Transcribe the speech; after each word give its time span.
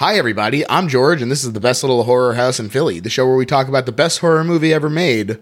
Hi, 0.00 0.14
everybody. 0.14 0.66
I'm 0.66 0.88
George, 0.88 1.20
and 1.20 1.30
this 1.30 1.44
is 1.44 1.52
the 1.52 1.60
best 1.60 1.82
little 1.82 2.04
horror 2.04 2.32
house 2.32 2.58
in 2.58 2.70
Philly, 2.70 3.00
the 3.00 3.10
show 3.10 3.26
where 3.26 3.36
we 3.36 3.44
talk 3.44 3.68
about 3.68 3.84
the 3.84 3.92
best 3.92 4.20
horror 4.20 4.42
movie 4.42 4.72
ever 4.72 4.88
made, 4.88 5.38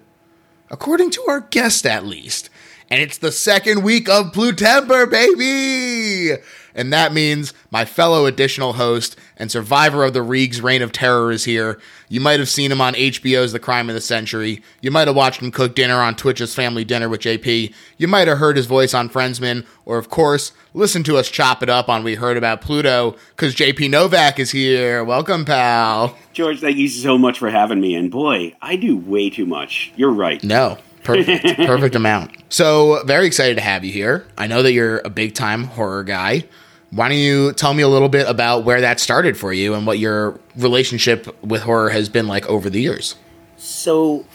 according 0.68 1.10
to 1.10 1.22
our 1.28 1.42
guest, 1.42 1.86
at 1.86 2.04
least. 2.04 2.50
And 2.90 3.00
it's 3.00 3.18
the 3.18 3.30
second 3.30 3.84
week 3.84 4.08
of 4.08 4.32
Plutember, 4.32 5.08
baby! 5.08 6.42
And 6.74 6.92
that 6.92 7.12
means 7.12 7.52
my 7.70 7.84
fellow 7.84 8.26
additional 8.26 8.74
host 8.74 9.16
and 9.36 9.50
survivor 9.50 10.04
of 10.04 10.12
the 10.12 10.22
Reeg's 10.22 10.60
reign 10.60 10.82
of 10.82 10.92
terror 10.92 11.30
is 11.30 11.44
here. 11.44 11.80
You 12.08 12.20
might 12.20 12.38
have 12.38 12.48
seen 12.48 12.72
him 12.72 12.80
on 12.80 12.94
HBO's 12.94 13.52
The 13.52 13.58
Crime 13.58 13.88
of 13.88 13.94
the 13.94 14.00
Century. 14.00 14.62
You 14.80 14.90
might 14.90 15.08
have 15.08 15.16
watched 15.16 15.42
him 15.42 15.50
cook 15.50 15.74
dinner 15.74 15.96
on 15.96 16.14
Twitch's 16.14 16.54
Family 16.54 16.84
Dinner 16.84 17.08
with 17.08 17.20
JP. 17.20 17.74
You 17.96 18.08
might 18.08 18.28
have 18.28 18.38
heard 18.38 18.56
his 18.56 18.66
voice 18.66 18.94
on 18.94 19.08
Friendsman, 19.08 19.66
or 19.84 19.98
of 19.98 20.08
course, 20.08 20.52
listen 20.74 21.02
to 21.04 21.16
us 21.16 21.30
chop 21.30 21.62
it 21.62 21.68
up 21.68 21.88
on 21.88 22.04
We 22.04 22.14
Heard 22.14 22.36
About 22.36 22.60
Pluto, 22.60 23.16
because 23.30 23.54
JP 23.54 23.90
Novak 23.90 24.38
is 24.38 24.50
here. 24.50 25.04
Welcome, 25.04 25.44
pal. 25.44 26.16
George, 26.32 26.60
thank 26.60 26.76
you 26.76 26.88
so 26.88 27.18
much 27.18 27.38
for 27.38 27.50
having 27.50 27.80
me. 27.80 27.94
And 27.94 28.10
boy, 28.10 28.54
I 28.62 28.76
do 28.76 28.96
way 28.96 29.30
too 29.30 29.46
much. 29.46 29.92
You're 29.96 30.12
right. 30.12 30.42
No. 30.42 30.78
Perfect. 31.08 31.56
Perfect 31.56 31.94
amount. 31.94 32.32
So, 32.50 33.02
very 33.04 33.26
excited 33.26 33.54
to 33.54 33.62
have 33.62 33.82
you 33.82 33.90
here. 33.90 34.26
I 34.36 34.46
know 34.46 34.62
that 34.62 34.72
you're 34.72 34.98
a 35.04 35.10
big 35.10 35.34
time 35.34 35.64
horror 35.64 36.04
guy. 36.04 36.44
Why 36.90 37.08
don't 37.08 37.18
you 37.18 37.52
tell 37.54 37.72
me 37.72 37.82
a 37.82 37.88
little 37.88 38.10
bit 38.10 38.28
about 38.28 38.64
where 38.64 38.80
that 38.82 39.00
started 39.00 39.36
for 39.36 39.52
you 39.52 39.74
and 39.74 39.86
what 39.86 39.98
your 39.98 40.38
relationship 40.56 41.42
with 41.42 41.62
horror 41.62 41.90
has 41.90 42.08
been 42.10 42.26
like 42.26 42.46
over 42.46 42.68
the 42.68 42.80
years? 42.80 43.14
So, 43.56 44.26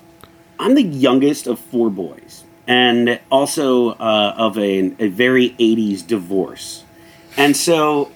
I'm 0.59 0.73
the 0.73 0.84
youngest 0.84 1.45
of 1.45 1.59
four 1.59 1.91
boys, 1.91 2.44
and 2.67 3.20
also 3.31 3.92
uh, 3.92 4.34
of 4.36 4.58
a, 4.58 4.94
a 5.00 5.09
very 5.09 5.52
80s 5.52 6.05
divorce. 6.05 6.83
And 7.38 7.55
so, 7.55 8.11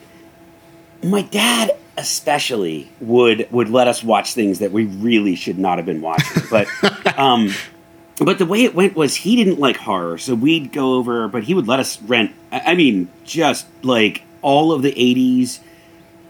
my 1.03 1.21
dad 1.21 1.77
especially 1.95 2.89
would 3.01 3.47
would 3.51 3.69
let 3.69 3.87
us 3.87 4.03
watch 4.03 4.33
things 4.33 4.59
that 4.59 4.71
we 4.71 4.85
really 4.85 5.35
should 5.35 5.59
not 5.59 5.77
have 5.77 5.85
been 5.85 6.01
watching. 6.01 6.43
But 6.49 6.67
um, 7.19 7.53
but 8.25 8.37
the 8.39 8.45
way 8.45 8.63
it 8.63 8.73
went 8.75 8.95
was 8.95 9.15
he 9.15 9.35
didn't 9.35 9.59
like 9.59 9.77
horror, 9.77 10.17
so 10.17 10.33
we'd 10.35 10.71
go 10.71 10.95
over, 10.95 11.27
but 11.27 11.43
he 11.43 11.53
would 11.53 11.67
let 11.67 11.79
us 11.79 12.01
rent. 12.01 12.31
I 12.51 12.75
mean, 12.75 13.09
just 13.23 13.67
like 13.83 14.23
all 14.41 14.71
of 14.71 14.81
the 14.81 14.91
'80s, 14.91 15.59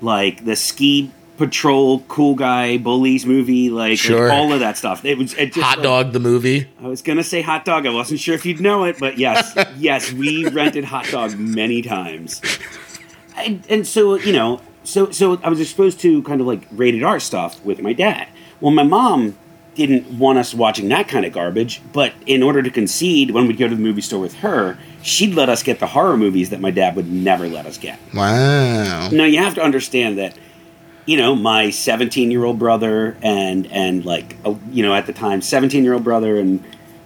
like 0.02 0.44
the 0.46 0.56
ski 0.56 1.12
patrol, 1.38 2.00
cool 2.08 2.34
guy, 2.34 2.78
bullies 2.80 3.24
movie, 3.26 3.70
like, 3.70 4.00
Sure. 4.00 4.28
like 4.28 4.36
all 4.38 4.52
of 4.52 4.60
that 4.62 4.76
stuff. 4.76 5.06
It 5.06 5.20
was 5.20 5.34
it 5.36 5.54
just, 5.54 5.60
Hot 5.66 5.78
like- 5.78 5.84
Dog, 5.84 6.12
the 6.14 6.20
movie. 6.20 6.68
I 6.84 6.88
was 6.88 7.02
gonna 7.04 7.24
say 7.24 7.42
hot 7.42 7.64
dog. 7.64 7.86
I 7.86 7.92
wasn't 7.92 8.20
sure 8.20 8.34
if 8.36 8.44
you'd 8.46 8.60
know 8.60 8.86
it, 8.86 8.98
but 9.00 9.18
yes, 9.20 9.56
yes, 9.78 10.12
we 10.12 10.48
rented 10.50 10.84
hot 10.84 11.06
dog 11.12 11.38
many 11.38 11.82
times. 11.84 12.42
And, 13.38 13.64
and 13.70 13.86
so 13.88 14.16
you 14.16 14.34
know, 14.34 14.62
so 14.84 15.12
so 15.12 15.40
I 15.44 15.50
was 15.50 15.62
exposed 15.62 16.00
to 16.02 16.24
kind 16.24 16.42
of 16.42 16.48
like 16.48 16.64
rated 16.72 17.04
R 17.04 17.20
stuff 17.20 17.64
with 17.64 17.82
my 17.82 17.94
dad. 17.94 18.28
Well, 18.60 18.72
my 18.72 18.84
mom 18.84 19.38
didn't 19.78 20.20
want 20.20 20.40
us 20.40 20.54
watching 20.54 20.90
that 20.90 21.08
kind 21.08 21.26
of 21.26 21.32
garbage, 21.32 21.82
but 21.94 22.14
in 22.26 22.44
order 22.44 22.62
to 22.62 22.70
concede, 22.70 23.32
when 23.32 23.48
we'd 23.48 23.58
go 23.58 23.68
to 23.68 23.76
the 23.76 23.82
movie 23.82 24.02
store 24.02 24.20
with 24.20 24.34
her, 24.36 24.78
she'd 25.02 25.36
let 25.36 25.50
us 25.50 25.64
get 25.64 25.80
the 25.80 25.88
horror 25.88 26.18
movies 26.18 26.50
that 26.50 26.60
my 26.60 26.72
dad 26.72 26.96
would 26.96 27.10
never 27.10 27.48
let 27.48 27.66
us 27.66 27.78
get. 27.78 28.00
Wow. 28.14 29.10
Now 29.10 29.24
you 29.24 29.40
have 29.40 29.56
to 29.56 29.62
understand 29.62 30.18
that, 30.18 30.38
you 31.06 31.18
know, 31.18 31.36
my 31.36 31.70
17 31.70 32.32
year 32.32 32.44
old 32.44 32.60
brother 32.60 33.16
and 33.22 33.68
and 33.68 34.04
like 34.04 34.36
you 34.72 34.84
know 34.84 34.94
at 34.94 35.06
the 35.06 35.14
time 35.14 35.42
17 35.42 35.84
year 35.84 35.94
old 35.94 36.04
brother 36.04 36.38
and 36.38 36.64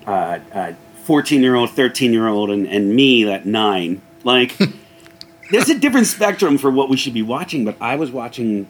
uh, 0.08 0.40
uh, 0.54 0.74
14 1.04 1.42
year 1.42 1.56
old, 1.56 1.72
13 1.72 2.14
year 2.14 2.28
old, 2.28 2.50
and 2.50 2.68
and 2.68 2.96
me 2.96 3.30
at 3.30 3.46
nine. 3.46 4.02
Like, 4.24 4.58
there's 5.52 5.70
a 5.70 5.78
different 5.78 6.08
spectrum 6.08 6.58
for 6.58 6.72
what 6.72 6.90
we 6.90 6.98
should 6.98 7.14
be 7.14 7.22
watching. 7.22 7.66
But 7.66 7.76
I 7.82 7.96
was 7.96 8.12
watching 8.12 8.68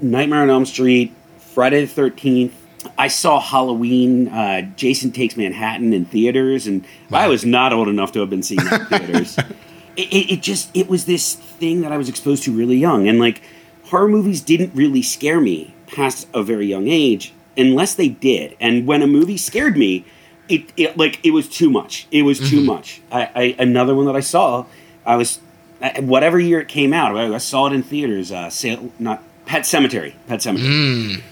Nightmare 0.00 0.42
on 0.42 0.50
Elm 0.50 0.66
Street, 0.66 1.14
Friday 1.38 1.84
the 1.84 2.02
13th. 2.02 2.52
I 2.96 3.08
saw 3.08 3.40
Halloween, 3.40 4.28
uh, 4.28 4.62
Jason 4.76 5.12
Takes 5.12 5.36
Manhattan 5.36 5.92
in 5.92 6.04
theaters, 6.06 6.66
and 6.66 6.84
I 7.12 7.28
was 7.28 7.44
not 7.44 7.72
old 7.72 7.88
enough 7.88 8.12
to 8.12 8.20
have 8.20 8.30
been 8.30 8.42
seeing 8.42 8.64
that 8.64 8.80
in 8.80 8.86
theaters. 9.06 9.38
it, 9.96 10.08
it, 10.12 10.32
it 10.34 10.42
just 10.42 10.70
it 10.74 10.88
was 10.88 11.04
this 11.04 11.34
thing 11.34 11.82
that 11.82 11.92
I 11.92 11.98
was 11.98 12.08
exposed 12.08 12.42
to 12.44 12.52
really 12.52 12.76
young, 12.76 13.06
and 13.08 13.18
like 13.18 13.42
horror 13.84 14.08
movies 14.08 14.40
didn't 14.40 14.74
really 14.74 15.02
scare 15.02 15.40
me 15.40 15.74
past 15.88 16.26
a 16.32 16.42
very 16.42 16.66
young 16.66 16.88
age, 16.88 17.32
unless 17.56 17.94
they 17.94 18.08
did. 18.08 18.56
And 18.60 18.86
when 18.86 19.02
a 19.02 19.06
movie 19.06 19.36
scared 19.36 19.76
me, 19.76 20.04
it, 20.48 20.72
it 20.76 20.96
like 20.96 21.20
it 21.24 21.32
was 21.32 21.48
too 21.48 21.70
much. 21.70 22.06
It 22.10 22.22
was 22.22 22.38
too 22.48 22.62
much. 22.62 23.02
I, 23.12 23.30
I 23.34 23.56
another 23.58 23.94
one 23.94 24.06
that 24.06 24.16
I 24.16 24.20
saw, 24.20 24.64
I 25.04 25.16
was 25.16 25.38
I- 25.82 26.00
whatever 26.00 26.38
year 26.40 26.60
it 26.60 26.68
came 26.68 26.92
out. 26.94 27.16
I, 27.16 27.34
I 27.34 27.38
saw 27.38 27.66
it 27.66 27.72
in 27.72 27.82
theaters. 27.82 28.32
Uh, 28.32 28.48
Sale, 28.48 28.90
not 28.98 29.22
Pet 29.44 29.66
Cemetery. 29.66 30.16
Pet 30.28 30.40
Cemetery. 30.40 31.22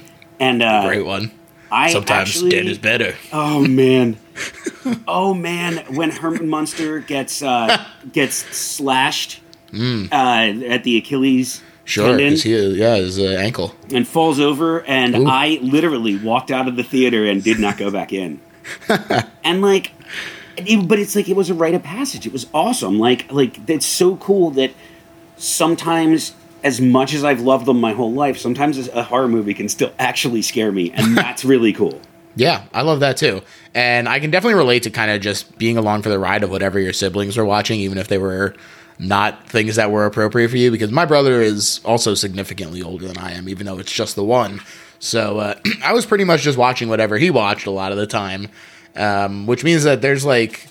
And 0.40 0.62
uh, 0.62 0.86
Great 0.86 1.04
one. 1.06 1.32
I 1.70 1.92
Sometimes 1.92 2.30
actually, 2.30 2.50
dead 2.50 2.66
is 2.66 2.78
better. 2.78 3.14
Oh 3.32 3.66
man. 3.66 4.16
oh 5.08 5.34
man, 5.34 5.78
when 5.94 6.10
Herman 6.10 6.48
Munster 6.48 7.00
gets 7.00 7.42
uh, 7.42 7.84
gets 8.12 8.36
slashed 8.56 9.40
uh, 9.72 10.14
at 10.14 10.84
the 10.84 10.96
Achilles 10.98 11.62
Mm. 11.88 11.90
Sure. 11.90 12.18
tendon 12.18 12.34
he, 12.36 12.66
yeah, 12.78 12.96
his 12.96 13.18
uh, 13.18 13.22
ankle. 13.38 13.74
and 13.94 14.06
falls 14.06 14.38
over, 14.38 14.84
and 14.84 15.16
Ooh. 15.16 15.26
I 15.26 15.58
literally 15.62 16.16
walked 16.18 16.50
out 16.50 16.68
of 16.68 16.76
the 16.76 16.82
theater 16.82 17.24
and 17.24 17.42
did 17.42 17.58
not 17.58 17.78
go 17.78 17.90
back 17.90 18.12
in. 18.12 18.40
and 19.42 19.62
like, 19.62 19.92
it, 20.58 20.86
but 20.86 20.98
it's 20.98 21.16
like 21.16 21.30
it 21.30 21.36
was 21.36 21.48
a 21.48 21.54
rite 21.54 21.72
of 21.72 21.82
passage. 21.82 22.26
It 22.26 22.32
was 22.34 22.46
awesome. 22.52 22.98
Like 22.98 23.32
like 23.32 23.58
it's 23.70 23.86
so 23.86 24.16
cool 24.16 24.50
that 24.52 24.72
sometimes. 25.38 26.34
As 26.62 26.80
much 26.80 27.14
as 27.14 27.24
I've 27.24 27.40
loved 27.40 27.66
them 27.66 27.80
my 27.80 27.92
whole 27.92 28.12
life, 28.12 28.38
sometimes 28.38 28.88
a 28.88 29.02
horror 29.02 29.28
movie 29.28 29.54
can 29.54 29.68
still 29.68 29.92
actually 29.98 30.42
scare 30.42 30.72
me, 30.72 30.90
and 30.90 31.16
that's 31.16 31.44
really 31.44 31.72
cool. 31.72 32.00
Yeah, 32.38 32.64
I 32.72 32.82
love 32.82 33.00
that 33.00 33.16
too. 33.16 33.42
And 33.74 34.08
I 34.08 34.20
can 34.20 34.30
definitely 34.30 34.58
relate 34.58 34.84
to 34.84 34.90
kind 34.90 35.10
of 35.10 35.20
just 35.20 35.58
being 35.58 35.76
along 35.76 36.02
for 36.02 36.08
the 36.08 36.18
ride 36.18 36.44
of 36.44 36.50
whatever 36.50 36.78
your 36.78 36.92
siblings 36.92 37.36
were 37.36 37.44
watching, 37.44 37.80
even 37.80 37.98
if 37.98 38.06
they 38.06 38.18
were 38.18 38.54
not 39.00 39.48
things 39.48 39.76
that 39.76 39.90
were 39.90 40.06
appropriate 40.06 40.48
for 40.48 40.56
you. 40.56 40.70
Because 40.70 40.92
my 40.92 41.04
brother 41.04 41.42
is 41.42 41.80
also 41.84 42.14
significantly 42.14 42.80
older 42.80 43.08
than 43.08 43.18
I 43.18 43.32
am, 43.32 43.48
even 43.48 43.66
though 43.66 43.78
it's 43.78 43.92
just 43.92 44.14
the 44.14 44.22
one. 44.22 44.60
So 45.00 45.38
uh, 45.38 45.54
I 45.84 45.92
was 45.92 46.06
pretty 46.06 46.24
much 46.24 46.42
just 46.42 46.58
watching 46.58 46.88
whatever 46.88 47.18
he 47.18 47.30
watched 47.30 47.66
a 47.66 47.72
lot 47.72 47.90
of 47.90 47.98
the 47.98 48.06
time, 48.06 48.48
um, 48.94 49.46
which 49.46 49.64
means 49.64 49.82
that 49.82 50.00
there's 50.00 50.24
like 50.24 50.64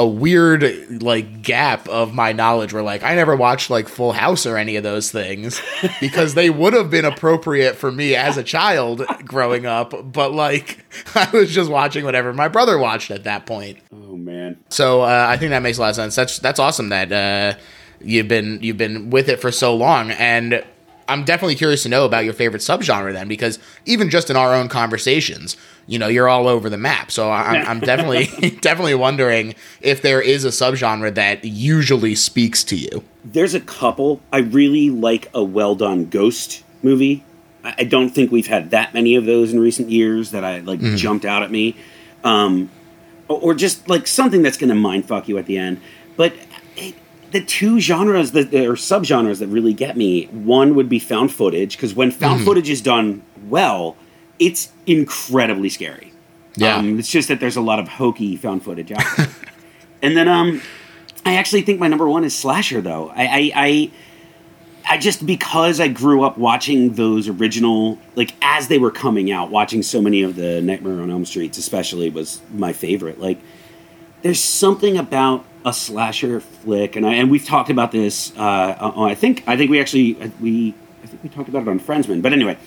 a 0.00 0.06
weird 0.06 1.02
like 1.02 1.42
gap 1.42 1.86
of 1.86 2.14
my 2.14 2.32
knowledge 2.32 2.72
where 2.72 2.82
like 2.82 3.02
I 3.02 3.14
never 3.14 3.36
watched 3.36 3.68
like 3.68 3.86
Full 3.86 4.12
House 4.12 4.46
or 4.46 4.56
any 4.56 4.76
of 4.76 4.82
those 4.82 5.10
things 5.10 5.60
because 6.00 6.32
they 6.32 6.48
would 6.48 6.72
have 6.72 6.88
been 6.88 7.04
appropriate 7.04 7.76
for 7.76 7.92
me 7.92 8.14
as 8.14 8.38
a 8.38 8.42
child 8.42 9.04
growing 9.26 9.66
up, 9.66 9.92
but 10.10 10.32
like 10.32 10.82
I 11.14 11.28
was 11.32 11.52
just 11.52 11.70
watching 11.70 12.06
whatever 12.06 12.32
my 12.32 12.48
brother 12.48 12.78
watched 12.78 13.10
at 13.10 13.24
that 13.24 13.44
point. 13.44 13.78
Oh 13.92 14.16
man. 14.16 14.56
So 14.70 15.02
uh, 15.02 15.26
I 15.28 15.36
think 15.36 15.50
that 15.50 15.60
makes 15.60 15.76
a 15.76 15.82
lot 15.82 15.90
of 15.90 15.96
sense. 15.96 16.14
That's 16.14 16.38
that's 16.38 16.58
awesome 16.58 16.88
that 16.88 17.12
uh, 17.12 17.58
you've 18.00 18.28
been 18.28 18.58
you've 18.62 18.78
been 18.78 19.10
with 19.10 19.28
it 19.28 19.38
for 19.38 19.52
so 19.52 19.76
long, 19.76 20.12
and 20.12 20.64
I'm 21.08 21.24
definitely 21.24 21.56
curious 21.56 21.82
to 21.82 21.90
know 21.90 22.06
about 22.06 22.24
your 22.24 22.32
favorite 22.32 22.62
subgenre 22.62 23.12
then, 23.12 23.28
because 23.28 23.58
even 23.84 24.08
just 24.08 24.30
in 24.30 24.36
our 24.36 24.54
own 24.54 24.68
conversations, 24.68 25.58
you 25.90 25.98
know, 25.98 26.06
you're 26.06 26.28
all 26.28 26.46
over 26.46 26.70
the 26.70 26.78
map. 26.78 27.10
So 27.10 27.32
I'm, 27.32 27.66
I'm 27.66 27.80
definitely 27.80 28.50
definitely 28.60 28.94
wondering 28.94 29.56
if 29.80 30.02
there 30.02 30.22
is 30.22 30.44
a 30.44 30.48
subgenre 30.48 31.12
that 31.16 31.44
usually 31.44 32.14
speaks 32.14 32.62
to 32.64 32.76
you. 32.76 33.02
There's 33.24 33.54
a 33.54 33.60
couple. 33.60 34.20
I 34.32 34.38
really 34.38 34.88
like 34.88 35.28
a 35.34 35.42
well 35.42 35.74
done 35.74 36.06
ghost 36.06 36.62
movie. 36.84 37.24
I 37.64 37.82
don't 37.82 38.10
think 38.10 38.30
we've 38.30 38.46
had 38.46 38.70
that 38.70 38.94
many 38.94 39.16
of 39.16 39.26
those 39.26 39.52
in 39.52 39.58
recent 39.58 39.90
years 39.90 40.30
that 40.30 40.44
I 40.44 40.60
like 40.60 40.78
mm-hmm. 40.78 40.94
jumped 40.94 41.24
out 41.24 41.42
at 41.42 41.50
me, 41.50 41.76
um, 42.24 42.70
or, 43.28 43.52
just 43.52 43.86
like 43.86 44.06
something 44.06 44.40
that's 44.40 44.56
going 44.56 44.70
to 44.70 44.74
mind 44.74 45.06
fuck 45.06 45.28
you 45.28 45.36
at 45.36 45.44
the 45.44 45.58
end. 45.58 45.78
But 46.16 46.32
it, 46.76 46.94
the 47.32 47.44
two 47.44 47.78
genres 47.78 48.30
that 48.32 48.54
or 48.54 48.74
subgenres 48.74 49.40
that 49.40 49.48
really 49.48 49.74
get 49.74 49.96
me, 49.96 50.26
one 50.26 50.74
would 50.76 50.88
be 50.88 51.00
found 51.00 51.32
footage 51.32 51.76
because 51.76 51.94
when 51.94 52.12
found 52.12 52.36
mm-hmm. 52.36 52.46
footage 52.46 52.70
is 52.70 52.80
done 52.80 53.22
well, 53.48 53.96
it's 54.40 54.72
incredibly 54.86 55.68
scary. 55.68 56.12
Yeah. 56.56 56.76
Um, 56.76 56.98
it's 56.98 57.10
just 57.10 57.28
that 57.28 57.38
there's 57.38 57.56
a 57.56 57.60
lot 57.60 57.78
of 57.78 57.86
hokey 57.86 58.36
found 58.36 58.64
footage 58.64 58.90
out 58.90 59.04
there. 59.16 59.28
and 60.02 60.16
then 60.16 60.26
um, 60.26 60.60
I 61.24 61.36
actually 61.36 61.62
think 61.62 61.78
my 61.78 61.86
number 61.86 62.08
one 62.08 62.24
is 62.24 62.36
slasher 62.36 62.80
though. 62.80 63.10
I, 63.10 63.24
I, 63.24 63.52
I 63.54 63.90
I 64.88 64.98
just 64.98 65.24
because 65.24 65.78
I 65.78 65.88
grew 65.88 66.24
up 66.24 66.38
watching 66.38 66.94
those 66.94 67.28
original 67.28 67.98
like 68.16 68.34
as 68.42 68.66
they 68.68 68.78
were 68.78 68.90
coming 68.90 69.30
out, 69.30 69.50
watching 69.50 69.82
so 69.82 70.02
many 70.02 70.22
of 70.22 70.34
the 70.34 70.60
Nightmare 70.60 71.00
on 71.00 71.10
Elm 71.10 71.24
Streets, 71.24 71.58
especially 71.58 72.10
was 72.10 72.40
my 72.52 72.72
favorite. 72.72 73.20
Like, 73.20 73.38
there's 74.22 74.40
something 74.40 74.96
about 74.96 75.44
a 75.64 75.72
slasher 75.72 76.40
flick, 76.40 76.96
and 76.96 77.06
I 77.06 77.14
and 77.14 77.30
we've 77.30 77.44
talked 77.44 77.70
about 77.70 77.92
this. 77.92 78.32
Uh, 78.36 78.40
uh, 78.96 79.02
I 79.02 79.14
think 79.14 79.44
I 79.46 79.56
think 79.56 79.70
we 79.70 79.80
actually 79.80 80.14
we 80.40 80.74
I 81.04 81.06
think 81.06 81.22
we 81.22 81.28
talked 81.28 81.48
about 81.48 81.62
it 81.62 81.68
on 81.68 81.78
Friendsman. 81.78 82.20
But 82.20 82.32
anyway, 82.32 82.58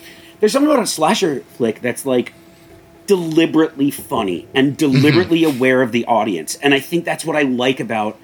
there's 0.44 0.52
something 0.52 0.70
about 0.70 0.84
a 0.84 0.88
slasher 0.88 1.40
flick 1.56 1.80
that's 1.80 2.06
like 2.06 2.34
deliberately 3.08 3.90
funny 3.90 4.46
and 4.54 4.74
mm-hmm. 4.74 4.76
deliberately 4.76 5.46
aware 5.46 5.82
of 5.82 5.94
the 5.94 6.04
audience, 6.04 6.58
and 6.58 6.74
I 6.74 6.82
think 6.82 7.06
that's 7.06 7.24
what 7.24 7.38
I 7.38 7.44
like 7.44 7.80
about 7.80 8.20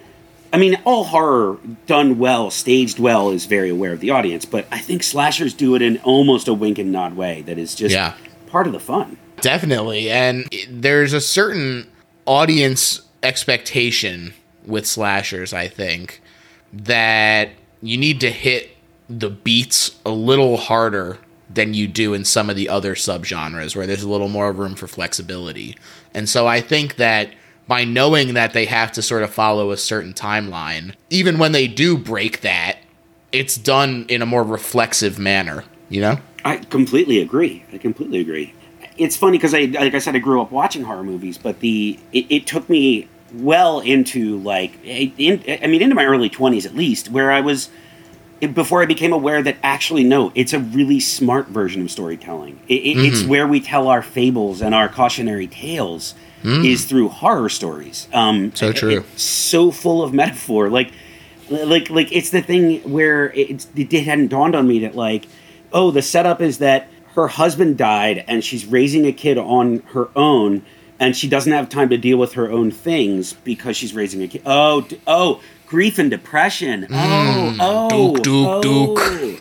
I 0.51 0.57
mean, 0.57 0.77
all 0.83 1.05
horror 1.05 1.59
done 1.85 2.19
well, 2.19 2.51
staged 2.51 2.99
well, 2.99 3.29
is 3.29 3.45
very 3.45 3.69
aware 3.69 3.93
of 3.93 4.01
the 4.01 4.09
audience. 4.09 4.43
But 4.43 4.65
I 4.69 4.79
think 4.79 5.03
slashers 5.03 5.53
do 5.53 5.75
it 5.75 5.81
in 5.81 5.99
almost 5.99 6.49
a 6.49 6.53
wink 6.53 6.77
and 6.77 6.91
nod 6.91 7.15
way 7.15 7.43
that 7.43 7.57
is 7.57 7.73
just 7.73 7.93
Yeah. 7.93 8.15
part 8.47 8.67
of 8.67 8.73
the 8.73 8.79
fun. 8.79 9.17
Definitely. 9.39 10.09
And 10.09 10.49
there's 10.67 11.13
a 11.13 11.21
certain 11.21 11.87
audience 12.25 13.01
expectation 13.21 14.33
with 14.65 14.87
slashers, 14.87 15.53
I 15.53 15.67
think, 15.67 16.19
that 16.73 17.51
you 17.81 17.97
need 17.97 18.19
to 18.21 18.31
hit 18.31 18.75
the 19.07 19.29
beats 19.29 19.91
a 20.03 20.09
little 20.11 20.57
harder 20.57 21.19
than 21.49 21.73
you 21.73 21.87
do 21.87 22.13
in 22.13 22.23
some 22.23 22.49
of 22.49 22.55
the 22.55 22.69
other 22.69 22.93
subgenres 22.95 23.75
where 23.75 23.87
there's 23.87 24.03
a 24.03 24.09
little 24.09 24.29
more 24.29 24.51
room 24.51 24.75
for 24.75 24.87
flexibility. 24.87 25.75
And 26.13 26.29
so 26.29 26.45
I 26.45 26.61
think 26.61 26.97
that 26.97 27.31
by 27.67 27.83
knowing 27.83 28.33
that 28.33 28.53
they 28.53 28.65
have 28.65 28.91
to 28.93 29.01
sort 29.01 29.23
of 29.23 29.33
follow 29.33 29.71
a 29.71 29.77
certain 29.77 30.13
timeline, 30.13 30.93
even 31.09 31.37
when 31.39 31.51
they 31.51 31.67
do 31.67 31.97
break 31.97 32.41
that, 32.41 32.77
it's 33.31 33.57
done 33.57 34.05
in 34.09 34.21
a 34.21 34.25
more 34.25 34.43
reflexive 34.43 35.19
manner, 35.19 35.63
you 35.87 36.01
know? 36.01 36.19
I 36.45 36.57
completely 36.57 37.19
agree. 37.19 37.63
I 37.73 37.77
completely 37.77 38.19
agree. 38.19 38.53
It's 38.97 39.15
funny 39.15 39.37
because 39.37 39.53
I, 39.53 39.65
like 39.65 39.93
I 39.93 39.99
said, 39.99 40.15
I 40.15 40.19
grew 40.19 40.41
up 40.41 40.51
watching 40.51 40.83
horror 40.83 41.03
movies, 41.03 41.37
but 41.37 41.59
the 41.59 41.99
it, 42.11 42.25
it 42.29 42.47
took 42.47 42.67
me 42.69 43.07
well 43.33 43.79
into 43.81 44.37
like, 44.39 44.83
in, 44.83 45.43
I 45.47 45.67
mean, 45.67 45.81
into 45.81 45.95
my 45.95 46.05
early 46.05 46.29
twenties 46.29 46.65
at 46.65 46.75
least, 46.75 47.09
where 47.09 47.31
I 47.31 47.41
was 47.41 47.69
before 48.53 48.81
I 48.81 48.85
became 48.85 49.11
aware 49.13 49.41
that 49.43 49.57
actually 49.63 50.03
no, 50.03 50.31
it's 50.35 50.53
a 50.53 50.59
really 50.59 50.99
smart 50.99 51.47
version 51.47 51.81
of 51.81 51.91
storytelling. 51.91 52.59
It, 52.67 52.75
it, 52.75 52.97
It's 53.05 53.23
where 53.23 53.47
we 53.47 53.59
tell 53.59 53.87
our 53.87 54.01
fables 54.01 54.61
and 54.61 54.73
our 54.73 54.87
cautionary 54.89 55.47
tales 55.47 56.15
is 56.43 56.85
through 56.85 57.09
horror 57.09 57.49
stories. 57.49 58.07
Um, 58.13 58.51
So 58.55 58.69
it- 58.69 58.77
true. 58.77 58.89
it's 59.13 59.21
so 59.21 59.71
full 59.71 60.01
of 60.03 60.13
metaphor, 60.23 60.69
like 60.69 60.91
like 61.49 61.89
like 61.89 62.11
it's 62.11 62.29
the 62.29 62.41
thing 62.41 62.79
where 62.91 63.31
it, 63.33 63.65
it 63.75 64.03
hadn't 64.03 64.27
dawned 64.27 64.55
on 64.55 64.67
me 64.67 64.79
that 64.79 64.95
like 64.95 65.25
oh 65.73 65.89
the 65.91 66.01
setup 66.01 66.41
is 66.41 66.59
that 66.59 66.87
her 67.15 67.27
husband 67.27 67.75
died 67.77 68.23
and 68.27 68.43
she's 68.43 68.65
raising 68.67 69.05
a 69.07 69.11
kid 69.11 69.37
on 69.37 69.79
her 69.93 70.07
own 70.15 70.61
and 70.99 71.15
she 71.17 71.27
doesn't 71.27 71.51
have 71.51 71.67
time 71.67 71.89
to 71.89 71.97
deal 71.97 72.17
with 72.19 72.33
her 72.33 72.51
own 72.51 72.69
things 72.69 73.33
because 73.33 73.75
she's 73.75 73.93
raising 73.95 74.21
a 74.21 74.27
kid 74.27 74.43
oh 74.45 74.87
oh 75.07 75.41
grief 75.69 75.99
and 75.99 76.09
depression 76.09 76.87
oh 76.89 77.55
oh 77.59 78.15
Duke, 78.17 78.63
Duke, 78.63 78.99
oh. 78.99 79.37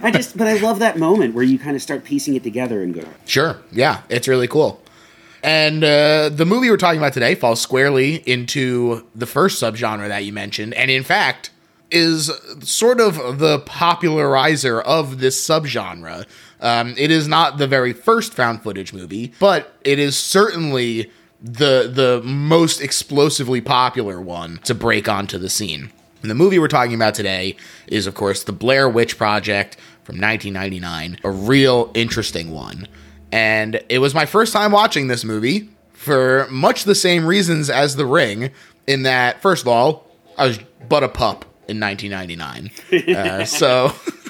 i 0.02 0.10
just 0.10 0.36
but 0.36 0.46
i 0.46 0.54
love 0.58 0.80
that 0.80 0.98
moment 0.98 1.34
where 1.34 1.44
you 1.44 1.58
kind 1.58 1.76
of 1.76 1.82
start 1.82 2.04
piecing 2.04 2.34
it 2.34 2.42
together 2.42 2.82
and 2.82 2.92
go 2.94 3.04
Sure. 3.26 3.58
Yeah, 3.72 4.02
it's 4.08 4.28
really 4.28 4.48
cool. 4.48 4.80
And 5.42 5.84
uh, 5.84 6.30
the 6.30 6.44
movie 6.46 6.70
we're 6.70 6.76
talking 6.78 6.98
about 6.98 7.12
today 7.12 7.34
falls 7.34 7.60
squarely 7.60 8.16
into 8.28 9.06
the 9.14 9.26
first 9.26 9.62
subgenre 9.62 10.08
that 10.08 10.24
you 10.24 10.32
mentioned, 10.32 10.74
and 10.74 10.90
in 10.90 11.02
fact 11.04 11.50
is 11.90 12.30
sort 12.60 12.98
of 13.00 13.38
the 13.38 13.58
popularizer 13.60 14.80
of 14.80 15.20
this 15.20 15.36
subgenre. 15.46 16.24
Um, 16.60 16.94
it 16.96 17.10
is 17.10 17.28
not 17.28 17.58
the 17.58 17.66
very 17.66 17.92
first 17.92 18.32
found 18.34 18.62
footage 18.62 18.92
movie, 18.94 19.32
but 19.38 19.74
it 19.84 19.98
is 19.98 20.16
certainly 20.16 21.10
the 21.44 21.90
the 21.92 22.22
most 22.24 22.80
explosively 22.80 23.60
popular 23.60 24.18
one 24.18 24.58
to 24.64 24.74
break 24.74 25.08
onto 25.08 25.36
the 25.36 25.50
scene. 25.50 25.92
And 26.22 26.30
the 26.30 26.34
movie 26.34 26.58
we're 26.58 26.68
talking 26.68 26.94
about 26.94 27.14
today 27.14 27.54
is, 27.86 28.06
of 28.06 28.14
course, 28.14 28.42
the 28.44 28.52
Blair 28.52 28.88
Witch 28.88 29.18
Project 29.18 29.76
from 30.04 30.18
1999, 30.18 31.18
a 31.22 31.30
real 31.30 31.90
interesting 31.92 32.50
one. 32.50 32.88
And 33.30 33.82
it 33.90 33.98
was 33.98 34.14
my 34.14 34.24
first 34.24 34.54
time 34.54 34.72
watching 34.72 35.08
this 35.08 35.22
movie 35.22 35.68
for 35.92 36.46
much 36.50 36.84
the 36.84 36.94
same 36.94 37.26
reasons 37.26 37.68
as 37.68 37.96
The 37.96 38.06
Ring, 38.06 38.50
in 38.86 39.02
that, 39.02 39.42
first 39.42 39.62
of 39.62 39.68
all, 39.68 40.06
I 40.38 40.46
was 40.46 40.58
but 40.88 41.02
a 41.02 41.08
pup 41.08 41.44
in 41.68 41.78
1999. 41.78 42.70
Uh, 43.16 43.44
so. 43.44 43.92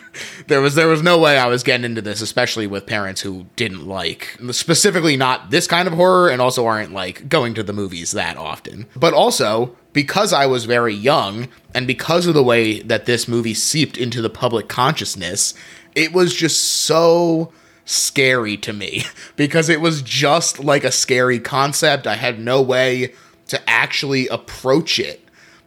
There 0.46 0.60
was 0.60 0.74
there 0.74 0.88
was 0.88 1.02
no 1.02 1.18
way 1.18 1.38
I 1.38 1.46
was 1.46 1.62
getting 1.62 1.84
into 1.84 2.02
this, 2.02 2.20
especially 2.20 2.66
with 2.66 2.86
parents 2.86 3.20
who 3.20 3.46
didn't 3.56 3.86
like 3.86 4.38
specifically 4.50 5.16
not 5.16 5.50
this 5.50 5.66
kind 5.66 5.88
of 5.88 5.94
horror 5.94 6.28
and 6.28 6.40
also 6.40 6.66
aren't 6.66 6.92
like 6.92 7.28
going 7.28 7.54
to 7.54 7.62
the 7.62 7.72
movies 7.72 8.12
that 8.12 8.36
often. 8.36 8.86
But 8.94 9.14
also 9.14 9.76
because 9.94 10.32
I 10.32 10.46
was 10.46 10.66
very 10.66 10.92
young 10.92 11.48
and 11.72 11.86
because 11.86 12.26
of 12.26 12.34
the 12.34 12.42
way 12.42 12.80
that 12.82 13.06
this 13.06 13.26
movie 13.26 13.54
seeped 13.54 13.96
into 13.96 14.20
the 14.20 14.28
public 14.28 14.68
consciousness, 14.68 15.54
it 15.94 16.12
was 16.12 16.34
just 16.34 16.60
so 16.60 17.52
scary 17.86 18.56
to 18.58 18.72
me 18.72 19.04
because 19.36 19.68
it 19.68 19.80
was 19.80 20.02
just 20.02 20.62
like 20.62 20.84
a 20.84 20.92
scary 20.92 21.38
concept. 21.38 22.06
I 22.06 22.16
had 22.16 22.38
no 22.38 22.60
way 22.60 23.14
to 23.48 23.70
actually 23.70 24.28
approach 24.28 24.98
it. 24.98 25.20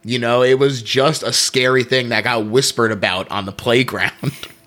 You 0.04 0.18
know, 0.18 0.42
it 0.42 0.58
was 0.58 0.82
just 0.82 1.22
a 1.22 1.32
scary 1.32 1.82
thing 1.82 2.10
that 2.10 2.24
got 2.24 2.46
whispered 2.46 2.92
about 2.92 3.30
on 3.30 3.46
the 3.46 3.52
playground. 3.52 4.12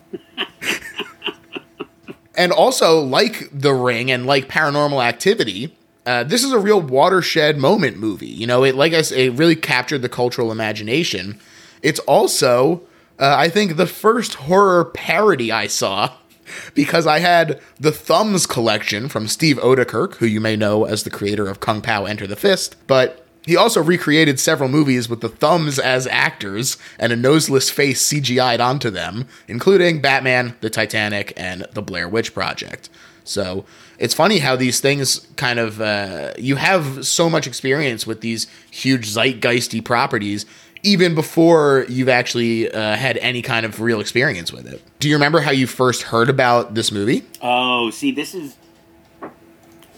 and 2.36 2.52
also, 2.52 3.00
like 3.02 3.50
The 3.52 3.74
Ring 3.74 4.12
and 4.12 4.26
like 4.26 4.48
Paranormal 4.48 5.04
Activity, 5.04 5.76
uh, 6.06 6.24
this 6.24 6.44
is 6.44 6.52
a 6.52 6.60
real 6.60 6.82
watershed 6.82 7.58
moment 7.58 7.98
movie. 7.98 8.28
You 8.28 8.48
know, 8.48 8.64
it 8.64 8.76
like 8.76 8.94
I 8.94 9.02
said, 9.02 9.20
it 9.20 9.32
really 9.32 9.56
captured 9.56 10.02
the 10.02 10.10
cultural 10.10 10.52
imagination. 10.52 11.40
It's 11.82 12.00
also, 12.00 12.82
uh, 13.20 13.36
I 13.38 13.50
think, 13.50 13.76
the 13.76 13.88
first 13.88 14.36
horror 14.36 14.86
parody 14.86 15.52
I 15.52 15.68
saw 15.68 16.14
because 16.74 17.06
I 17.06 17.20
had 17.20 17.62
the 17.80 17.92
Thumbs 17.92 18.46
collection 18.46 19.10
from 19.10 19.28
Steve 19.28 19.58
Oedekerk, 19.58 20.16
who 20.16 20.26
you 20.26 20.42
may 20.42 20.56
know 20.56 20.86
as 20.86 21.04
the 21.04 21.10
creator 21.10 21.48
of 21.48 21.60
Kung 21.60 21.82
Pow 21.82 22.06
Enter 22.06 22.28
the 22.28 22.36
Fist, 22.36 22.76
but 22.88 23.21
he 23.46 23.56
also 23.58 23.82
recreated 23.82 24.40
several 24.40 24.70
movies 24.70 25.10
with 25.10 25.22
the 25.22 25.30
thumbs 25.30 25.80
as 25.80 26.06
actors 26.08 26.78
and 27.00 27.12
a 27.12 27.16
noseless 27.16 27.70
face 27.70 28.08
CGI'd 28.08 28.60
onto 28.60 28.90
them, 28.90 29.28
including 29.48 30.02
Batman, 30.02 30.56
The 30.62 30.70
Titanic, 30.70 31.34
and 31.36 31.66
The 31.74 31.82
Blair 31.82 32.08
Witch 32.08 32.34
Project. 32.34 32.90
So 33.24 33.66
it's 33.98 34.14
funny 34.14 34.40
how 34.40 34.56
these 34.56 34.80
things 34.80 35.28
kind 35.36 35.60
of, 35.60 35.82
uh, 35.82 36.34
you 36.38 36.56
have 36.56 37.06
so 37.06 37.30
much 37.30 37.48
experience 37.48 38.06
with 38.06 38.22
these 38.22 38.48
huge 38.70 39.10
zeitgeisty 39.10 39.84
properties 39.84 40.46
even 40.84 41.14
before 41.14 41.86
you've 41.90 42.10
actually 42.10 42.72
uh, 42.72 42.96
had 42.96 43.18
any 43.18 43.42
kind 43.42 43.66
of 43.66 43.80
real 43.82 44.00
experience 44.00 44.52
with 44.52 44.66
it. 44.66 44.82
Do 45.00 45.10
you 45.10 45.16
remember 45.16 45.40
how 45.40 45.52
you 45.52 45.68
first 45.68 46.04
heard 46.04 46.30
about 46.30 46.74
this 46.74 46.92
movie? 46.92 47.24
Oh, 47.42 47.92
see, 47.92 48.12
this 48.12 48.34
is. 48.34 48.58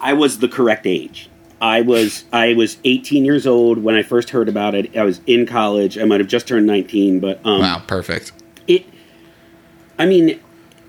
I 0.00 0.12
was 0.12 0.40
the 0.40 0.48
correct 0.48 0.86
age. 0.86 1.30
I 1.64 1.80
was 1.80 2.24
I 2.30 2.52
was 2.52 2.76
18 2.84 3.24
years 3.24 3.46
old 3.46 3.78
when 3.78 3.94
I 3.94 4.02
first 4.02 4.28
heard 4.28 4.50
about 4.50 4.74
it. 4.74 4.94
I 4.94 5.02
was 5.02 5.22
in 5.26 5.46
college. 5.46 5.96
I 5.96 6.04
might 6.04 6.20
have 6.20 6.28
just 6.28 6.46
turned 6.46 6.66
19, 6.66 7.20
but 7.20 7.40
um, 7.42 7.60
Wow, 7.60 7.82
perfect. 7.86 8.32
it. 8.66 8.84
I 9.98 10.04
mean, 10.04 10.40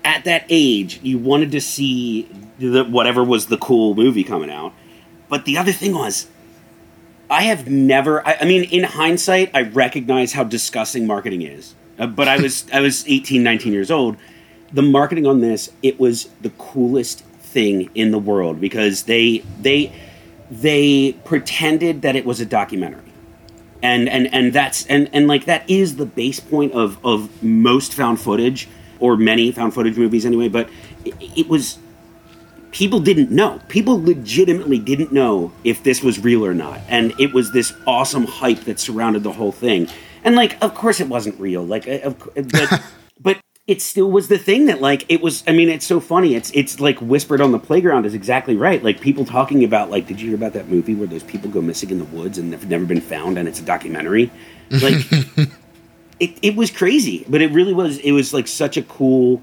at 0.04 0.24
that 0.24 0.44
age, 0.50 1.00
you 1.02 1.16
wanted 1.16 1.50
to 1.52 1.62
see 1.62 2.28
the, 2.58 2.84
whatever 2.84 3.24
was 3.24 3.46
the 3.46 3.56
cool 3.56 3.94
movie 3.94 4.22
coming 4.22 4.50
out. 4.50 4.74
But 5.30 5.46
the 5.46 5.56
other 5.56 5.72
thing 5.72 5.94
was, 5.94 6.26
I 7.30 7.44
have 7.44 7.70
never. 7.70 8.26
I, 8.28 8.36
I 8.42 8.44
mean, 8.44 8.64
in 8.64 8.84
hindsight, 8.84 9.52
I 9.54 9.62
recognize 9.62 10.34
how 10.34 10.44
disgusting 10.44 11.06
marketing 11.06 11.40
is. 11.40 11.74
Uh, 11.98 12.06
but 12.06 12.28
I 12.28 12.36
was 12.36 12.66
I 12.70 12.80
was 12.80 13.02
18, 13.08 13.42
19 13.42 13.72
years 13.72 13.90
old. 13.90 14.18
The 14.74 14.82
marketing 14.82 15.26
on 15.26 15.40
this, 15.40 15.70
it 15.82 15.98
was 15.98 16.28
the 16.42 16.50
coolest 16.50 17.20
thing 17.20 17.88
in 17.94 18.10
the 18.10 18.18
world 18.18 18.60
because 18.60 19.04
they 19.04 19.38
they 19.62 19.90
they 20.50 21.12
pretended 21.24 22.02
that 22.02 22.16
it 22.16 22.24
was 22.24 22.40
a 22.40 22.46
documentary. 22.46 23.02
And 23.82 24.08
and 24.08 24.32
and 24.32 24.52
that's 24.52 24.86
and 24.86 25.08
and 25.12 25.28
like 25.28 25.44
that 25.44 25.68
is 25.68 25.96
the 25.96 26.06
base 26.06 26.40
point 26.40 26.72
of 26.72 27.04
of 27.04 27.42
most 27.42 27.94
found 27.94 28.20
footage 28.20 28.68
or 28.98 29.16
many 29.16 29.52
found 29.52 29.74
footage 29.74 29.98
movies 29.98 30.24
anyway 30.24 30.48
but 30.48 30.70
it, 31.04 31.14
it 31.36 31.48
was 31.48 31.78
people 32.76 33.00
didn't 33.00 33.30
know. 33.30 33.58
People 33.68 34.02
legitimately 34.02 34.78
didn't 34.78 35.10
know 35.10 35.50
if 35.64 35.82
this 35.82 36.02
was 36.02 36.22
real 36.22 36.44
or 36.44 36.52
not. 36.52 36.78
And 36.88 37.18
it 37.18 37.32
was 37.32 37.50
this 37.52 37.72
awesome 37.86 38.24
hype 38.24 38.60
that 38.64 38.78
surrounded 38.78 39.22
the 39.22 39.32
whole 39.32 39.50
thing. 39.50 39.88
And 40.24 40.36
like 40.36 40.62
of 40.62 40.74
course 40.74 41.00
it 41.00 41.08
wasn't 41.08 41.40
real. 41.40 41.64
Like 41.64 41.88
uh, 41.88 42.00
of, 42.02 42.18
but 42.34 42.82
it 43.66 43.82
still 43.82 44.10
was 44.10 44.28
the 44.28 44.38
thing 44.38 44.66
that 44.66 44.80
like 44.80 45.04
it 45.08 45.20
was 45.20 45.42
i 45.48 45.52
mean 45.52 45.68
it's 45.68 45.84
so 45.86 45.98
funny. 46.00 46.34
It's 46.34 46.50
it's 46.54 46.78
like 46.80 46.98
whispered 47.00 47.40
on 47.40 47.52
the 47.52 47.58
playground 47.58 48.06
is 48.06 48.14
exactly 48.14 48.56
right. 48.56 48.82
Like 48.82 49.00
people 49.00 49.24
talking 49.24 49.64
about 49.64 49.90
like 49.90 50.06
did 50.06 50.20
you 50.20 50.28
hear 50.28 50.36
about 50.36 50.52
that 50.52 50.68
movie 50.68 50.94
where 50.94 51.08
those 51.08 51.22
people 51.24 51.50
go 51.50 51.60
missing 51.60 51.90
in 51.90 51.98
the 51.98 52.04
woods 52.06 52.38
and 52.38 52.52
they've 52.52 52.68
never 52.68 52.84
been 52.86 53.00
found 53.00 53.38
and 53.38 53.48
it's 53.48 53.60
a 53.60 53.64
documentary? 53.64 54.30
Like 54.70 55.04
it, 56.20 56.38
it 56.42 56.56
was 56.56 56.70
crazy 56.70 57.24
but 57.28 57.40
it 57.42 57.50
really 57.52 57.74
was 57.74 57.98
it 57.98 58.12
was 58.12 58.32
like 58.32 58.46
such 58.48 58.76
a 58.76 58.82
cool 58.82 59.42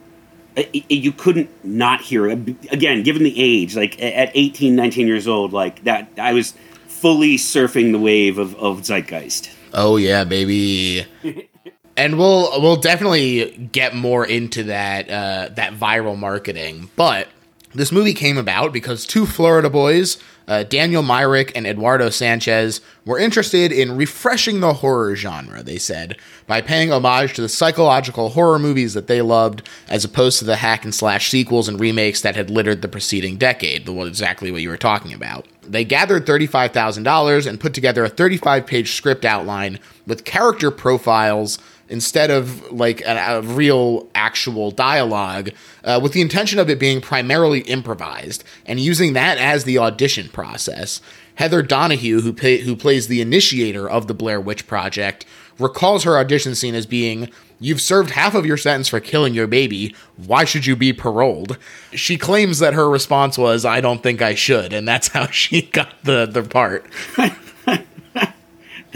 uh, 0.58 0.62
it, 0.74 0.86
it- 0.90 1.04
you 1.04 1.12
couldn't 1.12 1.50
not 1.66 2.02
hear 2.02 2.30
uh, 2.30 2.34
again 2.72 3.04
given 3.04 3.24
the 3.24 3.34
age 3.42 3.76
like 3.76 4.02
at 4.02 4.32
18 4.34 4.76
19 4.76 5.06
years 5.08 5.28
old 5.28 5.54
like 5.54 5.84
that 5.84 6.10
i 6.18 6.34
was 6.34 6.54
fully 6.88 7.36
surfing 7.38 7.92
the 7.92 8.00
wave 8.00 8.38
of, 8.38 8.56
of 8.56 8.80
zeitgeist. 8.86 9.50
Oh 9.74 9.98
yeah, 9.98 10.24
baby. 10.24 11.06
and 11.98 12.18
we'll 12.18 12.62
we'll 12.62 12.76
definitely 12.78 13.70
get 13.72 13.96
more 13.96 14.26
into 14.26 14.64
that 14.64 15.10
uh, 15.10 15.50
that 15.56 15.74
viral 15.74 16.18
marketing. 16.18 16.90
But 16.96 17.28
This 17.76 17.92
movie 17.92 18.14
came 18.14 18.38
about 18.38 18.72
because 18.72 19.04
two 19.06 19.26
Florida 19.26 19.68
boys, 19.68 20.20
uh, 20.48 20.62
Daniel 20.62 21.02
Myrick 21.02 21.52
and 21.56 21.66
Eduardo 21.66 22.12
Sanchez, 22.12 22.82
were 23.04 23.18
interested 23.18 23.72
in 23.72 23.98
refreshing 23.98 24.60
the 24.60 24.76
horror 24.76 25.16
genre, 25.16 25.64
they 25.64 25.80
said, 25.80 26.16
by 26.46 26.62
paying 26.62 26.92
homage 26.92 27.34
to 27.34 27.42
the 27.42 27.50
psychological 27.50 28.30
horror 28.30 28.60
movies 28.60 28.94
that 28.94 29.08
they 29.08 29.24
loved, 29.24 29.68
as 29.90 30.06
opposed 30.06 30.38
to 30.38 30.46
the 30.46 30.58
hack 30.58 30.84
and 30.84 30.94
slash 30.94 31.32
sequels 31.32 31.68
and 31.68 31.80
remakes 31.80 32.22
that 32.22 32.36
had 32.36 32.52
littered 32.52 32.84
the 32.84 32.88
preceding 32.88 33.38
decade, 33.38 33.88
the 33.88 34.04
exactly 34.04 34.52
what 34.52 34.62
you 34.62 34.70
were 34.70 34.78
talking 34.78 35.12
about. 35.12 35.48
They 35.64 35.84
gathered 35.84 36.28
$35,000 36.28 37.48
and 37.48 37.60
put 37.60 37.74
together 37.74 38.04
a 38.04 38.10
35 38.10 38.68
page 38.68 38.94
script 38.94 39.26
outline 39.26 39.80
with 40.06 40.26
character 40.26 40.70
profiles 40.70 41.58
instead 41.90 42.32
of 42.32 42.72
like 42.72 43.02
a, 43.02 43.38
a 43.38 43.42
real 43.42 44.10
actual 44.16 44.72
dialogue 44.72 45.52
uh, 45.84 46.00
with 46.02 46.14
the 46.14 46.22
intention 46.22 46.60
of 46.60 46.70
it 46.70 46.80
being 46.80 47.02
primarily 47.02 47.62
improvised 47.62 48.44
and 48.66 48.80
using 48.80 49.14
that 49.14 49.38
as 49.38 49.64
the 49.64 49.78
audition 49.78 50.30
process. 50.30 51.02
Heather 51.36 51.62
Donahue, 51.62 52.22
who, 52.22 52.32
pay, 52.32 52.60
who 52.60 52.76
plays 52.76 53.08
the 53.08 53.22
initiator 53.22 53.90
of 53.90 54.08
the 54.08 54.14
Blair 54.14 54.40
Witch 54.40 54.68
Project, 54.68 55.26
recalls 55.60 56.04
her 56.04 56.18
audition 56.18 56.56
scene 56.56 56.76
as 56.76 56.86
being 56.86 57.30
You've 57.64 57.80
served 57.80 58.10
half 58.10 58.36
of 58.36 58.46
your 58.46 58.58
sentence 58.58 58.90
for 58.90 59.00
killing 59.00 59.34
your 59.34 59.48
baby. 59.48 59.96
Why 60.18 60.44
should 60.44 60.66
you 60.66 60.76
be 60.76 60.92
paroled? 60.92 61.58
She 61.94 62.18
claims 62.18 62.60
that 62.60 62.74
her 62.74 62.90
response 62.90 63.38
was, 63.38 63.64
I 63.64 63.80
don't 63.80 64.04
think 64.04 64.22
I 64.22 64.36
should. 64.36 64.74
And 64.74 64.86
that's 64.86 65.08
how 65.08 65.28
she 65.32 65.62
got 65.62 66.04
the, 66.04 66.26
the 66.26 66.44
part. 66.44 66.86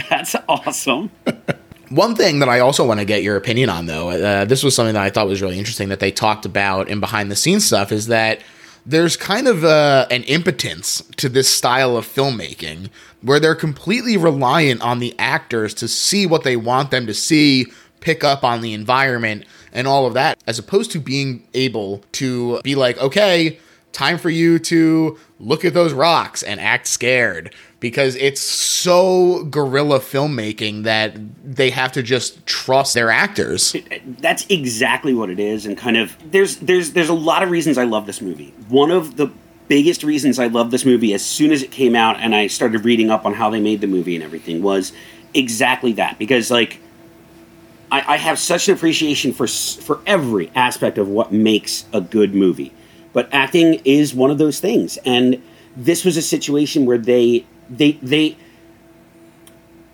that's 0.09 0.35
awesome. 0.49 1.11
One 1.89 2.15
thing 2.15 2.39
that 2.39 2.49
I 2.49 2.59
also 2.59 2.85
want 2.85 2.99
to 2.99 3.05
get 3.05 3.23
your 3.23 3.37
opinion 3.37 3.69
on, 3.69 3.85
though, 3.85 4.09
uh, 4.09 4.45
this 4.45 4.63
was 4.63 4.75
something 4.75 4.93
that 4.93 5.03
I 5.03 5.09
thought 5.09 5.27
was 5.27 5.41
really 5.41 5.57
interesting 5.57 5.89
that 5.89 6.01
they 6.01 6.11
talked 6.11 6.45
about 6.45 6.89
in 6.89 6.99
behind 6.99 7.31
the 7.31 7.35
scenes 7.35 7.65
stuff, 7.65 7.91
is 7.93 8.07
that 8.07 8.41
there's 8.85 9.15
kind 9.15 9.47
of 9.47 9.63
uh, 9.63 10.07
an 10.11 10.23
impotence 10.23 11.01
to 11.17 11.29
this 11.29 11.47
style 11.47 11.95
of 11.95 12.05
filmmaking 12.05 12.89
where 13.21 13.39
they're 13.39 13.55
completely 13.55 14.17
reliant 14.17 14.81
on 14.81 14.99
the 14.99 15.15
actors 15.17 15.73
to 15.75 15.87
see 15.87 16.25
what 16.25 16.43
they 16.43 16.57
want 16.57 16.91
them 16.91 17.07
to 17.07 17.13
see, 17.13 17.67
pick 17.99 18.23
up 18.23 18.43
on 18.43 18.61
the 18.61 18.73
environment, 18.73 19.45
and 19.71 19.87
all 19.87 20.05
of 20.05 20.13
that, 20.13 20.41
as 20.45 20.59
opposed 20.59 20.91
to 20.91 20.99
being 20.99 21.47
able 21.53 22.03
to 22.13 22.61
be 22.63 22.75
like, 22.75 22.97
okay, 22.99 23.59
time 23.97 24.19
for 24.19 24.29
you 24.29 24.59
to 24.59 25.17
look 25.39 25.65
at 25.65 25.73
those 25.73 25.91
rocks 25.91 26.43
and 26.43 26.59
act 26.59 26.85
scared 26.85 27.51
because 27.79 28.15
it's 28.17 28.39
so 28.39 29.43
guerrilla 29.45 29.99
filmmaking 29.99 30.83
that 30.83 31.15
they 31.43 31.71
have 31.71 31.91
to 31.91 32.03
just 32.03 32.45
trust 32.45 32.93
their 32.93 33.09
actors. 33.09 33.75
That's 34.19 34.45
exactly 34.49 35.15
what 35.15 35.31
it 35.31 35.39
is 35.39 35.65
and 35.65 35.75
kind 35.75 35.97
of 35.97 36.15
there's 36.31 36.57
there's 36.57 36.91
there's 36.91 37.09
a 37.09 37.13
lot 37.15 37.41
of 37.41 37.49
reasons 37.49 37.79
I 37.79 37.85
love 37.85 38.05
this 38.05 38.21
movie. 38.21 38.53
One 38.69 38.91
of 38.91 39.17
the 39.17 39.31
biggest 39.67 40.03
reasons 40.03 40.37
I 40.37 40.45
love 40.45 40.69
this 40.69 40.85
movie 40.85 41.15
as 41.15 41.25
soon 41.25 41.51
as 41.51 41.63
it 41.63 41.71
came 41.71 41.95
out 41.95 42.17
and 42.17 42.35
I 42.35 42.47
started 42.47 42.85
reading 42.85 43.09
up 43.09 43.25
on 43.25 43.33
how 43.33 43.49
they 43.49 43.59
made 43.59 43.81
the 43.81 43.87
movie 43.87 44.13
and 44.13 44.23
everything 44.23 44.61
was 44.61 44.93
exactly 45.33 45.93
that 45.93 46.19
because 46.19 46.51
like 46.51 46.79
I, 47.91 48.13
I 48.13 48.17
have 48.17 48.37
such 48.37 48.67
an 48.67 48.75
appreciation 48.75 49.33
for 49.33 49.47
for 49.47 50.01
every 50.05 50.51
aspect 50.53 50.99
of 50.99 51.07
what 51.07 51.33
makes 51.33 51.85
a 51.93 51.99
good 51.99 52.35
movie 52.35 52.73
but 53.17 53.27
acting 53.31 53.81
is 53.83 54.13
one 54.13 54.29
of 54.29 54.37
those 54.37 54.59
things. 54.59 54.97
And 54.97 55.41
this 55.75 56.05
was 56.05 56.17
a 56.17 56.21
situation 56.21 56.85
where 56.85 56.99
they 56.99 57.47
they 57.67 57.93
they 57.93 58.37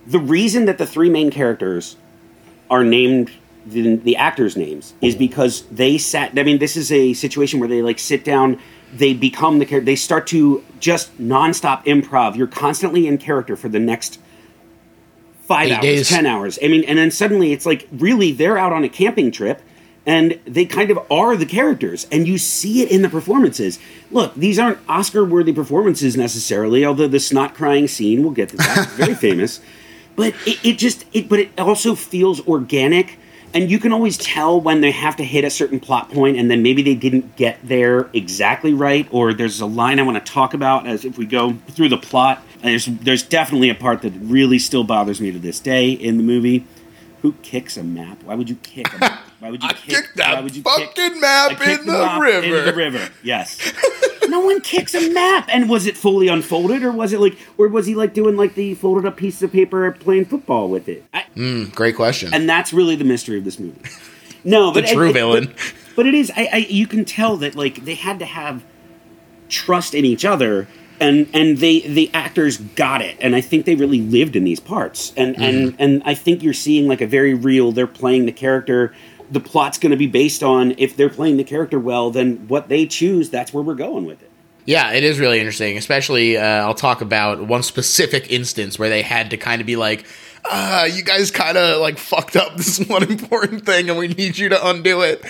the 0.05 0.19
reason 0.19 0.65
that 0.65 0.77
the 0.77 0.85
three 0.85 1.09
main 1.09 1.31
characters 1.31 1.95
are 2.69 2.83
named 2.83 3.31
the, 3.65 3.95
the 3.95 4.17
actors 4.17 4.57
names 4.57 4.93
is 4.99 5.15
because 5.15 5.61
they 5.71 5.97
sat 5.97 6.37
i 6.37 6.43
mean 6.43 6.57
this 6.57 6.75
is 6.75 6.91
a 6.91 7.13
situation 7.13 7.61
where 7.61 7.69
they 7.69 7.81
like 7.81 7.97
sit 7.97 8.25
down 8.25 8.59
they 8.93 9.13
become 9.13 9.59
the 9.59 9.65
character 9.65 9.85
they 9.85 9.95
start 9.95 10.27
to 10.27 10.61
just 10.81 11.17
nonstop 11.17 11.85
improv. 11.85 12.35
You're 12.35 12.47
constantly 12.47 13.07
in 13.07 13.17
character 13.17 13.55
for 13.55 13.69
the 13.69 13.79
next 13.79 14.19
five 15.43 15.67
Eight 15.67 15.75
hours 15.75 15.81
days. 15.81 16.09
ten 16.09 16.25
hours. 16.25 16.59
I 16.61 16.67
mean 16.67 16.83
and 16.83 16.97
then 16.97 17.09
suddenly 17.09 17.53
it's 17.53 17.65
like 17.65 17.87
really 17.93 18.33
they're 18.33 18.57
out 18.57 18.73
on 18.73 18.83
a 18.83 18.89
camping 18.89 19.31
trip 19.31 19.61
and 20.05 20.39
they 20.45 20.65
kind 20.65 20.91
of 20.91 20.99
are 21.09 21.35
the 21.37 21.45
characters 21.45 22.07
and 22.11 22.27
you 22.27 22.37
see 22.37 22.81
it 22.81 22.91
in 22.91 23.01
the 23.01 23.09
performances. 23.09 23.79
Look 24.11 24.35
these 24.35 24.59
aren't 24.59 24.79
oscar 24.87 25.23
worthy 25.23 25.53
performances 25.53 26.17
necessarily 26.17 26.85
although 26.85 27.07
the 27.07 27.19
snot 27.19 27.55
crying 27.55 27.87
scene 27.87 28.23
we'll 28.23 28.31
get 28.31 28.49
to 28.49 28.57
that 28.57 28.89
very 28.95 29.15
famous. 29.15 29.61
But 30.15 30.35
it, 30.45 30.63
it 30.63 30.77
just 30.77 31.05
it 31.13 31.29
but 31.29 31.39
it 31.39 31.59
also 31.59 31.95
feels 31.95 32.45
organic 32.47 33.17
and 33.53 33.69
you 33.69 33.79
can 33.79 33.93
always 33.93 34.17
tell 34.17 34.59
when 34.59 34.81
they 34.81 34.89
have 34.89 35.15
to 35.17 35.23
hit 35.23 35.43
a 35.43 35.49
certain 35.49 35.79
plot 35.79 36.09
point 36.11 36.37
and 36.37 36.49
then 36.49 36.63
maybe 36.63 36.81
they 36.81 36.95
didn't 36.95 37.35
get 37.35 37.59
there 37.63 38.09
exactly 38.13 38.73
right 38.73 39.07
or 39.11 39.33
there's 39.33 39.61
a 39.61 39.65
line 39.65 39.99
i 39.99 40.03
want 40.03 40.23
to 40.23 40.31
talk 40.31 40.53
about 40.53 40.87
as 40.87 41.05
if 41.05 41.17
we 41.17 41.25
go 41.25 41.53
through 41.69 41.89
the 41.89 41.97
plot. 41.97 42.43
There's 42.61 42.85
there's 42.85 43.23
definitely 43.23 43.69
a 43.69 43.75
part 43.75 44.01
that 44.01 44.11
really 44.21 44.59
still 44.59 44.83
bothers 44.83 45.21
me 45.21 45.31
to 45.31 45.39
this 45.39 45.59
day 45.59 45.91
in 45.91 46.17
the 46.17 46.23
movie 46.23 46.65
who 47.23 47.31
kicks 47.41 47.77
a 47.77 47.83
map? 47.83 48.21
Why 48.23 48.35
would 48.35 48.49
you 48.49 48.57
kick 48.57 48.93
a 48.93 48.97
map? 48.97 49.23
Why 49.39 49.49
would 49.49 49.63
you 49.63 49.69
I 49.71 49.73
kick 49.73 49.95
kicked 49.95 50.17
that 50.17 50.35
why 50.35 50.41
would 50.41 50.55
you 50.57 50.61
fucking 50.61 50.89
kick, 50.93 51.21
map 51.21 51.51
in 51.51 51.85
the, 51.85 51.91
the 51.93 52.19
river? 52.19 52.45
Into 52.45 52.61
the 52.61 52.73
river. 52.73 53.09
Yes. 53.23 53.57
no 54.27 54.41
one 54.41 54.59
kicks 54.59 54.93
a 54.93 55.09
map. 55.09 55.47
And 55.49 55.69
was 55.69 55.87
it 55.87 55.95
fully 55.95 56.27
unfolded, 56.27 56.83
or 56.83 56.91
was 56.91 57.13
it 57.13 57.21
like, 57.21 57.37
or 57.57 57.69
was 57.69 57.85
he 57.85 57.95
like 57.95 58.13
doing 58.13 58.35
like 58.35 58.55
the 58.55 58.75
folded 58.75 59.05
up 59.05 59.15
piece 59.15 59.41
of 59.41 59.53
paper 59.53 59.89
playing 59.93 60.25
football 60.25 60.67
with 60.67 60.89
it? 60.89 61.05
I, 61.13 61.23
mm, 61.33 61.73
great 61.73 61.95
question. 61.95 62.33
And 62.33 62.47
that's 62.47 62.73
really 62.73 62.97
the 62.97 63.05
mystery 63.05 63.37
of 63.37 63.45
this 63.45 63.57
movie. 63.57 63.79
No, 64.43 64.71
but 64.73 64.85
the 64.85 64.93
true 64.93 65.13
villain. 65.13 65.45
But, 65.45 65.73
but 65.95 66.05
it 66.05 66.13
is. 66.13 66.29
I, 66.35 66.49
I, 66.51 66.57
you 66.57 66.87
can 66.87 67.05
tell 67.05 67.37
that 67.37 67.55
like 67.55 67.85
they 67.85 67.95
had 67.95 68.19
to 68.19 68.25
have 68.25 68.65
trust 69.47 69.95
in 69.95 70.03
each 70.03 70.25
other 70.25 70.67
and 71.03 71.29
and 71.33 71.57
they 71.57 71.81
the 71.81 72.09
actors 72.13 72.57
got 72.57 73.01
it 73.01 73.17
and 73.19 73.35
i 73.35 73.41
think 73.41 73.65
they 73.65 73.75
really 73.75 74.01
lived 74.01 74.35
in 74.35 74.43
these 74.43 74.59
parts 74.59 75.13
and 75.17 75.35
mm 75.35 75.43
and 75.43 75.75
and 75.77 76.01
i 76.05 76.13
think 76.13 76.41
you're 76.41 76.53
seeing 76.53 76.87
like 76.87 77.01
a 77.01 77.07
very 77.07 77.33
real 77.33 77.73
they're 77.73 77.85
playing 77.85 78.25
the 78.25 78.31
character 78.31 78.93
the 79.29 79.39
plot's 79.41 79.77
going 79.77 79.91
to 79.91 79.97
be 79.97 80.07
based 80.07 80.41
on 80.41 80.73
if 80.77 80.95
they're 80.95 81.09
playing 81.09 81.35
the 81.35 81.43
character 81.43 81.77
well 81.77 82.09
then 82.09 82.47
what 82.47 82.69
they 82.69 82.85
choose 82.85 83.29
that's 83.29 83.53
where 83.53 83.63
we're 83.63 83.75
going 83.75 84.05
with 84.05 84.21
it 84.21 84.29
yeah, 84.65 84.93
it 84.93 85.03
is 85.03 85.19
really 85.19 85.39
interesting. 85.39 85.77
Especially, 85.77 86.37
uh, 86.37 86.41
I'll 86.41 86.73
talk 86.73 87.01
about 87.01 87.45
one 87.45 87.63
specific 87.63 88.31
instance 88.31 88.79
where 88.79 88.89
they 88.89 89.01
had 89.01 89.31
to 89.31 89.37
kind 89.37 89.59
of 89.59 89.67
be 89.67 89.75
like, 89.75 90.05
uh, 90.49 90.87
you 90.91 91.03
guys 91.03 91.31
kind 91.31 91.57
of 91.57 91.81
like 91.81 91.97
fucked 91.97 92.35
up 92.35 92.55
this 92.55 92.79
one 92.87 93.03
important 93.03 93.65
thing, 93.65 93.89
and 93.89 93.97
we 93.97 94.07
need 94.07 94.37
you 94.37 94.49
to 94.49 94.67
undo 94.67 95.01
it. 95.01 95.21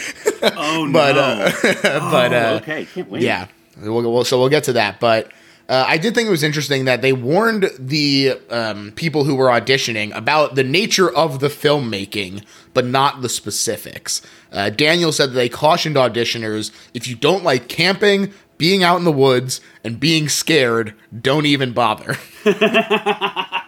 Oh 0.44 0.89
but, 0.94 1.15
no! 1.15 1.51
Uh, 1.84 2.00
oh, 2.01 2.12
but 2.12 2.34
uh, 2.34 2.60
okay, 2.62 2.86
can't 2.86 3.10
wait. 3.10 3.24
Yeah, 3.24 3.48
we'll, 3.82 4.01
we'll, 4.01 4.24
so 4.24 4.39
we'll 4.39 4.50
get 4.50 4.65
to 4.65 4.74
that. 4.74 5.00
But 5.00 5.32
uh, 5.70 5.86
I 5.88 5.98
did 5.98 6.13
think 6.13 6.27
it 6.27 6.32
was 6.32 6.43
interesting 6.43 6.86
that 6.86 7.01
they 7.01 7.13
warned 7.13 7.72
the 7.79 8.39
um, 8.50 8.91
people 8.96 9.24
who 9.24 9.36
were 9.36 9.48
auditioning 9.48 10.15
about 10.15 10.55
the 10.55 10.63
nature 10.63 11.10
of 11.10 11.39
the 11.39 11.48
filmmaking, 11.48 12.43
but 12.74 12.86
not 12.86 13.22
the 13.22 13.29
specifics. 13.29 14.22
Uh, 14.51 14.70
Daniel 14.70 15.12
said 15.12 15.29
that 15.32 15.36
they 15.36 15.50
cautioned 15.50 15.96
auditioners 15.96 16.72
if 16.93 17.08
you 17.08 17.15
don't 17.15 17.43
like 17.43 17.70
camping, 17.70 18.34
being 18.58 18.84
out 18.84 18.98
in 18.98 19.05
the 19.05 19.12
woods, 19.12 19.62
and 19.84 20.00
being 20.00 20.27
scared, 20.29 20.93
don't 21.22 21.46
even 21.46 21.72
bother. 21.72 22.17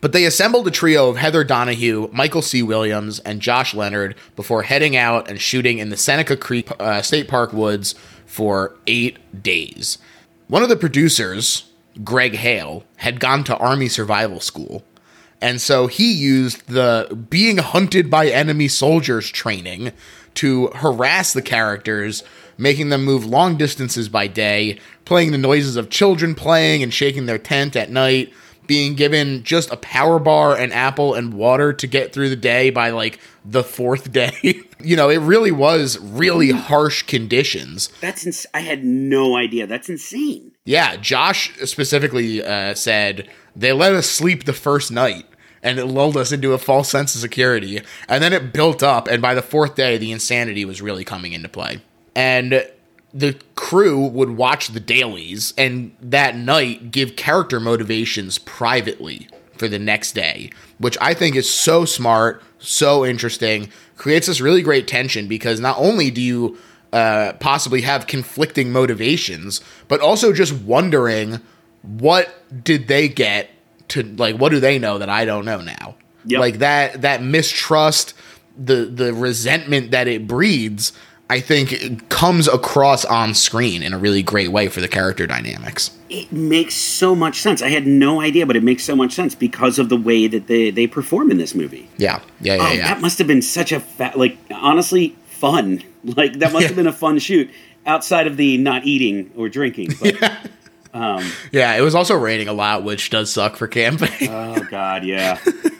But 0.00 0.12
they 0.12 0.24
assembled 0.24 0.68
a 0.68 0.70
trio 0.70 1.08
of 1.08 1.16
Heather 1.16 1.42
Donahue, 1.42 2.08
Michael 2.12 2.42
C. 2.42 2.62
Williams, 2.62 3.18
and 3.20 3.40
Josh 3.40 3.74
Leonard 3.74 4.14
before 4.36 4.62
heading 4.62 4.96
out 4.96 5.28
and 5.28 5.40
shooting 5.40 5.78
in 5.78 5.88
the 5.88 5.96
Seneca 5.96 6.36
Creek 6.36 6.70
uh, 6.78 7.02
State 7.02 7.28
Park 7.28 7.52
woods 7.52 7.94
for 8.24 8.76
eight 8.86 9.42
days. 9.42 9.98
One 10.48 10.62
of 10.62 10.70
the 10.70 10.76
producers, 10.76 11.70
Greg 12.02 12.34
Hale, 12.34 12.82
had 12.96 13.20
gone 13.20 13.44
to 13.44 13.56
Army 13.58 13.88
Survival 13.88 14.40
School. 14.40 14.82
And 15.42 15.60
so 15.60 15.88
he 15.88 16.10
used 16.10 16.66
the 16.68 17.26
being 17.28 17.58
hunted 17.58 18.10
by 18.10 18.28
enemy 18.28 18.66
soldiers 18.68 19.30
training 19.30 19.92
to 20.34 20.68
harass 20.68 21.34
the 21.34 21.42
characters, 21.42 22.24
making 22.56 22.88
them 22.88 23.04
move 23.04 23.26
long 23.26 23.58
distances 23.58 24.08
by 24.08 24.26
day, 24.26 24.80
playing 25.04 25.32
the 25.32 25.38
noises 25.38 25.76
of 25.76 25.90
children 25.90 26.34
playing 26.34 26.82
and 26.82 26.94
shaking 26.94 27.26
their 27.26 27.38
tent 27.38 27.76
at 27.76 27.90
night, 27.90 28.32
being 28.68 28.94
given 28.94 29.42
just 29.42 29.72
a 29.72 29.76
power 29.76 30.20
bar, 30.20 30.56
and 30.56 30.72
apple, 30.72 31.14
and 31.14 31.34
water 31.34 31.72
to 31.72 31.86
get 31.88 32.12
through 32.12 32.28
the 32.28 32.36
day 32.36 32.70
by 32.70 32.90
like 32.90 33.18
the 33.44 33.64
fourth 33.64 34.12
day. 34.12 34.62
you 34.80 34.94
know, 34.94 35.08
it 35.08 35.18
really 35.18 35.50
was 35.50 35.98
really 35.98 36.52
harsh 36.52 37.02
conditions. 37.02 37.88
That's 38.00 38.24
ins- 38.24 38.46
I 38.54 38.60
had 38.60 38.84
no 38.84 39.36
idea. 39.36 39.66
That's 39.66 39.88
insane. 39.88 40.52
Yeah, 40.64 40.94
Josh 40.96 41.52
specifically 41.64 42.44
uh, 42.44 42.74
said 42.74 43.28
they 43.56 43.72
let 43.72 43.94
us 43.94 44.08
sleep 44.08 44.44
the 44.44 44.52
first 44.52 44.92
night 44.92 45.26
and 45.62 45.78
it 45.78 45.86
lulled 45.86 46.16
us 46.16 46.30
into 46.30 46.52
a 46.52 46.58
false 46.58 46.88
sense 46.88 47.14
of 47.16 47.20
security. 47.20 47.80
And 48.08 48.22
then 48.22 48.32
it 48.32 48.52
built 48.52 48.82
up, 48.82 49.08
and 49.08 49.20
by 49.20 49.34
the 49.34 49.42
fourth 49.42 49.74
day, 49.74 49.98
the 49.98 50.12
insanity 50.12 50.64
was 50.64 50.80
really 50.80 51.04
coming 51.04 51.32
into 51.32 51.48
play. 51.48 51.82
And 52.14 52.64
the 53.12 53.38
crew 53.54 54.06
would 54.06 54.30
watch 54.30 54.68
the 54.68 54.80
dailies 54.80 55.54
and 55.56 55.94
that 56.00 56.36
night 56.36 56.90
give 56.90 57.16
character 57.16 57.58
motivations 57.58 58.38
privately 58.38 59.28
for 59.56 59.68
the 59.68 59.78
next 59.78 60.12
day, 60.12 60.50
which 60.78 60.96
I 61.00 61.14
think 61.14 61.34
is 61.34 61.50
so 61.50 61.84
smart, 61.84 62.42
so 62.58 63.04
interesting, 63.04 63.70
creates 63.96 64.26
this 64.26 64.40
really 64.40 64.62
great 64.62 64.86
tension 64.86 65.26
because 65.26 65.58
not 65.58 65.76
only 65.78 66.10
do 66.10 66.20
you 66.20 66.58
uh, 66.92 67.32
possibly 67.34 67.82
have 67.82 68.06
conflicting 68.06 68.72
motivations, 68.72 69.60
but 69.88 70.00
also 70.00 70.32
just 70.32 70.52
wondering 70.52 71.40
what 71.82 72.34
did 72.64 72.88
they 72.88 73.08
get 73.08 73.50
to 73.88 74.02
like 74.02 74.36
what 74.36 74.50
do 74.50 74.60
they 74.60 74.78
know 74.78 74.98
that 74.98 75.08
I 75.08 75.24
don't 75.24 75.44
know 75.44 75.60
now? 75.60 75.96
Yep. 76.26 76.40
Like 76.40 76.58
that 76.58 77.02
that 77.02 77.22
mistrust, 77.22 78.14
the 78.56 78.84
the 78.84 79.12
resentment 79.12 79.90
that 79.92 80.08
it 80.08 80.26
breeds, 80.26 80.92
I 81.30 81.40
think 81.40 82.08
comes 82.08 82.48
across 82.48 83.04
on 83.04 83.34
screen 83.34 83.82
in 83.82 83.92
a 83.92 83.98
really 83.98 84.22
great 84.22 84.48
way 84.48 84.68
for 84.68 84.80
the 84.80 84.88
character 84.88 85.26
dynamics. 85.26 85.90
It 86.08 86.32
makes 86.32 86.74
so 86.74 87.14
much 87.14 87.40
sense. 87.40 87.60
I 87.60 87.68
had 87.68 87.86
no 87.86 88.22
idea, 88.22 88.46
but 88.46 88.56
it 88.56 88.62
makes 88.62 88.82
so 88.82 88.96
much 88.96 89.12
sense 89.12 89.34
because 89.34 89.78
of 89.78 89.90
the 89.90 89.96
way 89.96 90.26
that 90.26 90.46
they, 90.46 90.70
they 90.70 90.86
perform 90.86 91.30
in 91.30 91.36
this 91.36 91.54
movie. 91.54 91.86
Yeah, 91.98 92.20
yeah, 92.40 92.54
yeah, 92.56 92.62
Oh, 92.68 92.72
yeah. 92.72 92.88
that 92.94 93.00
must 93.02 93.18
have 93.18 93.26
been 93.26 93.42
such 93.42 93.72
a 93.72 93.80
fa- 93.80 94.12
like 94.16 94.38
honestly 94.50 95.16
fun. 95.26 95.82
Like 96.04 96.34
that 96.38 96.52
must 96.52 96.68
have 96.68 96.76
been 96.76 96.86
a 96.86 96.92
fun 96.92 97.18
shoot 97.18 97.50
outside 97.84 98.26
of 98.28 98.36
the 98.38 98.56
not 98.56 98.86
eating 98.86 99.30
or 99.36 99.48
drinking. 99.48 99.90
But, 100.00 100.22
um, 100.94 101.30
yeah, 101.50 101.74
it 101.76 101.80
was 101.82 101.94
also 101.96 102.14
raining 102.14 102.46
a 102.48 102.52
lot, 102.52 102.84
which 102.84 103.10
does 103.10 103.30
suck 103.32 103.56
for 103.56 103.66
camping. 103.66 104.28
oh 104.30 104.62
god, 104.70 105.04
yeah. 105.04 105.38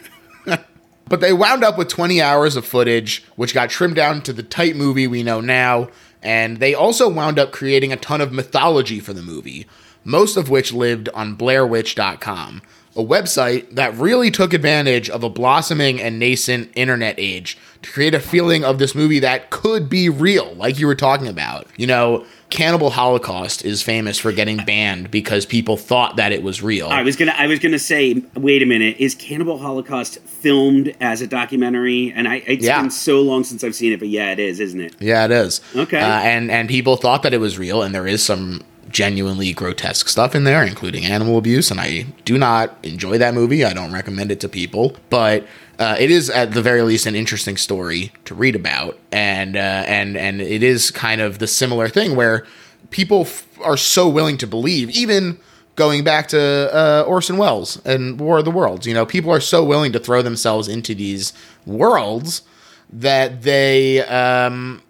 But 1.08 1.20
they 1.20 1.32
wound 1.32 1.64
up 1.64 1.78
with 1.78 1.88
20 1.88 2.20
hours 2.20 2.56
of 2.56 2.66
footage, 2.66 3.24
which 3.36 3.54
got 3.54 3.70
trimmed 3.70 3.96
down 3.96 4.22
to 4.22 4.32
the 4.32 4.42
tight 4.42 4.76
movie 4.76 5.06
we 5.06 5.22
know 5.22 5.40
now. 5.40 5.88
And 6.22 6.58
they 6.58 6.74
also 6.74 7.08
wound 7.08 7.38
up 7.38 7.52
creating 7.52 7.92
a 7.92 7.96
ton 7.96 8.20
of 8.20 8.32
mythology 8.32 9.00
for 9.00 9.12
the 9.12 9.22
movie, 9.22 9.66
most 10.04 10.36
of 10.36 10.50
which 10.50 10.72
lived 10.72 11.08
on 11.10 11.36
BlairWitch.com, 11.36 12.62
a 12.96 13.02
website 13.02 13.70
that 13.74 13.94
really 13.94 14.30
took 14.30 14.52
advantage 14.52 15.08
of 15.08 15.22
a 15.22 15.30
blossoming 15.30 16.00
and 16.00 16.18
nascent 16.18 16.70
internet 16.74 17.14
age 17.18 17.56
to 17.82 17.90
create 17.92 18.14
a 18.14 18.20
feeling 18.20 18.64
of 18.64 18.78
this 18.78 18.94
movie 18.94 19.20
that 19.20 19.50
could 19.50 19.88
be 19.88 20.08
real, 20.08 20.54
like 20.54 20.78
you 20.78 20.86
were 20.86 20.96
talking 20.96 21.28
about. 21.28 21.68
You 21.76 21.86
know, 21.86 22.26
Cannibal 22.50 22.88
Holocaust 22.90 23.64
is 23.64 23.82
famous 23.82 24.18
for 24.18 24.32
getting 24.32 24.56
banned 24.64 25.10
because 25.10 25.44
people 25.44 25.76
thought 25.76 26.16
that 26.16 26.32
it 26.32 26.42
was 26.42 26.62
real. 26.62 26.88
I 26.88 27.02
was 27.02 27.14
gonna 27.14 27.34
I 27.36 27.46
was 27.46 27.58
gonna 27.58 27.78
say, 27.78 28.22
wait 28.34 28.62
a 28.62 28.66
minute, 28.66 28.96
is 28.98 29.14
Cannibal 29.14 29.58
Holocaust 29.58 30.18
filmed 30.20 30.94
as 31.00 31.20
a 31.20 31.26
documentary? 31.26 32.10
And 32.16 32.26
I 32.26 32.36
it's 32.46 32.64
Yeah. 32.64 32.80
been 32.80 32.90
so 32.90 33.20
long 33.20 33.44
since 33.44 33.62
I've 33.62 33.74
seen 33.74 33.92
it, 33.92 33.98
but 33.98 34.08
yeah, 34.08 34.32
it 34.32 34.38
is, 34.38 34.60
isn't 34.60 34.80
it? 34.80 34.94
Yeah, 34.98 35.26
it 35.26 35.30
is. 35.30 35.60
Okay. 35.76 36.00
Uh, 36.00 36.20
and 36.20 36.50
and 36.50 36.68
people 36.68 36.96
thought 36.96 37.22
that 37.24 37.34
it 37.34 37.38
was 37.38 37.58
real, 37.58 37.82
and 37.82 37.94
there 37.94 38.06
is 38.06 38.22
some 38.24 38.62
genuinely 38.90 39.52
grotesque 39.52 40.08
stuff 40.08 40.34
in 40.34 40.44
there, 40.44 40.62
including 40.62 41.04
animal 41.04 41.38
abuse. 41.38 41.70
And 41.70 41.80
I 41.80 42.06
do 42.24 42.38
not 42.38 42.76
enjoy 42.82 43.18
that 43.18 43.34
movie. 43.34 43.64
I 43.64 43.72
don't 43.72 43.92
recommend 43.92 44.32
it 44.32 44.40
to 44.40 44.48
people, 44.48 44.96
but 45.10 45.46
uh, 45.78 45.96
it 45.98 46.10
is 46.10 46.28
at 46.30 46.52
the 46.52 46.62
very 46.62 46.82
least 46.82 47.06
an 47.06 47.14
interesting 47.14 47.56
story 47.56 48.12
to 48.24 48.34
read 48.34 48.56
about, 48.56 48.98
and 49.12 49.56
uh, 49.56 49.84
and 49.86 50.16
and 50.16 50.40
it 50.40 50.62
is 50.62 50.90
kind 50.90 51.20
of 51.20 51.38
the 51.38 51.46
similar 51.46 51.88
thing 51.88 52.16
where 52.16 52.46
people 52.90 53.22
f- 53.22 53.46
are 53.62 53.76
so 53.76 54.08
willing 54.08 54.38
to 54.38 54.46
believe, 54.46 54.90
even. 54.90 55.38
Going 55.76 56.02
back 56.02 56.26
to 56.30 56.40
uh, 56.40 57.04
Orson 57.06 57.36
Welles 57.36 57.80
and 57.86 58.18
War 58.18 58.38
of 58.38 58.44
the 58.44 58.50
Worlds, 58.50 58.84
you 58.84 58.92
know, 58.94 59.06
people 59.06 59.30
are 59.30 59.40
so 59.40 59.62
willing 59.62 59.92
to 59.92 60.00
throw 60.00 60.22
themselves 60.22 60.66
into 60.66 60.92
these 60.92 61.32
worlds 61.66 62.42
that 62.90 63.42
they 63.42 64.02
um, 64.06 64.82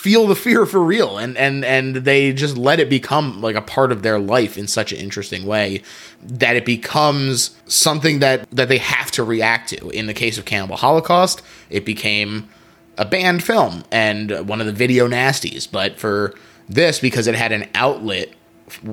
feel 0.00 0.26
the 0.26 0.34
fear 0.34 0.64
for 0.64 0.82
real 0.82 1.18
and 1.18 1.36
and 1.36 1.62
and 1.62 1.96
they 1.96 2.32
just 2.32 2.56
let 2.56 2.80
it 2.80 2.88
become 2.88 3.42
like 3.42 3.54
a 3.54 3.60
part 3.60 3.92
of 3.92 4.02
their 4.02 4.18
life 4.18 4.56
in 4.56 4.66
such 4.66 4.92
an 4.92 4.98
interesting 4.98 5.44
way 5.44 5.82
that 6.22 6.56
it 6.56 6.64
becomes 6.64 7.54
something 7.66 8.18
that 8.18 8.50
that 8.50 8.70
they 8.70 8.78
have 8.78 9.10
to 9.10 9.22
react 9.22 9.68
to. 9.68 9.90
In 9.90 10.06
the 10.06 10.14
case 10.14 10.38
of 10.38 10.46
cannibal 10.46 10.76
holocaust 10.76 11.42
it 11.68 11.84
became 11.84 12.48
a 12.96 13.04
banned 13.04 13.44
film 13.44 13.84
and 13.92 14.48
one 14.48 14.58
of 14.58 14.66
the 14.66 14.72
video 14.72 15.06
nasties. 15.06 15.70
But 15.70 15.98
for 15.98 16.34
this 16.66 16.98
because 16.98 17.26
it 17.26 17.34
had 17.34 17.52
an 17.52 17.68
outlet 17.74 18.30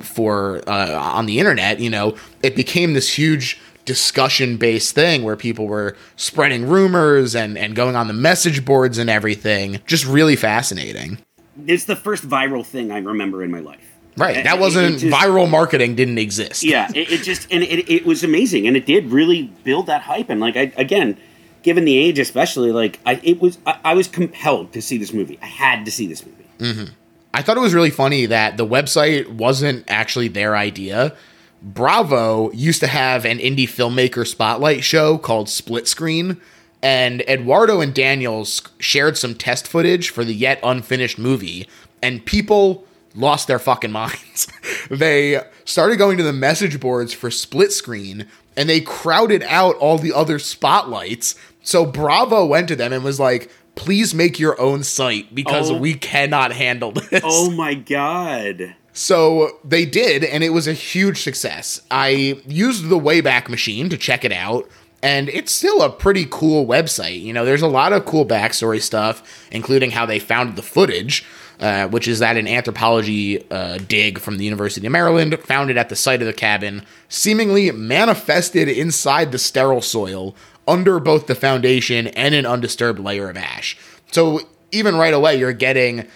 for 0.02 0.62
uh, 0.68 1.14
on 1.16 1.26
the 1.26 1.40
internet 1.40 1.80
you 1.80 1.90
know 1.90 2.18
it 2.44 2.54
became 2.56 2.94
this 2.94 3.18
huge 3.18 3.62
discussion 3.88 4.58
based 4.58 4.94
thing 4.94 5.24
where 5.24 5.36
people 5.36 5.65
were 5.65 5.96
spreading 6.17 6.67
rumors 6.67 7.36
and 7.36 7.58
and 7.58 7.76
going 7.76 7.95
on 7.95 8.08
the 8.08 8.13
message 8.13 8.63
boards 8.63 9.00
and 9.00 9.10
everything. 9.10 9.80
Just 9.88 10.06
really 10.06 10.36
fascinating. 10.36 11.17
It's 11.65 11.86
the 11.86 11.95
first 11.95 12.28
viral 12.30 12.63
thing 12.63 12.91
I 12.91 13.00
remember 13.00 13.41
in 13.43 13.50
my 13.50 13.62
life. 13.62 13.82
right. 14.17 14.43
That 14.43 14.60
wasn't 14.60 14.97
it 14.97 15.00
just- 15.00 15.17
viral 15.17 15.50
marketing 15.50 15.95
didn't 15.95 16.19
exist. 16.19 16.63
Yeah 16.63 16.89
it, 16.93 17.10
it 17.12 17.23
just 17.23 17.47
and 17.50 17.63
it, 17.63 17.91
it 17.91 18.06
was 18.06 18.23
amazing 18.23 18.67
and 18.67 18.78
it 18.78 18.86
did 18.86 19.12
really 19.12 19.43
build 19.63 19.88
that 19.88 20.04
hype. 20.04 20.30
And 20.30 20.39
like 20.39 20.56
I, 20.56 20.71
again 20.78 21.17
given 21.63 21.86
the 21.86 21.97
age 21.97 22.19
especially 22.19 22.71
like 22.71 23.00
i 23.06 23.19
it 23.23 23.41
was 23.41 23.58
I, 23.65 23.80
I 23.84 23.93
was 23.95 24.08
compelled 24.08 24.73
to 24.73 24.82
see 24.82 24.97
this 24.97 25.13
movie. 25.13 25.39
I 25.41 25.47
had 25.47 25.86
to 25.86 25.91
see 25.91 26.06
this 26.06 26.23
movie. 26.26 26.45
Mm-hmm. 26.60 26.93
I 27.34 27.41
thought 27.41 27.56
it 27.56 27.62
was 27.62 27.73
really 27.73 27.91
funny 27.91 28.26
that 28.26 28.58
the 28.58 28.65
website 28.65 29.28
wasn't 29.30 29.86
actually 29.88 30.28
their 30.28 30.56
idea. 30.58 31.15
Bravo 31.62 32.52
used 32.52 32.80
to 32.82 32.88
have 32.88 33.26
an 33.26 33.39
indie 33.39 33.67
filmmaker 33.67 34.26
spotlight 34.28 34.84
show 34.84 35.17
called 35.17 35.50
Split 35.50 35.88
Screen, 35.88 36.39
and 36.82 37.22
Eduardo 37.22 37.82
and 37.82 37.93
Daniels 37.93 38.62
shared 38.80 39.17
some 39.17 39.34
test 39.36 39.67
footage 39.67 40.10
for 40.10 40.24
the 40.24 40.34
yet 40.36 40.60
unfinished 40.63 41.17
movie, 41.17 41.67
and 42.02 42.26
people 42.26 42.86
lost 43.15 43.48
their 43.48 43.60
fucking 43.60 43.91
minds. 44.04 44.48
they 44.89 45.41
started 45.65 45.98
going 45.98 46.17
to 46.17 46.24
the 46.24 46.34
message 46.34 46.80
boards 46.80 47.13
for 47.13 47.32
Split 47.32 47.72
Screen, 47.72 48.28
and 48.56 48.70
they 48.70 48.80
crowded 48.82 49.43
out 49.43 49.76
all 49.78 49.98
the 49.98 50.13
other 50.13 50.39
spotlights. 50.39 51.36
So 51.63 51.86
Bravo 51.86 52.46
went 52.46 52.67
to 52.70 52.76
them 52.76 52.93
and 52.93 53.04
was 53.04 53.20
like, 53.20 53.52
please 53.76 54.13
make 54.13 54.39
your 54.39 54.60
own 54.60 54.84
site 54.84 55.34
because 55.36 55.70
Oh. 55.72 55.78
we 55.78 55.93
cannot 55.96 56.52
handle 56.54 56.91
this. 56.91 57.22
oh 57.24 57.50
my 57.52 57.74
god 57.76 58.76
So 58.98 59.60
they 59.64 59.86
did, 59.86 60.24
and 60.24 60.44
it 60.44 60.50
was 60.50 60.68
a 60.68 60.74
huge 60.74 61.22
success. 61.22 61.82
I 61.92 62.42
used 62.48 62.90
the 62.90 62.98
Wayback 62.98 63.48
Machine 63.48 63.90
to 63.90 63.98
check 63.98 64.26
it 64.26 64.32
out, 64.32 64.68
and 65.04 65.30
it's 65.30 65.52
still 65.52 65.84
a 65.84 65.90
pretty 65.92 66.26
cool 66.28 66.66
website. 66.66 67.22
You 67.22 67.32
know, 67.32 67.46
there's 67.46 67.62
a 67.62 67.68
lot 67.68 67.94
of 67.94 68.06
cool 68.06 68.26
backstory 68.26 68.82
stuff, 68.82 69.48
including 69.52 69.92
how 69.92 70.08
they 70.08 70.18
found 70.18 70.56
the 70.56 70.64
footage, 70.64 71.24
uh, 71.60 71.88
which 71.90 72.08
is 72.08 72.18
that 72.20 72.38
an 72.38 72.48
anthropology 72.48 73.48
uh, 73.52 73.78
dig 73.88 74.18
from 74.18 74.40
the 74.40 74.46
University 74.46 74.88
of 74.88 74.92
Maryland 74.92 75.40
found 75.42 75.70
it 75.70 75.78
at 75.78 75.90
the 75.90 75.96
site 75.96 76.24
of 76.24 76.28
the 76.28 76.34
cabin, 76.34 76.84
seemingly 77.08 77.70
manifested 77.70 78.68
inside 78.68 79.32
the 79.32 79.38
sterile 79.38 79.80
soil 79.80 80.36
under 80.68 81.00
both 81.00 81.28
the 81.28 81.36
foundation 81.36 82.08
and 82.08 82.34
an 82.34 82.48
undisturbed 82.48 83.00
layer 83.00 83.30
of 83.30 83.38
ash. 83.38 83.78
So 84.12 84.40
even 84.72 84.96
right 84.96 85.14
away, 85.14 85.38
you're 85.38 85.54
getting 85.54 86.08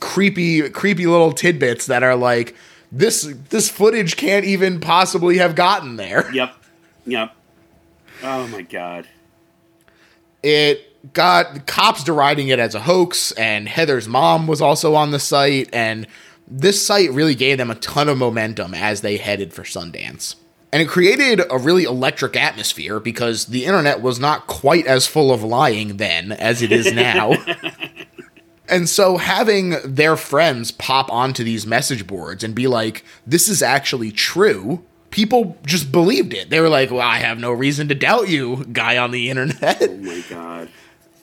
creepy 0.00 0.68
creepy 0.70 1.06
little 1.06 1.32
tidbits 1.32 1.86
that 1.86 2.02
are 2.02 2.16
like 2.16 2.54
this 2.90 3.22
this 3.50 3.68
footage 3.68 4.16
can't 4.16 4.44
even 4.44 4.80
possibly 4.80 5.38
have 5.38 5.54
gotten 5.54 5.96
there. 5.96 6.30
Yep. 6.34 6.54
Yep. 7.06 7.36
Oh 8.22 8.46
my 8.48 8.62
god. 8.62 9.06
It 10.42 11.12
got 11.12 11.66
cops 11.66 12.02
deriding 12.02 12.48
it 12.48 12.58
as 12.58 12.74
a 12.74 12.80
hoax 12.80 13.32
and 13.32 13.68
heather's 13.68 14.08
mom 14.08 14.46
was 14.46 14.62
also 14.62 14.94
on 14.94 15.10
the 15.10 15.18
site 15.18 15.68
and 15.72 16.06
this 16.46 16.84
site 16.84 17.10
really 17.12 17.34
gave 17.34 17.58
them 17.58 17.70
a 17.70 17.74
ton 17.76 18.08
of 18.08 18.18
momentum 18.18 18.74
as 18.74 19.00
they 19.00 19.16
headed 19.16 19.52
for 19.52 19.62
sundance. 19.62 20.36
And 20.72 20.82
it 20.82 20.88
created 20.88 21.40
a 21.50 21.58
really 21.58 21.84
electric 21.84 22.36
atmosphere 22.36 23.00
because 23.00 23.46
the 23.46 23.64
internet 23.64 24.02
was 24.02 24.18
not 24.18 24.46
quite 24.46 24.86
as 24.86 25.06
full 25.06 25.30
of 25.30 25.42
lying 25.42 25.98
then 25.98 26.32
as 26.32 26.62
it 26.62 26.72
is 26.72 26.92
now 26.92 27.34
And 28.68 28.88
so 28.88 29.18
having 29.18 29.76
their 29.84 30.16
friends 30.16 30.70
pop 30.70 31.12
onto 31.12 31.44
these 31.44 31.66
message 31.66 32.06
boards 32.06 32.42
and 32.42 32.54
be 32.54 32.66
like, 32.66 33.04
this 33.26 33.48
is 33.48 33.62
actually 33.62 34.10
true, 34.10 34.82
people 35.10 35.58
just 35.66 35.92
believed 35.92 36.32
it. 36.32 36.48
They 36.50 36.60
were 36.60 36.70
like, 36.70 36.90
well, 36.90 37.00
I 37.00 37.18
have 37.18 37.38
no 37.38 37.52
reason 37.52 37.88
to 37.88 37.94
doubt 37.94 38.28
you, 38.28 38.64
guy 38.72 38.96
on 38.96 39.10
the 39.10 39.28
internet. 39.30 39.82
oh 39.82 39.96
my 39.98 40.24
god 40.30 40.68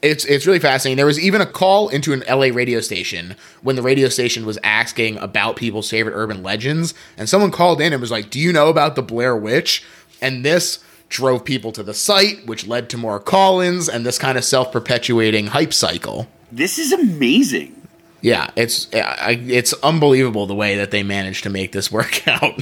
It's 0.03 0.23
it's 0.25 0.45
really 0.47 0.59
fascinating. 0.59 0.97
There 0.97 1.05
was 1.05 1.19
even 1.19 1.41
a 1.41 1.45
call 1.45 1.89
into 1.89 2.13
an 2.13 2.23
LA 2.29 2.47
radio 2.55 2.79
station 2.79 3.35
when 3.61 3.75
the 3.75 3.81
radio 3.81 4.07
station 4.09 4.45
was 4.45 4.57
asking 4.63 5.17
about 5.17 5.55
people's 5.55 5.89
favorite 5.89 6.15
urban 6.15 6.41
legends, 6.43 6.93
and 7.17 7.27
someone 7.29 7.51
called 7.51 7.81
in 7.81 7.91
and 7.93 8.01
was 8.01 8.11
like, 8.11 8.29
"Do 8.29 8.39
you 8.39 8.51
know 8.53 8.69
about 8.69 8.95
the 8.95 9.03
Blair 9.03 9.35
Witch?" 9.35 9.83
And 10.21 10.43
this 10.45 10.79
drove 11.09 11.43
people 11.43 11.71
to 11.73 11.83
the 11.83 11.93
site, 11.93 12.45
which 12.47 12.65
led 12.65 12.89
to 12.89 12.97
more 12.97 13.19
call-ins 13.19 13.89
and 13.89 14.05
this 14.05 14.17
kind 14.17 14.37
of 14.37 14.43
self-perpetuating 14.45 15.47
hype 15.47 15.73
cycle. 15.73 16.27
This 16.51 16.77
is 16.79 16.91
amazing 16.91 17.75
Yeah, 18.21 18.49
it's 18.55 18.87
it's 18.93 19.73
unbelievable 19.81 20.45
the 20.47 20.55
way 20.55 20.75
that 20.77 20.91
they 20.91 21.03
managed 21.03 21.43
to 21.43 21.49
make 21.49 21.71
this 21.71 21.91
work 21.91 22.27
out. 22.27 22.61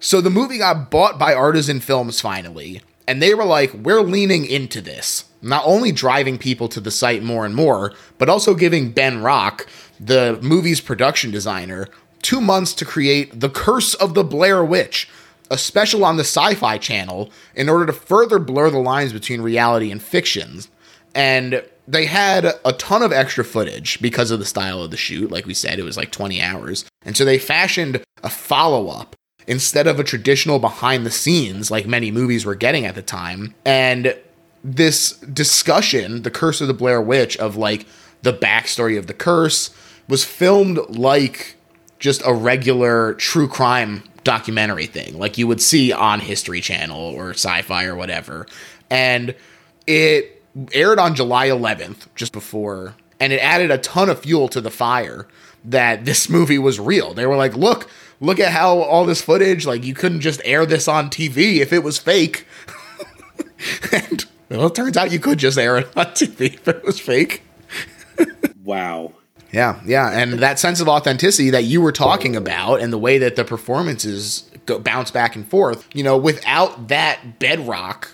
so 0.00 0.20
the 0.20 0.30
movie 0.30 0.58
got 0.58 0.90
bought 0.90 1.18
by 1.18 1.34
Artisan 1.34 1.80
Films 1.80 2.20
finally, 2.20 2.80
and 3.06 3.22
they 3.22 3.34
were 3.34 3.44
like, 3.44 3.72
"We're 3.72 4.02
leaning 4.02 4.44
into 4.46 4.80
this, 4.80 5.24
not 5.42 5.62
only 5.64 5.92
driving 5.92 6.38
people 6.38 6.68
to 6.70 6.80
the 6.80 6.90
site 6.90 7.22
more 7.22 7.44
and 7.46 7.54
more, 7.54 7.92
but 8.18 8.28
also 8.28 8.54
giving 8.54 8.90
Ben 8.90 9.22
Rock, 9.22 9.66
the 10.00 10.38
movie's 10.42 10.80
production 10.80 11.30
designer, 11.30 11.86
two 12.22 12.40
months 12.40 12.72
to 12.74 12.84
create 12.84 13.38
The 13.40 13.50
Curse 13.50 13.94
of 13.94 14.14
the 14.14 14.24
Blair 14.24 14.64
Witch." 14.64 15.08
A 15.50 15.56
special 15.56 16.04
on 16.04 16.16
the 16.18 16.24
Sci 16.24 16.54
Fi 16.56 16.76
Channel 16.76 17.30
in 17.54 17.70
order 17.70 17.86
to 17.86 17.92
further 17.94 18.38
blur 18.38 18.68
the 18.68 18.78
lines 18.78 19.14
between 19.14 19.40
reality 19.40 19.90
and 19.90 20.02
fictions. 20.02 20.68
And 21.18 21.64
they 21.88 22.06
had 22.06 22.44
a 22.64 22.72
ton 22.74 23.02
of 23.02 23.10
extra 23.10 23.44
footage 23.44 24.00
because 24.00 24.30
of 24.30 24.38
the 24.38 24.44
style 24.44 24.84
of 24.84 24.92
the 24.92 24.96
shoot. 24.96 25.32
Like 25.32 25.46
we 25.46 25.54
said, 25.54 25.80
it 25.80 25.82
was 25.82 25.96
like 25.96 26.12
20 26.12 26.40
hours. 26.40 26.84
And 27.02 27.16
so 27.16 27.24
they 27.24 27.40
fashioned 27.40 28.04
a 28.22 28.30
follow 28.30 28.86
up 28.86 29.16
instead 29.48 29.88
of 29.88 29.98
a 29.98 30.04
traditional 30.04 30.60
behind 30.60 31.04
the 31.04 31.10
scenes 31.10 31.72
like 31.72 31.88
many 31.88 32.12
movies 32.12 32.44
were 32.44 32.54
getting 32.54 32.84
at 32.84 32.94
the 32.94 33.02
time. 33.02 33.52
And 33.64 34.16
this 34.62 35.14
discussion, 35.18 36.22
The 36.22 36.30
Curse 36.30 36.60
of 36.60 36.68
the 36.68 36.74
Blair 36.74 37.02
Witch, 37.02 37.36
of 37.38 37.56
like 37.56 37.86
the 38.22 38.32
backstory 38.32 38.96
of 38.96 39.08
the 39.08 39.14
curse, 39.14 39.74
was 40.06 40.22
filmed 40.22 40.78
like 40.88 41.56
just 41.98 42.22
a 42.24 42.32
regular 42.32 43.14
true 43.14 43.48
crime 43.48 44.04
documentary 44.22 44.86
thing, 44.86 45.18
like 45.18 45.36
you 45.36 45.48
would 45.48 45.60
see 45.60 45.92
on 45.92 46.20
History 46.20 46.60
Channel 46.60 47.00
or 47.00 47.30
Sci 47.30 47.62
Fi 47.62 47.86
or 47.86 47.96
whatever. 47.96 48.46
And 48.88 49.34
it 49.88 50.37
aired 50.72 50.98
on 50.98 51.14
July 51.14 51.48
11th, 51.48 52.06
just 52.14 52.32
before, 52.32 52.94
and 53.20 53.32
it 53.32 53.38
added 53.38 53.70
a 53.70 53.78
ton 53.78 54.08
of 54.08 54.20
fuel 54.20 54.48
to 54.48 54.60
the 54.60 54.70
fire 54.70 55.26
that 55.64 56.04
this 56.04 56.28
movie 56.30 56.58
was 56.58 56.80
real. 56.80 57.14
They 57.14 57.26
were 57.26 57.36
like, 57.36 57.56
look, 57.56 57.88
look 58.20 58.40
at 58.40 58.52
how 58.52 58.78
all 58.78 59.04
this 59.04 59.22
footage, 59.22 59.66
like, 59.66 59.84
you 59.84 59.94
couldn't 59.94 60.20
just 60.20 60.40
air 60.44 60.66
this 60.66 60.88
on 60.88 61.10
TV 61.10 61.56
if 61.56 61.72
it 61.72 61.82
was 61.82 61.98
fake. 61.98 62.46
and 63.92 64.24
well, 64.48 64.66
it 64.66 64.74
turns 64.74 64.96
out 64.96 65.12
you 65.12 65.20
could 65.20 65.38
just 65.38 65.58
air 65.58 65.78
it 65.78 65.88
on 65.96 66.06
TV 66.06 66.54
if 66.54 66.68
it 66.68 66.84
was 66.84 66.98
fake. 66.98 67.42
wow. 68.64 69.12
Yeah, 69.50 69.80
yeah, 69.86 70.10
and 70.10 70.34
that 70.34 70.58
sense 70.58 70.80
of 70.80 70.88
authenticity 70.88 71.48
that 71.50 71.64
you 71.64 71.80
were 71.80 71.92
talking 71.92 72.36
about, 72.36 72.80
and 72.80 72.92
the 72.92 72.98
way 72.98 73.16
that 73.16 73.34
the 73.34 73.44
performances 73.44 74.50
go, 74.66 74.78
bounce 74.78 75.10
back 75.10 75.34
and 75.36 75.48
forth, 75.48 75.88
you 75.94 76.02
know, 76.02 76.18
without 76.18 76.88
that 76.88 77.38
bedrock, 77.38 78.10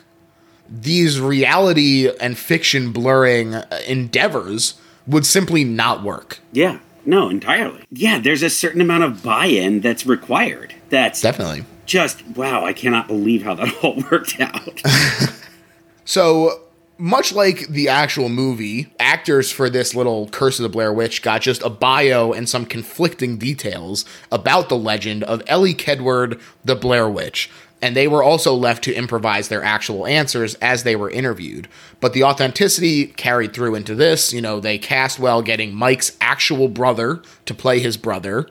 these 0.83 1.21
reality 1.21 2.11
and 2.21 2.37
fiction 2.37 2.93
blurring 2.93 3.55
uh, 3.55 3.81
endeavors 3.87 4.75
would 5.07 5.27
simply 5.27 5.65
not 5.65 6.03
work. 6.03 6.41
Yeah, 6.53 6.81
no, 7.07 7.29
entirely. 7.29 7.85
Yeah, 7.91 8.19
there's 8.19 8.43
a 8.43 8.51
certain 8.51 8.81
amount 8.81 9.05
of 9.05 9.23
buy-in 9.23 9.81
that's 9.81 10.07
required. 10.07 10.75
That's 10.89 11.21
definitely 11.21 11.65
just 11.87 12.27
wow. 12.29 12.65
I 12.65 12.73
cannot 12.73 13.07
believe 13.07 13.43
how 13.43 13.55
that 13.55 13.75
all 13.83 14.03
worked 14.11 14.41
out. 14.41 14.83
so 16.05 16.61
much 16.97 17.33
like 17.33 17.69
the 17.69 17.89
actual 17.89 18.29
movie, 18.29 18.93
actors 19.01 19.51
for 19.51 19.69
this 19.69 19.95
little 19.95 20.29
Curse 20.29 20.59
of 20.59 20.63
the 20.63 20.69
Blair 20.69 20.93
Witch 20.93 21.23
got 21.23 21.43
just 21.43 21.63
a 21.63 21.71
bio 21.71 22.33
and 22.33 22.49
some 22.49 22.65
conflicting 22.65 23.37
details 23.37 24.05
about 24.31 24.69
the 24.69 24.77
legend 24.77 25.25
of 25.25 25.43
Elly 25.47 25.75
Kedward, 25.75 26.41
the 26.65 26.77
Blair 26.77 27.09
Witch. 27.09 27.51
And 27.85 27.95
they 27.95 28.09
were 28.09 28.23
also 28.23 28.55
left 28.55 28.83
to 28.85 28.95
improvise 28.95 29.49
their 29.49 29.63
actual 29.63 30.07
answers 30.07 30.55
as 30.55 30.85
they 30.85 30.97
were 30.97 31.11
interviewed. 31.11 31.69
But 32.01 32.15
the 32.15 32.25
authenticity 32.25 33.09
carried 33.09 33.53
through 33.53 33.75
into 33.75 33.95
this. 33.95 34.33
You 34.33 34.41
know, 34.41 34.59
they 34.59 34.79
cast 34.79 35.19
well 35.19 35.43
getting 35.43 35.75
Mike's 35.75 36.17
actual 36.19 36.69
brother 36.69 37.21
to 37.45 37.53
play 37.53 37.81
his 37.81 37.99
brother, 37.99 38.49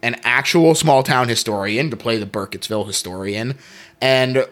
an 0.00 0.14
actual 0.22 0.76
small 0.76 1.02
town 1.02 1.28
historian 1.28 1.90
to 1.90 1.96
play 1.96 2.18
the 2.18 2.24
Burkittsville 2.24 2.86
historian, 2.86 3.58
and 4.00 4.46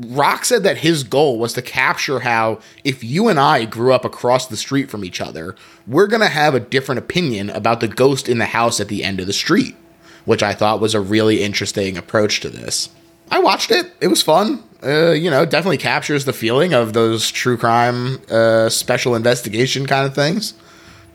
Rock 0.00 0.44
said 0.44 0.64
that 0.64 0.78
his 0.78 1.04
goal 1.04 1.38
was 1.38 1.52
to 1.52 1.62
capture 1.62 2.20
how 2.20 2.58
if 2.82 3.04
you 3.04 3.28
and 3.28 3.38
I 3.38 3.66
grew 3.66 3.92
up 3.92 4.04
across 4.04 4.48
the 4.48 4.56
street 4.56 4.90
from 4.90 5.04
each 5.04 5.20
other, 5.20 5.54
we're 5.86 6.08
going 6.08 6.22
to 6.22 6.28
have 6.28 6.56
a 6.56 6.60
different 6.60 6.98
opinion 6.98 7.50
about 7.50 7.78
the 7.78 7.86
ghost 7.86 8.28
in 8.28 8.38
the 8.38 8.46
house 8.46 8.80
at 8.80 8.88
the 8.88 9.04
end 9.04 9.20
of 9.20 9.28
the 9.28 9.32
street, 9.32 9.76
which 10.24 10.42
I 10.42 10.54
thought 10.54 10.80
was 10.80 10.94
a 10.94 11.00
really 11.00 11.44
interesting 11.44 11.96
approach 11.96 12.40
to 12.40 12.48
this. 12.48 12.88
I 13.30 13.40
watched 13.40 13.70
it. 13.70 13.92
It 14.00 14.08
was 14.08 14.22
fun. 14.22 14.62
Uh, 14.82 15.10
you 15.10 15.30
know, 15.30 15.44
definitely 15.44 15.76
captures 15.76 16.24
the 16.24 16.32
feeling 16.32 16.72
of 16.72 16.94
those 16.94 17.30
true 17.30 17.56
crime, 17.56 18.20
uh, 18.30 18.68
special 18.68 19.14
investigation 19.14 19.86
kind 19.86 20.06
of 20.06 20.14
things. 20.14 20.54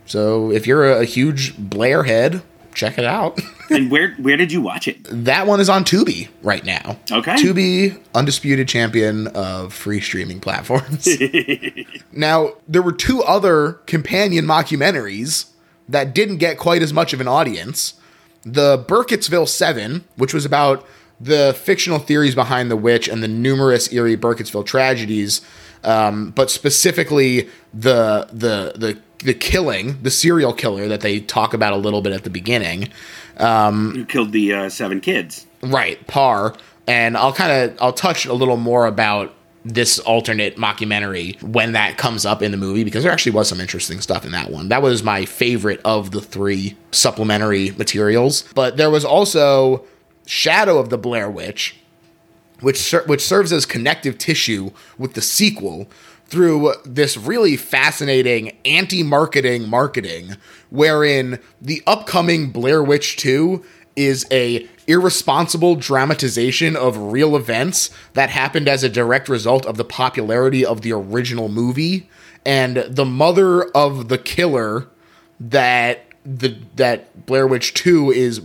So 0.06 0.51
if 0.51 0.67
you're 0.67 0.91
a, 0.91 1.01
a 1.01 1.06
huge 1.06 1.58
Blair 1.58 2.04
head, 2.04 2.43
check 2.75 2.99
it 2.99 3.06
out. 3.06 3.39
and 3.69 3.89
where 3.89 4.13
where 4.15 4.38
did 4.38 4.51
you 4.51 4.62
watch 4.62 4.88
it? 4.88 4.97
That 5.10 5.47
one 5.47 5.60
is 5.60 5.69
on 5.69 5.84
Tubi 5.84 6.30
right 6.43 6.63
now. 6.63 6.97
Okay. 7.12 7.36
Tubi, 7.36 7.99
undisputed 8.13 8.67
champion 8.67 9.28
of 9.28 9.73
free 9.73 9.99
streaming 9.99 10.39
platforms. 10.39 11.08
now, 12.12 12.54
there 12.67 12.84
were 12.84 12.93
two 12.93 13.23
other 13.23 13.73
companion 13.88 14.45
mockumentaries 14.45 15.49
that 15.89 16.13
didn't 16.13 16.38
get 16.38 16.58
quite 16.58 16.82
as 16.84 16.93
much 16.93 17.13
of 17.13 17.21
an 17.21 17.28
audience. 17.28 17.95
The 18.43 18.78
Burkittsville 18.78 19.47
7, 19.47 20.04
which 20.17 20.34
was 20.34 20.45
about 20.45 20.86
the 21.19 21.56
fictional 21.58 21.99
theories 21.99 22.36
behind 22.36 22.69
the 22.69 22.75
witch 22.75 23.08
and 23.08 23.23
the 23.23 23.28
numerous 23.28 23.91
eerie 23.91 24.17
Burkittsville 24.17 24.65
tragedies, 24.65 25.41
um, 25.84 26.32
but 26.32 26.49
specifically 26.49 27.49
the 27.73 28.28
the 28.32 28.73
the 28.75 28.97
the 29.19 29.34
killing, 29.34 30.01
the 30.04 30.12
serial 30.12 30.54
killer 30.54 30.88
that 30.88 31.01
they 31.01 31.19
talk 31.19 31.54
about 31.54 31.73
a 31.73 31.78
little 31.78 32.01
bit 32.01 32.13
at 32.13 32.23
the 32.23 32.30
beginning. 32.30 32.89
Um, 33.38 33.91
Who 33.95 34.06
killed 34.06 34.32
the 34.32 34.54
uh, 34.54 34.69
seven 34.69 35.01
kids? 35.01 35.45
Right, 35.62 36.06
Parr. 36.08 36.56
And 36.88 37.17
I'll 37.17 37.34
kind 37.34 37.51
of 37.51 37.78
I'll 37.82 37.93
touch 37.93 38.25
a 38.25 38.34
little 38.34 38.58
more 38.58 38.86
about 38.86 39.34
this 39.63 39.97
alternate 39.97 40.58
mockumentary 40.58 41.41
when 41.41 41.71
that 41.71 41.97
comes 41.97 42.23
up 42.23 42.43
in 42.43 42.51
the 42.51 42.58
movie 42.58 42.84
because 42.84 43.01
there 43.04 43.12
actually 43.12 43.32
was 43.32 43.49
some 43.49 43.60
interesting 43.60 43.99
stuff 43.99 44.23
in 44.23 44.32
that 44.32 44.51
one. 44.51 44.69
That 44.69 44.84
was 44.84 45.01
my 45.01 45.25
favorite 45.25 45.82
of 45.84 46.12
the 46.12 46.21
three 46.21 46.78
supplementary 46.91 47.71
materials. 47.71 48.43
But 48.54 48.78
there 48.78 48.91
was 48.91 49.04
also 49.04 49.84
Shadow 50.26 50.78
of 50.78 50.90
the 50.90 50.98
Blair 50.98 51.30
Witch, 51.30 51.78
which 52.62 52.78
ser- 52.78 53.04
which 53.06 53.22
serves 53.22 53.52
as 53.52 53.66
connective 53.66 54.18
tissue 54.18 54.72
with 54.98 55.14
the 55.14 55.22
sequel 55.22 55.88
through 56.28 56.74
this 56.84 57.18
really 57.18 57.56
fascinating 57.56 58.58
anti-marketing 58.66 59.70
marketing 59.70 60.36
wherein 60.70 61.40
the 61.62 61.84
upcoming 61.86 62.50
Blair 62.50 62.84
Witch 62.84 63.16
2 63.18 63.64
is 63.96 64.26
a 64.32 64.68
irresponsible 64.88 65.76
dramatization 65.76 66.76
of 66.76 66.98
real 66.98 67.36
events 67.36 67.90
that 68.14 68.30
happened 68.30 68.68
as 68.68 68.84
a 68.84 68.90
direct 68.90 69.30
result 69.30 69.66
of 69.66 69.78
the 69.78 69.86
popularity 69.86 70.66
of 70.66 70.82
the 70.82 70.92
original 70.92 71.48
movie. 71.48 72.10
And 72.46 72.78
the 72.78 73.06
mother 73.06 73.64
of 73.72 74.10
the 74.10 74.18
killer 74.18 74.88
that 75.40 76.06
the 76.26 76.58
that 76.76 77.26
Blair 77.26 77.48
Witch 77.48 77.74
2 77.74 78.12
is 78.12 78.42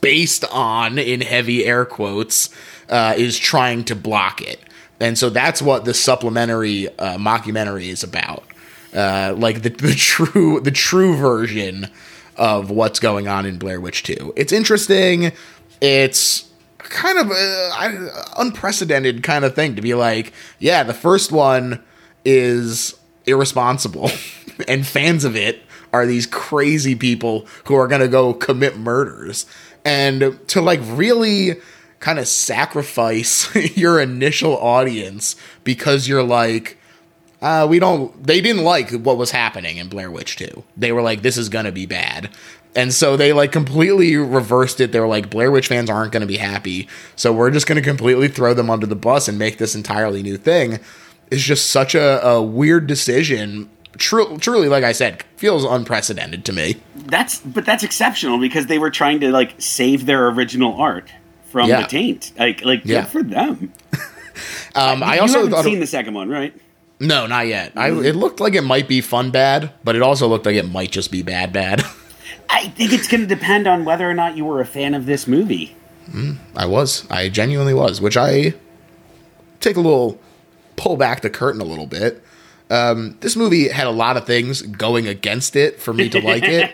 based 0.00 0.44
on 0.52 0.98
in 0.98 1.20
heavy 1.20 1.64
air 1.64 1.84
quotes 1.84 2.50
uh, 2.88 3.14
is 3.16 3.38
trying 3.38 3.84
to 3.84 3.94
block 3.94 4.40
it. 4.40 4.60
And 5.00 5.18
so 5.18 5.30
that's 5.30 5.60
what 5.60 5.84
the 5.84 5.94
supplementary 5.94 6.88
uh, 6.98 7.18
mockumentary 7.18 7.88
is 7.88 8.02
about. 8.02 8.44
Uh, 8.94 9.34
like 9.36 9.62
the, 9.62 9.70
the 9.70 9.94
true 9.96 10.60
the 10.60 10.70
true 10.70 11.16
version 11.16 11.90
of 12.36 12.70
what's 12.70 13.00
going 13.00 13.28
on 13.28 13.46
in 13.46 13.58
blair 13.58 13.80
witch 13.80 14.02
2 14.04 14.34
it's 14.36 14.52
interesting. 14.52 15.32
It's 15.80 16.50
kind 16.78 17.18
of 17.18 17.30
a, 17.30 18.10
unprecedented 18.38 19.22
kind 19.22 19.44
of 19.44 19.54
thing 19.54 19.74
to 19.74 19.82
be 19.82 19.94
like 19.94 20.32
yeah 20.60 20.82
the 20.82 20.94
first 20.94 21.32
one 21.32 21.82
is 22.24 22.94
irresponsible. 23.26 24.10
And 24.68 24.86
fans 24.86 25.26
of 25.26 25.36
it 25.36 25.60
are 25.92 26.06
these 26.06 26.26
crazy 26.26 26.94
people 26.94 27.46
who 27.64 27.74
are 27.74 27.86
going 27.86 28.00
to 28.00 28.08
go 28.08 28.32
commit 28.32 28.78
murders 28.78 29.44
and 29.86 30.36
to 30.48 30.60
like 30.60 30.80
really 30.82 31.54
kind 32.00 32.18
of 32.18 32.26
sacrifice 32.26 33.54
your 33.76 34.00
initial 34.00 34.58
audience 34.58 35.36
because 35.64 36.08
you're 36.08 36.24
like 36.24 36.76
uh, 37.40 37.66
we 37.70 37.78
don't 37.78 38.26
they 38.26 38.40
didn't 38.40 38.64
like 38.64 38.90
what 38.90 39.16
was 39.16 39.30
happening 39.30 39.76
in 39.76 39.88
Blair 39.88 40.10
Witch 40.10 40.36
2. 40.36 40.64
They 40.76 40.90
were 40.90 41.02
like 41.02 41.22
this 41.22 41.36
is 41.36 41.48
to 41.66 41.72
be 41.72 41.86
bad. 41.86 42.30
And 42.74 42.92
so 42.92 43.16
they 43.16 43.32
like 43.32 43.52
completely 43.52 44.16
reversed 44.16 44.80
it. 44.80 44.92
They 44.92 45.00
were 45.00 45.06
like 45.06 45.30
Blair 45.30 45.50
Witch 45.50 45.68
fans 45.68 45.88
aren't 45.88 46.12
to 46.20 46.26
be 46.26 46.36
happy. 46.36 46.88
So 47.14 47.32
we're 47.32 47.50
just 47.50 47.66
to 47.76 47.88
completely 47.88 48.28
throw 48.28 48.52
them 48.52 48.68
under 48.68 48.86
the 48.86 48.96
bus 48.96 49.28
and 49.28 49.38
make 49.38 49.58
this 49.58 49.74
entirely 49.74 50.22
new 50.22 50.36
thing. 50.36 50.80
It's 51.30 51.42
just 51.42 51.70
such 51.70 51.94
a, 51.94 52.24
a 52.26 52.42
weird 52.42 52.86
decision 52.86 53.70
True, 53.98 54.38
truly, 54.38 54.68
like 54.68 54.84
I 54.84 54.92
said, 54.92 55.22
feels 55.36 55.64
unprecedented 55.64 56.44
to 56.46 56.52
me. 56.52 56.80
That's 56.94 57.40
but 57.40 57.64
that's 57.64 57.82
exceptional 57.82 58.38
because 58.38 58.66
they 58.66 58.78
were 58.78 58.90
trying 58.90 59.20
to 59.20 59.30
like 59.30 59.54
save 59.58 60.06
their 60.06 60.28
original 60.28 60.74
art 60.80 61.12
from 61.46 61.68
yeah. 61.68 61.82
the 61.82 61.88
taint. 61.88 62.32
Like, 62.38 62.64
like 62.64 62.82
good 62.82 62.90
yeah. 62.90 63.04
for 63.04 63.22
them. 63.22 63.72
um, 64.74 65.02
I 65.02 65.16
you 65.16 65.20
also 65.22 65.44
haven't 65.46 65.64
seen 65.64 65.80
the 65.80 65.86
second 65.86 66.14
one, 66.14 66.28
right? 66.28 66.54
No, 66.98 67.26
not 67.26 67.46
yet. 67.46 67.72
I, 67.76 67.90
it 67.90 68.16
looked 68.16 68.40
like 68.40 68.54
it 68.54 68.62
might 68.62 68.88
be 68.88 69.00
fun 69.00 69.30
bad, 69.30 69.72
but 69.84 69.96
it 69.96 70.02
also 70.02 70.28
looked 70.28 70.46
like 70.46 70.56
it 70.56 70.70
might 70.70 70.90
just 70.90 71.10
be 71.10 71.22
bad 71.22 71.52
bad. 71.52 71.84
I 72.48 72.68
think 72.68 72.92
it's 72.92 73.08
going 73.08 73.20
to 73.20 73.26
depend 73.26 73.66
on 73.66 73.84
whether 73.84 74.08
or 74.08 74.14
not 74.14 74.36
you 74.36 74.44
were 74.44 74.60
a 74.60 74.66
fan 74.66 74.94
of 74.94 75.04
this 75.04 75.26
movie. 75.26 75.76
Mm, 76.08 76.36
I 76.54 76.66
was. 76.66 77.08
I 77.10 77.28
genuinely 77.28 77.74
was, 77.74 78.00
which 78.00 78.16
I 78.16 78.54
take 79.60 79.76
a 79.76 79.80
little 79.80 80.18
pull 80.76 80.96
back 80.96 81.20
the 81.20 81.30
curtain 81.30 81.60
a 81.60 81.64
little 81.64 81.86
bit. 81.86 82.22
Um, 82.68 83.16
this 83.20 83.36
movie 83.36 83.68
had 83.68 83.86
a 83.86 83.90
lot 83.90 84.16
of 84.16 84.26
things 84.26 84.62
going 84.62 85.06
against 85.06 85.54
it 85.54 85.80
for 85.80 85.92
me 85.92 86.08
to 86.08 86.20
like 86.20 86.42
it, 86.44 86.70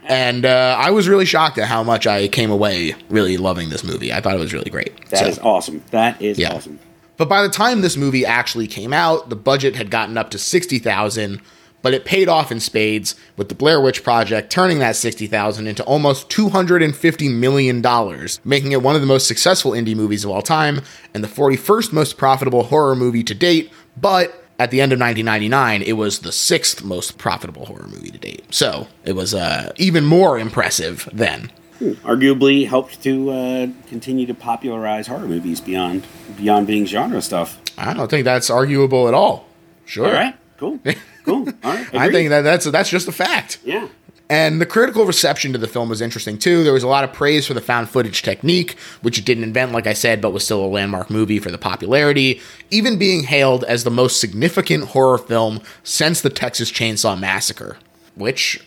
and 0.04 0.44
uh, 0.44 0.76
I 0.78 0.90
was 0.90 1.08
really 1.08 1.24
shocked 1.24 1.56
at 1.58 1.68
how 1.68 1.84
much 1.84 2.06
I 2.06 2.26
came 2.28 2.50
away 2.50 2.94
really 3.08 3.36
loving 3.36 3.68
this 3.68 3.84
movie. 3.84 4.12
I 4.12 4.20
thought 4.20 4.34
it 4.34 4.40
was 4.40 4.52
really 4.52 4.70
great. 4.70 5.08
That 5.10 5.20
so, 5.20 5.26
is 5.26 5.38
awesome. 5.38 5.84
That 5.90 6.20
is 6.20 6.38
yeah. 6.38 6.54
awesome. 6.54 6.80
But 7.16 7.28
by 7.28 7.42
the 7.42 7.48
time 7.48 7.80
this 7.80 7.96
movie 7.96 8.26
actually 8.26 8.66
came 8.66 8.92
out, 8.92 9.30
the 9.30 9.36
budget 9.36 9.76
had 9.76 9.90
gotten 9.90 10.18
up 10.18 10.30
to 10.30 10.38
sixty 10.38 10.80
thousand, 10.80 11.40
but 11.80 11.94
it 11.94 12.04
paid 12.04 12.28
off 12.28 12.50
in 12.50 12.58
spades 12.58 13.14
with 13.36 13.48
the 13.48 13.54
Blair 13.54 13.80
Witch 13.80 14.02
Project 14.02 14.50
turning 14.50 14.80
that 14.80 14.96
60,000 14.96 15.68
into 15.68 15.84
almost 15.84 16.28
250 16.30 17.28
million 17.28 17.80
dollars, 17.80 18.40
making 18.44 18.72
it 18.72 18.82
one 18.82 18.96
of 18.96 19.00
the 19.00 19.06
most 19.06 19.28
successful 19.28 19.70
indie 19.70 19.94
movies 19.94 20.24
of 20.24 20.32
all 20.32 20.42
time 20.42 20.80
and 21.14 21.22
the 21.22 21.28
41st 21.28 21.92
most 21.92 22.18
profitable 22.18 22.64
horror 22.64 22.96
movie 22.96 23.22
to 23.22 23.34
date, 23.34 23.70
but 23.96 24.45
at 24.58 24.70
the 24.70 24.80
end 24.80 24.92
of 24.92 24.98
1999, 24.98 25.82
it 25.82 25.92
was 25.94 26.20
the 26.20 26.32
sixth 26.32 26.82
most 26.82 27.18
profitable 27.18 27.66
horror 27.66 27.86
movie 27.88 28.10
to 28.10 28.18
date. 28.18 28.44
So 28.54 28.88
it 29.04 29.12
was 29.14 29.34
uh, 29.34 29.72
even 29.76 30.04
more 30.04 30.38
impressive 30.38 31.08
then. 31.12 31.50
Arguably 31.80 32.66
helped 32.66 33.02
to 33.02 33.30
uh, 33.30 33.66
continue 33.88 34.24
to 34.26 34.32
popularize 34.34 35.08
horror 35.08 35.26
movies 35.28 35.60
beyond 35.60 36.06
beyond 36.38 36.66
being 36.66 36.86
genre 36.86 37.20
stuff. 37.20 37.60
I 37.76 37.92
don't 37.92 38.08
think 38.08 38.24
that's 38.24 38.48
arguable 38.48 39.08
at 39.08 39.14
all. 39.14 39.46
Sure. 39.84 40.06
All 40.06 40.12
right, 40.12 40.34
cool, 40.56 40.78
cool. 41.24 41.46
All 41.62 41.74
right, 41.74 41.94
I 41.94 42.10
think 42.10 42.30
that 42.30 42.40
that's 42.40 42.64
that's 42.64 42.88
just 42.88 43.08
a 43.08 43.12
fact. 43.12 43.58
yeah. 43.62 43.88
And 44.28 44.60
the 44.60 44.66
critical 44.66 45.04
reception 45.04 45.52
to 45.52 45.58
the 45.58 45.68
film 45.68 45.88
was 45.88 46.00
interesting 46.00 46.36
too. 46.36 46.64
There 46.64 46.72
was 46.72 46.82
a 46.82 46.88
lot 46.88 47.04
of 47.04 47.12
praise 47.12 47.46
for 47.46 47.54
the 47.54 47.60
found 47.60 47.88
footage 47.88 48.22
technique, 48.22 48.76
which 49.00 49.18
it 49.18 49.24
didn't 49.24 49.44
invent, 49.44 49.70
like 49.70 49.86
I 49.86 49.92
said, 49.92 50.20
but 50.20 50.32
was 50.32 50.44
still 50.44 50.64
a 50.64 50.66
landmark 50.66 51.10
movie 51.10 51.38
for 51.38 51.52
the 51.52 51.58
popularity, 51.58 52.40
even 52.70 52.98
being 52.98 53.22
hailed 53.22 53.62
as 53.64 53.84
the 53.84 53.90
most 53.90 54.20
significant 54.20 54.86
horror 54.86 55.18
film 55.18 55.60
since 55.84 56.20
the 56.20 56.30
Texas 56.30 56.72
Chainsaw 56.72 57.18
Massacre, 57.18 57.76
which 58.16 58.60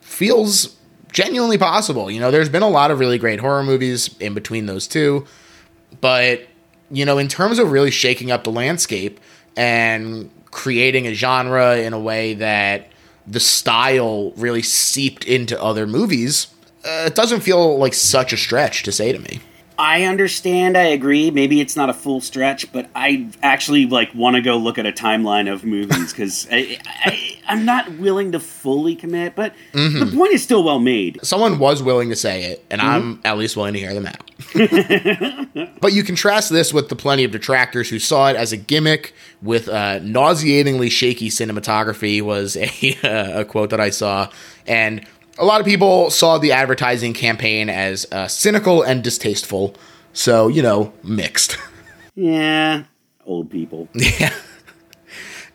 feels 0.00 0.76
genuinely 1.12 1.58
possible. 1.58 2.10
You 2.10 2.20
know, 2.20 2.30
there's 2.30 2.48
been 2.48 2.62
a 2.62 2.68
lot 2.70 2.90
of 2.90 2.98
really 2.98 3.18
great 3.18 3.40
horror 3.40 3.62
movies 3.62 4.16
in 4.18 4.32
between 4.32 4.64
those 4.64 4.86
two, 4.86 5.26
but, 6.00 6.46
you 6.90 7.04
know, 7.04 7.18
in 7.18 7.28
terms 7.28 7.58
of 7.58 7.70
really 7.70 7.90
shaking 7.90 8.30
up 8.30 8.44
the 8.44 8.52
landscape 8.52 9.20
and 9.58 10.30
creating 10.50 11.06
a 11.06 11.12
genre 11.12 11.76
in 11.76 11.92
a 11.92 12.00
way 12.00 12.32
that 12.34 12.91
the 13.26 13.40
style 13.40 14.32
really 14.32 14.62
seeped 14.62 15.24
into 15.24 15.60
other 15.60 15.86
movies, 15.86 16.48
uh, 16.84 17.04
it 17.06 17.14
doesn't 17.14 17.40
feel 17.40 17.78
like 17.78 17.94
such 17.94 18.32
a 18.32 18.36
stretch 18.36 18.82
to 18.82 18.92
say 18.92 19.12
to 19.12 19.18
me. 19.18 19.40
I 19.78 20.04
understand. 20.04 20.76
I 20.76 20.84
agree. 20.84 21.30
Maybe 21.30 21.60
it's 21.60 21.76
not 21.76 21.88
a 21.88 21.94
full 21.94 22.20
stretch, 22.20 22.70
but 22.72 22.88
I 22.94 23.28
actually 23.42 23.86
like 23.86 24.14
want 24.14 24.36
to 24.36 24.42
go 24.42 24.56
look 24.56 24.78
at 24.78 24.86
a 24.86 24.92
timeline 24.92 25.52
of 25.52 25.64
movies 25.64 26.12
because 26.12 26.46
I, 26.50 26.78
I, 27.04 27.38
I'm 27.48 27.64
not 27.64 27.98
willing 27.98 28.32
to 28.32 28.40
fully 28.40 28.94
commit. 28.94 29.34
But 29.34 29.54
the 29.72 30.12
point 30.14 30.32
is 30.32 30.42
still 30.42 30.62
well 30.62 30.78
made. 30.78 31.20
Someone 31.22 31.58
was 31.58 31.82
willing 31.82 32.10
to 32.10 32.16
say 32.16 32.44
it, 32.44 32.64
and 32.70 32.80
I'm 32.80 33.20
at 33.24 33.38
least 33.38 33.56
willing 33.56 33.74
to 33.74 33.80
hear 33.80 33.94
them 33.94 34.06
out. 34.06 34.30
but 35.80 35.92
you 35.92 36.02
contrast 36.02 36.50
this 36.50 36.72
with 36.72 36.88
the 36.88 36.96
plenty 36.96 37.24
of 37.24 37.30
detractors 37.30 37.88
who 37.88 37.98
saw 37.98 38.28
it 38.28 38.36
as 38.36 38.52
a 38.52 38.56
gimmick 38.56 39.14
with 39.40 39.68
uh, 39.68 39.98
nauseatingly 40.00 40.90
shaky 40.90 41.28
cinematography, 41.28 42.22
was 42.22 42.56
a, 42.56 42.96
uh, 43.02 43.40
a 43.40 43.44
quote 43.44 43.70
that 43.70 43.80
I 43.80 43.90
saw. 43.90 44.30
And 44.66 45.06
a 45.42 45.44
lot 45.44 45.60
of 45.60 45.66
people 45.66 46.08
saw 46.08 46.38
the 46.38 46.52
advertising 46.52 47.12
campaign 47.12 47.68
as 47.68 48.06
uh, 48.12 48.28
cynical 48.28 48.82
and 48.82 49.02
distasteful. 49.02 49.74
So, 50.12 50.46
you 50.46 50.62
know, 50.62 50.92
mixed. 51.02 51.58
Yeah, 52.14 52.84
old 53.24 53.50
people. 53.50 53.88
Yeah. 53.94 54.34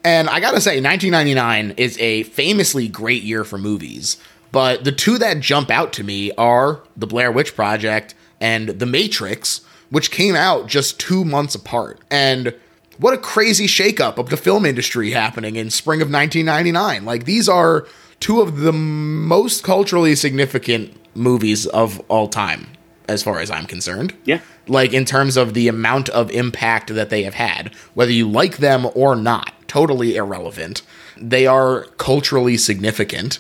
And 0.04 0.28
I 0.28 0.39
gotta 0.39 0.60
say, 0.60 0.82
1999 0.82 1.76
is 1.78 2.00
a 2.00 2.23
famously 2.23 2.88
great 2.88 3.21
year 3.21 3.43
for 3.43 3.60
movies. 3.60 4.17
But 4.52 4.84
the 4.84 4.91
two 4.91 5.19
that 5.19 5.39
jump 5.39 5.69
out 5.69 5.93
to 5.93 6.04
me 6.04 6.32
are 6.32 6.82
The 6.95 7.06
Blair 7.06 7.32
Witch 7.32 7.56
Project 7.56 8.15
and 8.41 8.69
The 8.69 8.88
Matrix, 8.88 9.62
which 9.91 10.10
came 10.10 10.36
out 10.36 10.65
just 10.65 11.00
two 11.00 11.23
months 11.23 11.54
apart. 11.54 12.00
And 12.10 12.56
what 12.97 13.13
a 13.13 13.19
crazy 13.19 13.67
shakeup 13.67 14.17
of 14.17 14.32
the 14.32 14.38
film 14.38 14.65
industry 14.65 15.12
happening 15.12 15.58
in 15.58 15.69
spring 15.69 16.02
of 16.02 16.10
1999. 16.10 17.06
Like, 17.06 17.26
these 17.26 17.47
are 17.47 17.86
two 18.19 18.41
of 18.41 18.58
the 18.58 18.73
most 18.73 19.63
culturally 19.63 20.15
significant 20.15 20.93
movies 21.15 21.65
of 21.67 21.99
all 22.10 22.27
time, 22.27 22.67
as 23.08 23.23
far 23.23 23.39
as 23.39 23.49
I'm 23.49 23.65
concerned 23.65 24.13
Yeah. 24.25 24.39
like 24.67 24.93
in 24.93 25.06
terms 25.06 25.38
of 25.38 25.53
the 25.53 25.67
amount 25.67 26.10
of 26.10 26.30
impact 26.32 26.93
that 26.93 27.10
they 27.10 27.23
have 27.23 27.34
had 27.36 27.73
whether 27.93 28.12
you 28.12 28.30
like 28.30 28.58
them 28.58 28.86
or 28.95 29.15
not 29.15 29.53
totally 29.67 30.15
irrelevant 30.15 30.82
they 31.15 31.47
are 31.47 31.84
culturally 31.97 32.58
significant 32.58 33.39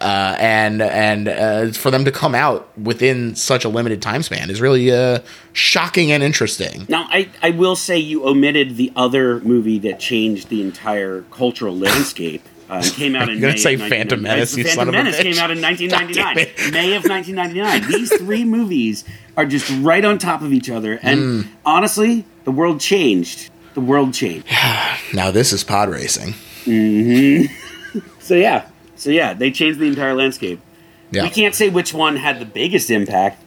uh, 0.00 0.36
and 0.38 0.80
and 0.82 1.28
uh, 1.28 1.70
for 1.72 1.90
them 1.90 2.04
to 2.04 2.12
come 2.12 2.34
out 2.34 2.68
within 2.78 3.34
such 3.34 3.64
a 3.64 3.68
limited 3.68 4.00
time 4.00 4.22
span 4.22 4.48
is 4.50 4.60
really 4.60 4.90
uh, 4.92 5.18
shocking 5.52 6.12
and 6.12 6.22
interesting 6.22 6.86
Now, 6.88 7.06
I, 7.10 7.28
I 7.42 7.50
will 7.50 7.74
say 7.76 7.98
you 7.98 8.24
omitted 8.26 8.76
the 8.76 8.92
other 8.94 9.40
movie 9.40 9.78
that 9.80 9.98
changed 9.98 10.48
the 10.48 10.62
entire 10.62 11.22
cultural 11.32 11.76
landscape. 11.76 12.42
Um, 12.70 12.82
came 12.82 13.16
out 13.16 13.28
in 13.28 13.38
You're 13.38 13.40
gonna 13.42 13.52
May 13.54 13.58
say 13.58 13.76
Phantom 13.76 14.22
1999. 14.22 14.22
Menace, 14.22 14.56
you 14.56 14.64
Phantom 14.64 14.76
son 14.76 14.88
of 14.88 14.94
a 14.94 14.96
Menace 14.96 15.16
bitch. 15.16 15.22
came 15.22 15.38
out 15.38 15.50
in 15.50 15.60
1999, 15.62 16.72
May 16.72 16.94
of 16.96 17.04
1999. 17.04 17.90
These 17.90 18.16
three 18.18 18.44
movies 18.44 19.04
are 19.36 19.44
just 19.46 19.70
right 19.80 20.04
on 20.04 20.18
top 20.18 20.42
of 20.42 20.52
each 20.52 20.70
other, 20.70 20.98
and 21.02 21.44
Hmm. 21.44 21.50
honestly, 21.66 22.24
the 22.44 22.50
world 22.52 22.80
changed. 22.80 23.50
The 23.74 23.80
world 23.80 24.14
changed. 24.14 24.46
now 25.14 25.30
this 25.30 25.52
is 25.52 25.64
pod 25.64 25.88
racing 25.90 26.34
So 28.20 28.34
yeah, 28.34 28.68
so 28.96 29.10
yeah, 29.10 29.32
they 29.34 29.50
changed 29.50 29.78
the 29.80 29.86
entire 29.86 30.14
landscape. 30.14 30.60
yeah 31.10 31.22
We 31.24 31.30
can't 31.30 31.54
say 31.54 31.68
which 31.70 31.92
one 31.94 32.16
had 32.16 32.38
the 32.38 32.44
biggest 32.44 32.90
impact. 32.90 33.42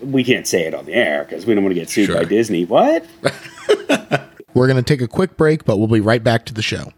We 0.00 0.22
can't 0.22 0.46
say 0.46 0.66
it 0.66 0.74
on 0.74 0.84
the 0.84 0.92
air 0.94 1.24
because 1.24 1.46
we 1.46 1.54
don't 1.54 1.64
want 1.64 1.74
to 1.74 1.80
get 1.80 1.88
sued 1.88 2.12
by 2.12 2.24
Disney. 2.24 2.64
What? 2.66 3.04
We're 4.52 4.66
going 4.68 4.76
to 4.76 4.82
take 4.82 5.00
a 5.00 5.08
quick 5.08 5.36
break, 5.36 5.64
but 5.64 5.78
we'll 5.78 5.88
be 5.88 6.00
right 6.00 6.22
back 6.22 6.44
to 6.46 6.54
the 6.54 6.62
show. 6.62 6.92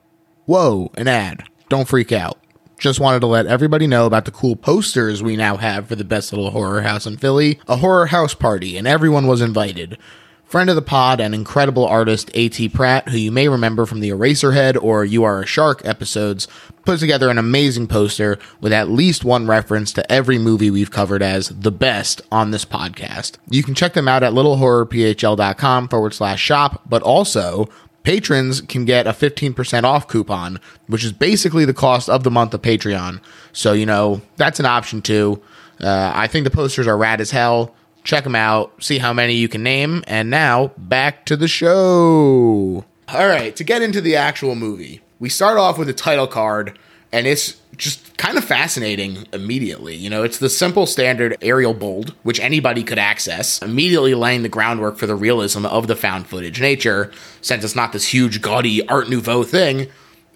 Whoa, 0.47 0.93
an 0.95 1.09
ad. 1.09 1.43
Don't 1.69 1.89
freak 1.89 2.13
out. 2.13 2.39
Just 2.79 3.01
wanted 3.01 3.21
to 3.21 3.27
let 3.27 3.47
everybody 3.47 3.89
know 3.89 4.07
about 4.07 4.27
the 4.27 4.31
cool 4.31 4.55
posters 4.55 5.23
we 5.23 5.35
now 5.35 5.57
have 5.57 5.89
for 5.89 5.97
the 5.97 6.05
best 6.05 6.33
little 6.33 6.51
horror 6.53 6.83
house 6.83 7.05
in 7.05 7.17
Philly, 7.17 7.59
a 7.67 7.77
horror 7.77 8.07
house 8.07 8.33
party, 8.35 8.77
and 8.77 8.87
everyone 8.87 9.27
was 9.27 9.41
invited. 9.41 9.99
Friend 10.45 10.71
of 10.71 10.77
the 10.77 10.83
pod 10.83 11.21
and 11.21 11.35
incredible 11.35 11.85
artist 11.85 12.31
A.T. 12.35 12.69
Pratt, 12.69 13.09
who 13.09 13.17
you 13.17 13.33
may 13.33 13.49
remember 13.49 13.85
from 13.85 13.99
the 13.99 14.11
Eraserhead 14.11 14.81
or 14.81 15.05
You 15.05 15.25
Are 15.25 15.43
a 15.43 15.47
Shark 15.47 15.85
episodes, 15.85 16.47
put 16.85 17.01
together 17.01 17.29
an 17.29 17.39
amazing 17.39 17.89
poster 17.89 18.39
with 18.61 18.73
at 18.73 18.89
least 18.89 19.25
one 19.25 19.49
reference 19.49 19.93
to 19.95 20.13
every 20.13 20.39
movie 20.39 20.71
we've 20.71 20.93
covered 20.93 21.21
as 21.21 21.49
the 21.49 21.73
best 21.73 22.23
on 22.31 22.53
this 22.53 22.65
podcast. 22.65 23.39
You 23.51 23.65
can 23.65 23.75
check 23.75 23.95
them 23.95 24.07
out 24.07 24.23
at 24.23 24.35
littlehorrorphl.com 24.35 25.89
forward 25.89 26.15
slash 26.15 26.41
shop, 26.41 26.83
but 26.89 27.03
also 27.03 27.69
patrons 28.07 28.61
can 28.61 28.85
get 28.85 29.09
a 29.09 29.11
15% 29.11 29.83
off 29.83 30.07
coupon, 30.07 30.61
which 30.87 31.03
is 31.03 31.13
basically 31.13 31.65
the 31.65 31.75
cost 31.75 32.09
of 32.09 32.23
the 32.23 32.31
month 32.31 32.55
of 32.55 32.63
Patreon. 32.63 33.21
So, 33.53 33.73
you 33.73 33.85
know, 33.85 34.23
that's 34.37 34.61
an 34.61 34.67
option 34.67 35.03
too. 35.03 35.43
Uh, 35.83 36.13
I 36.15 36.29
think 36.29 36.45
the 36.45 36.51
posters 36.53 36.87
are 36.87 36.97
rad 36.97 37.21
as 37.21 37.33
hell. 37.33 37.75
Check 38.05 38.23
them 38.23 38.37
out, 38.37 38.81
see 38.81 38.99
how 38.99 39.13
many 39.13 39.35
you 39.35 39.49
can 39.49 39.65
name. 39.65 40.05
And 40.07 40.31
now, 40.31 40.69
back 40.79 41.27
to 41.27 41.37
the 41.37 41.49
show. 41.49 42.85
All 43.09 43.27
right, 43.27 43.57
to 43.57 43.65
get 43.65 43.83
into 43.83 44.01
the 44.01 44.15
actual 44.15 44.55
movie, 44.55 45.01
we 45.19 45.29
start 45.29 45.59
off 45.59 45.77
with 45.77 45.89
a 45.89 45.93
title 45.93 46.29
card, 46.29 46.79
and 47.11 47.27
it's 47.27 47.61
just 47.77 48.17
kind 48.17 48.39
of 48.39 48.45
fascinating 48.45 49.27
immediately. 49.33 49.95
You 49.95 50.11
know, 50.11 50.23
it's 50.23 50.39
the 50.39 50.49
simple 50.49 50.87
standard 50.87 51.37
Arial 51.43 51.75
bold, 51.75 52.15
which 52.23 52.41
anybody 52.41 52.83
could 52.83 52.99
access, 52.99 53.61
immediately 53.61 54.15
laying 54.15 54.43
the 54.43 54.49
groundwork 54.49 54.97
for 54.97 55.07
the 55.07 55.15
realism 55.15 55.67
of 55.67 55.87
the 55.87 55.97
found 55.97 56.27
footage 56.27 56.61
nature, 56.61 57.13
since 57.41 57.65
it's 57.65 57.77
not 57.77 57.93
this 57.93 58.13
huge, 58.13 58.41
gaudy 58.41 58.87
Art 58.89 59.09
Nouveau 59.09 59.43
thing. 59.43 59.89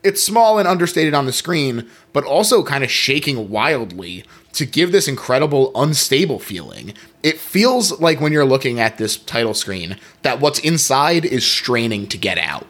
It's 0.03 0.23
small 0.23 0.59
and 0.59 0.67
understated 0.67 1.13
on 1.13 1.27
the 1.27 1.33
screen, 1.33 1.89
but 2.13 2.25
also 2.25 2.63
kind 2.63 2.83
of 2.83 2.91
shaking 2.91 3.51
wildly 3.51 4.25
to 4.53 4.65
give 4.67 4.93
this 4.93 5.09
incredible, 5.09 5.71
unstable 5.75 6.39
feeling. 6.39 6.95
It 7.23 7.39
feels 7.39 8.01
like 8.01 8.21
when 8.21 8.33
you're 8.33 8.45
looking 8.45 8.81
at 8.81 8.99
this 8.99 9.17
title 9.17 9.55
screen 9.55 9.99
that 10.23 10.41
what's 10.41 10.59
inside 10.59 11.25
is 11.25 11.47
straining 11.47 12.07
to 12.09 12.19
get 12.19 12.39
out. 12.39 12.67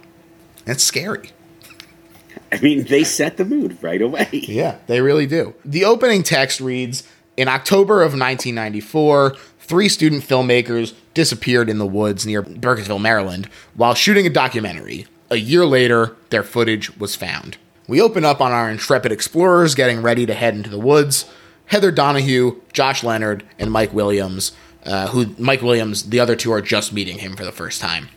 That's 0.65 0.83
scary. 0.83 1.31
I 2.53 2.59
mean, 2.61 2.85
they 2.85 3.05
set 3.05 3.37
the 3.37 3.45
mood 3.45 3.79
right 3.83 4.03
away. 4.03 4.29
Yeah, 4.33 4.79
they 4.87 5.01
really 5.01 5.27
do. 5.27 5.55
The 5.65 5.85
opening 5.85 6.23
text 6.23 6.61
reads 6.61 7.07
In 7.37 7.47
October 7.49 8.03
of 8.03 8.13
1994, 8.13 9.37
three 9.59 9.89
student 9.89 10.25
filmmakers 10.25 10.95
disappeared 11.15 11.69
in 11.69 11.79
the 11.79 11.87
woods 11.87 12.27
near 12.27 12.43
Burkittsville, 12.43 13.01
Maryland, 13.01 13.49
while 13.75 13.95
shooting 13.95 14.27
a 14.27 14.31
documentary. 14.31 15.07
A 15.31 15.37
year 15.37 15.65
later, 15.65 16.17
their 16.31 16.43
footage 16.43 16.97
was 16.99 17.15
found. 17.15 17.57
We 17.87 18.01
open 18.01 18.25
up 18.25 18.41
on 18.41 18.53
our 18.53 18.71
intrepid 18.71 19.13
explorers 19.13 19.75
getting 19.75 20.03
ready 20.03 20.27
to 20.27 20.35
head 20.35 20.55
into 20.55 20.71
the 20.71 20.79
woods. 20.79 21.31
Heather 21.67 21.93
Donahue, 21.93 22.61
Josh 22.73 23.05
Leonard, 23.05 23.45
and 23.59 23.71
Mike 23.71 23.93
Williams, 23.93 24.53
uh, 24.85 25.09
who 25.09 25.35
Mike 25.39 25.63
Williams, 25.63 26.05
the 26.05 26.19
other 26.19 26.35
two 26.35 26.51
are 26.53 26.61
just 26.63 26.93
meeting 26.93 27.19
him 27.19 27.37
for 27.37 27.45
the 27.45 27.53
first 27.53 27.81
time. 27.81 28.09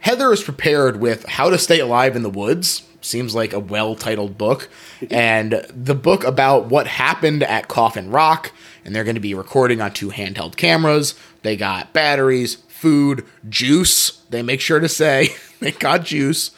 Heather 0.00 0.32
is 0.32 0.42
prepared 0.42 1.00
with 1.00 1.26
How 1.26 1.50
to 1.50 1.58
Stay 1.58 1.80
Alive 1.80 2.14
in 2.14 2.22
the 2.22 2.30
Woods. 2.30 2.82
Seems 3.06 3.36
like 3.36 3.52
a 3.52 3.60
well 3.60 3.94
titled 3.94 4.36
book. 4.36 4.68
And 5.10 5.64
the 5.72 5.94
book 5.94 6.24
about 6.24 6.66
what 6.66 6.88
happened 6.88 7.44
at 7.44 7.68
Coffin 7.68 8.10
Rock. 8.10 8.52
And 8.84 8.94
they're 8.94 9.04
going 9.04 9.14
to 9.14 9.20
be 9.20 9.34
recording 9.34 9.80
on 9.80 9.92
two 9.92 10.10
handheld 10.10 10.56
cameras. 10.56 11.14
They 11.42 11.56
got 11.56 11.92
batteries, 11.92 12.56
food, 12.68 13.24
juice. 13.48 14.22
They 14.30 14.42
make 14.42 14.60
sure 14.60 14.80
to 14.80 14.88
say 14.88 15.34
they 15.60 15.70
got 15.70 16.04
juice. 16.04 16.50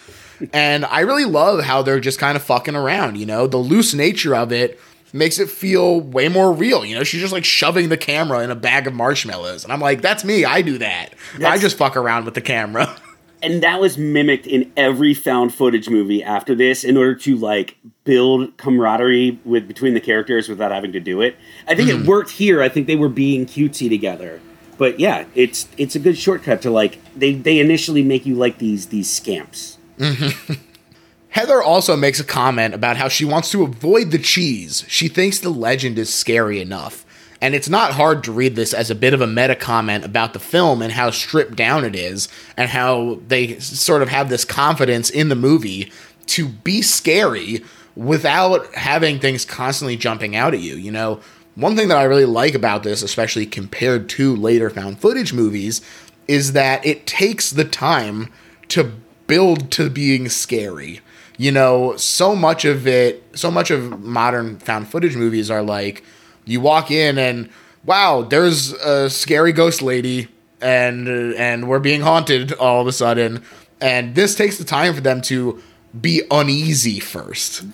and 0.53 0.87
I 0.87 1.01
really 1.01 1.27
love 1.27 1.65
how 1.65 1.83
they're 1.83 2.01
just 2.01 2.19
kind 2.19 2.37
of 2.37 2.43
fucking 2.43 2.77
around, 2.77 3.19
you 3.19 3.27
know? 3.27 3.47
The 3.47 3.59
loose 3.59 3.93
nature 3.93 4.35
of 4.35 4.51
it 4.51 4.81
makes 5.13 5.39
it 5.39 5.51
feel 5.51 6.01
way 6.01 6.29
more 6.29 6.53
real. 6.53 6.85
You 6.85 6.97
know, 6.97 7.05
she's 7.05 7.21
just 7.21 7.33
like 7.33 7.45
shoving 7.45 7.91
the 7.91 7.97
camera 7.99 8.41
in 8.41 8.51
a 8.51 8.55
bag 8.57 8.87
of 8.87 8.95
marshmallows. 8.95 9.65
And 9.65 9.73
I'm 9.73 9.81
like, 9.81 10.01
that's 10.01 10.25
me. 10.25 10.45
I 10.47 10.63
do 10.63 10.79
that. 10.79 11.13
I 11.45 11.59
just 11.59 11.77
fuck 11.77 11.97
around 11.97 12.25
with 12.25 12.35
the 12.35 12.41
camera. 12.41 12.97
and 13.43 13.63
that 13.63 13.81
was 13.81 13.97
mimicked 13.97 14.47
in 14.47 14.73
every 14.77 15.15
found 15.15 15.55
footage 15.55 15.89
movie 15.89 16.23
after 16.23 16.55
this 16.55 16.85
in 16.85 16.97
order 16.97 17.15
to 17.15 17.37
like 17.37 17.77
build 18.05 18.57
camaraderie 18.57 19.39
with 19.45 19.69
between 19.69 19.95
the 19.95 20.01
characters 20.01 20.49
without 20.49 20.73
having 20.73 20.93
to 20.93 21.01
do 21.01 21.21
it. 21.21 21.37
I 21.67 21.75
think 21.75 21.89
it 21.89 22.01
hmm. 22.01 22.07
worked 22.07 22.31
here. 22.31 22.63
I 22.63 22.69
think 22.69 22.87
they 22.87 22.97
were 22.97 23.09
being 23.09 23.47
cutesy 23.47 23.89
together. 23.89 24.41
But 24.77 25.01
yeah, 25.01 25.25
it's 25.35 25.69
it's 25.77 25.97
a 25.97 25.99
good 25.99 26.17
shortcut 26.17 26.63
to 26.63 26.71
like 26.71 26.99
they 27.15 27.35
they 27.35 27.59
initially 27.59 28.03
make 28.03 28.25
you 28.25 28.35
like 28.35 28.59
these 28.59 28.87
these 28.87 29.13
scamps. 29.13 29.79
Mm-hmm. 29.99 30.55
Heather 31.31 31.63
also 31.63 31.97
makes 31.97 32.21
a 32.21 32.25
comment 32.25 32.75
about 32.75 32.97
how 32.97 33.09
she 33.09 33.25
wants 33.25 33.51
to 33.51 33.63
avoid 33.63 34.11
the 34.11 34.19
cheese. 34.19 34.85
She 34.89 35.09
thinks 35.09 35.39
the 35.39 35.51
legend 35.51 35.99
is 35.99 36.13
scary 36.13 36.61
enough. 36.61 37.05
And 37.41 37.55
it's 37.55 37.69
not 37.69 37.93
hard 37.93 38.25
to 38.25 38.33
read 38.33 38.57
this 38.57 38.75
as 38.75 38.91
a 38.91 38.97
bit 38.97 39.15
of 39.15 39.21
a 39.21 39.27
meta 39.27 39.55
comment 39.55 40.05
about 40.05 40.33
the 40.33 40.41
film 40.41 40.83
and 40.83 40.93
how 40.93 41.11
stripped 41.11 41.55
down 41.55 41.85
it 41.85 41.95
is, 41.95 42.29
and 42.57 42.71
how 42.71 43.21
they 43.29 43.59
sort 43.61 44.03
of 44.03 44.09
have 44.09 44.29
this 44.29 44.45
confidence 44.45 45.09
in 45.09 45.29
the 45.29 45.37
movie 45.37 45.93
to 46.27 46.49
be 46.49 46.83
scary 46.83 47.65
without 47.95 48.75
having 48.75 49.19
things 49.19 49.45
constantly 49.45 49.97
jumping 49.97 50.35
out 50.35 50.55
at 50.55 50.61
you. 50.61 50.75
You 50.77 50.91
know, 50.91 51.21
one 51.55 51.77
thing 51.77 51.89
that 51.89 51.99
I 51.99 52.05
really 52.05 52.25
like 52.25 52.55
about 52.55 52.83
this, 52.83 53.03
especially 53.03 53.47
compared 53.47 54.09
to 54.11 54.35
later 54.35 54.71
found 54.71 55.01
footage 55.01 55.33
movies, 55.33 55.81
is 56.27 56.53
that 56.53 56.85
it 56.85 57.07
takes 57.07 57.51
the 57.51 57.65
time 57.65 58.33
to 58.69 58.93
build 59.27 59.71
to 59.73 59.91
being 59.91 60.29
scary. 60.29 61.01
You 61.37 61.53
know, 61.53 61.97
so 61.97 62.35
much 62.35 62.65
of 62.65 62.87
it, 62.87 63.25
so 63.35 63.51
much 63.51 63.71
of 63.71 64.01
modern 64.01 64.59
found 64.59 64.89
footage 64.89 65.17
movies 65.17 65.51
are 65.51 65.63
like, 65.63 66.03
you 66.49 66.61
walk 66.61 66.91
in 66.91 67.19
and 67.19 67.49
wow, 67.85 68.23
there's 68.23 68.73
a 68.73 69.09
scary 69.09 69.53
ghost 69.53 69.83
lady, 69.83 70.29
and 70.61 71.09
and 71.09 71.69
we're 71.69 71.79
being 71.79 72.01
haunted 72.01 72.53
all 72.55 72.81
of 72.81 72.87
a 72.87 72.93
sudden, 72.93 73.43
and 73.81 74.15
this 74.15 74.35
takes 74.35 74.59
the 74.59 74.65
time 74.65 74.95
for 74.95 75.01
them 75.01 75.21
to 75.23 75.63
be 75.99 76.23
uneasy 76.31 77.01
first 77.01 77.65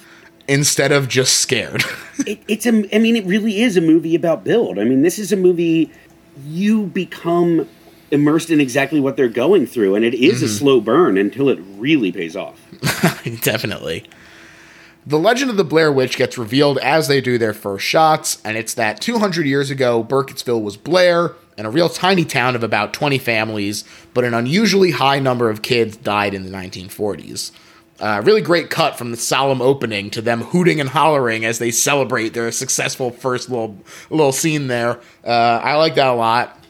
instead 0.46 0.92
of 0.92 1.08
just 1.08 1.40
scared. 1.40 1.82
it, 2.26 2.40
it's 2.48 2.66
a 2.66 2.94
i 2.94 2.98
mean 2.98 3.16
it 3.16 3.24
really 3.24 3.60
is 3.60 3.76
a 3.76 3.80
movie 3.80 4.14
about 4.14 4.44
build 4.44 4.78
i 4.78 4.84
mean 4.84 5.02
this 5.02 5.18
is 5.18 5.32
a 5.32 5.36
movie 5.36 5.90
you 6.46 6.86
become 6.86 7.68
immersed 8.12 8.50
in 8.50 8.60
exactly 8.60 9.00
what 9.00 9.16
they're 9.16 9.28
going 9.28 9.66
through 9.66 9.96
and 9.96 10.04
it 10.04 10.14
is 10.14 10.42
a 10.42 10.44
mm-hmm. 10.44 10.54
slow 10.54 10.80
burn 10.80 11.18
until 11.18 11.48
it 11.48 11.58
really 11.76 12.12
pays 12.12 12.36
off 12.36 12.60
Definitely. 13.42 14.04
The 15.06 15.18
legend 15.18 15.50
of 15.50 15.58
the 15.58 15.64
Blair 15.64 15.92
Witch 15.92 16.16
gets 16.16 16.38
revealed 16.38 16.78
as 16.78 17.08
they 17.08 17.20
do 17.20 17.36
their 17.36 17.52
first 17.52 17.84
shots, 17.84 18.40
and 18.42 18.56
it's 18.56 18.72
that 18.72 19.02
200 19.02 19.44
years 19.44 19.68
ago, 19.68 20.02
Burkittsville 20.02 20.62
was 20.62 20.78
Blair, 20.78 21.34
and 21.58 21.66
a 21.66 21.70
real 21.70 21.90
tiny 21.90 22.24
town 22.24 22.56
of 22.56 22.62
about 22.62 22.94
20 22.94 23.18
families, 23.18 23.84
but 24.14 24.24
an 24.24 24.32
unusually 24.32 24.92
high 24.92 25.18
number 25.18 25.50
of 25.50 25.60
kids 25.60 25.98
died 25.98 26.32
in 26.32 26.44
the 26.44 26.50
1940s. 26.50 27.52
Uh, 28.00 28.22
really 28.24 28.40
great 28.40 28.70
cut 28.70 28.96
from 28.96 29.10
the 29.10 29.16
solemn 29.18 29.60
opening 29.60 30.08
to 30.08 30.22
them 30.22 30.40
hooting 30.40 30.80
and 30.80 30.88
hollering 30.88 31.44
as 31.44 31.58
they 31.58 31.70
celebrate 31.70 32.30
their 32.30 32.50
successful 32.50 33.10
first 33.10 33.50
little 33.50 33.78
little 34.10 34.32
scene 34.32 34.66
there. 34.66 34.98
Uh, 35.22 35.60
I 35.62 35.76
like 35.76 35.94
that 35.96 36.08
a 36.08 36.14
lot. 36.14 36.63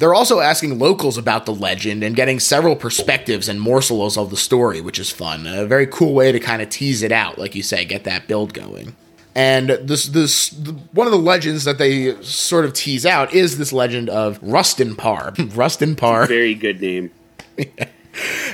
They're 0.00 0.14
also 0.14 0.40
asking 0.40 0.78
locals 0.78 1.18
about 1.18 1.44
the 1.44 1.52
legend 1.52 2.02
and 2.02 2.16
getting 2.16 2.40
several 2.40 2.74
perspectives 2.74 3.50
and 3.50 3.60
morsels 3.60 4.16
of 4.16 4.30
the 4.30 4.36
story, 4.36 4.80
which 4.80 4.98
is 4.98 5.10
fun. 5.10 5.46
A 5.46 5.66
very 5.66 5.86
cool 5.86 6.14
way 6.14 6.32
to 6.32 6.40
kind 6.40 6.62
of 6.62 6.70
tease 6.70 7.02
it 7.02 7.12
out, 7.12 7.36
like 7.38 7.54
you 7.54 7.62
say, 7.62 7.84
get 7.84 8.04
that 8.04 8.26
build 8.26 8.54
going. 8.54 8.96
And 9.34 9.68
this, 9.68 10.06
this, 10.06 10.54
one 10.92 11.06
of 11.06 11.12
the 11.12 11.18
legends 11.18 11.64
that 11.64 11.76
they 11.76 12.20
sort 12.22 12.64
of 12.64 12.72
tease 12.72 13.04
out 13.04 13.34
is 13.34 13.58
this 13.58 13.74
legend 13.74 14.08
of 14.08 14.38
Rustin 14.42 14.96
Parr. 14.96 15.34
Rustin 15.54 15.94
Parr. 15.94 16.26
very 16.26 16.54
good 16.54 16.80
name 16.80 17.10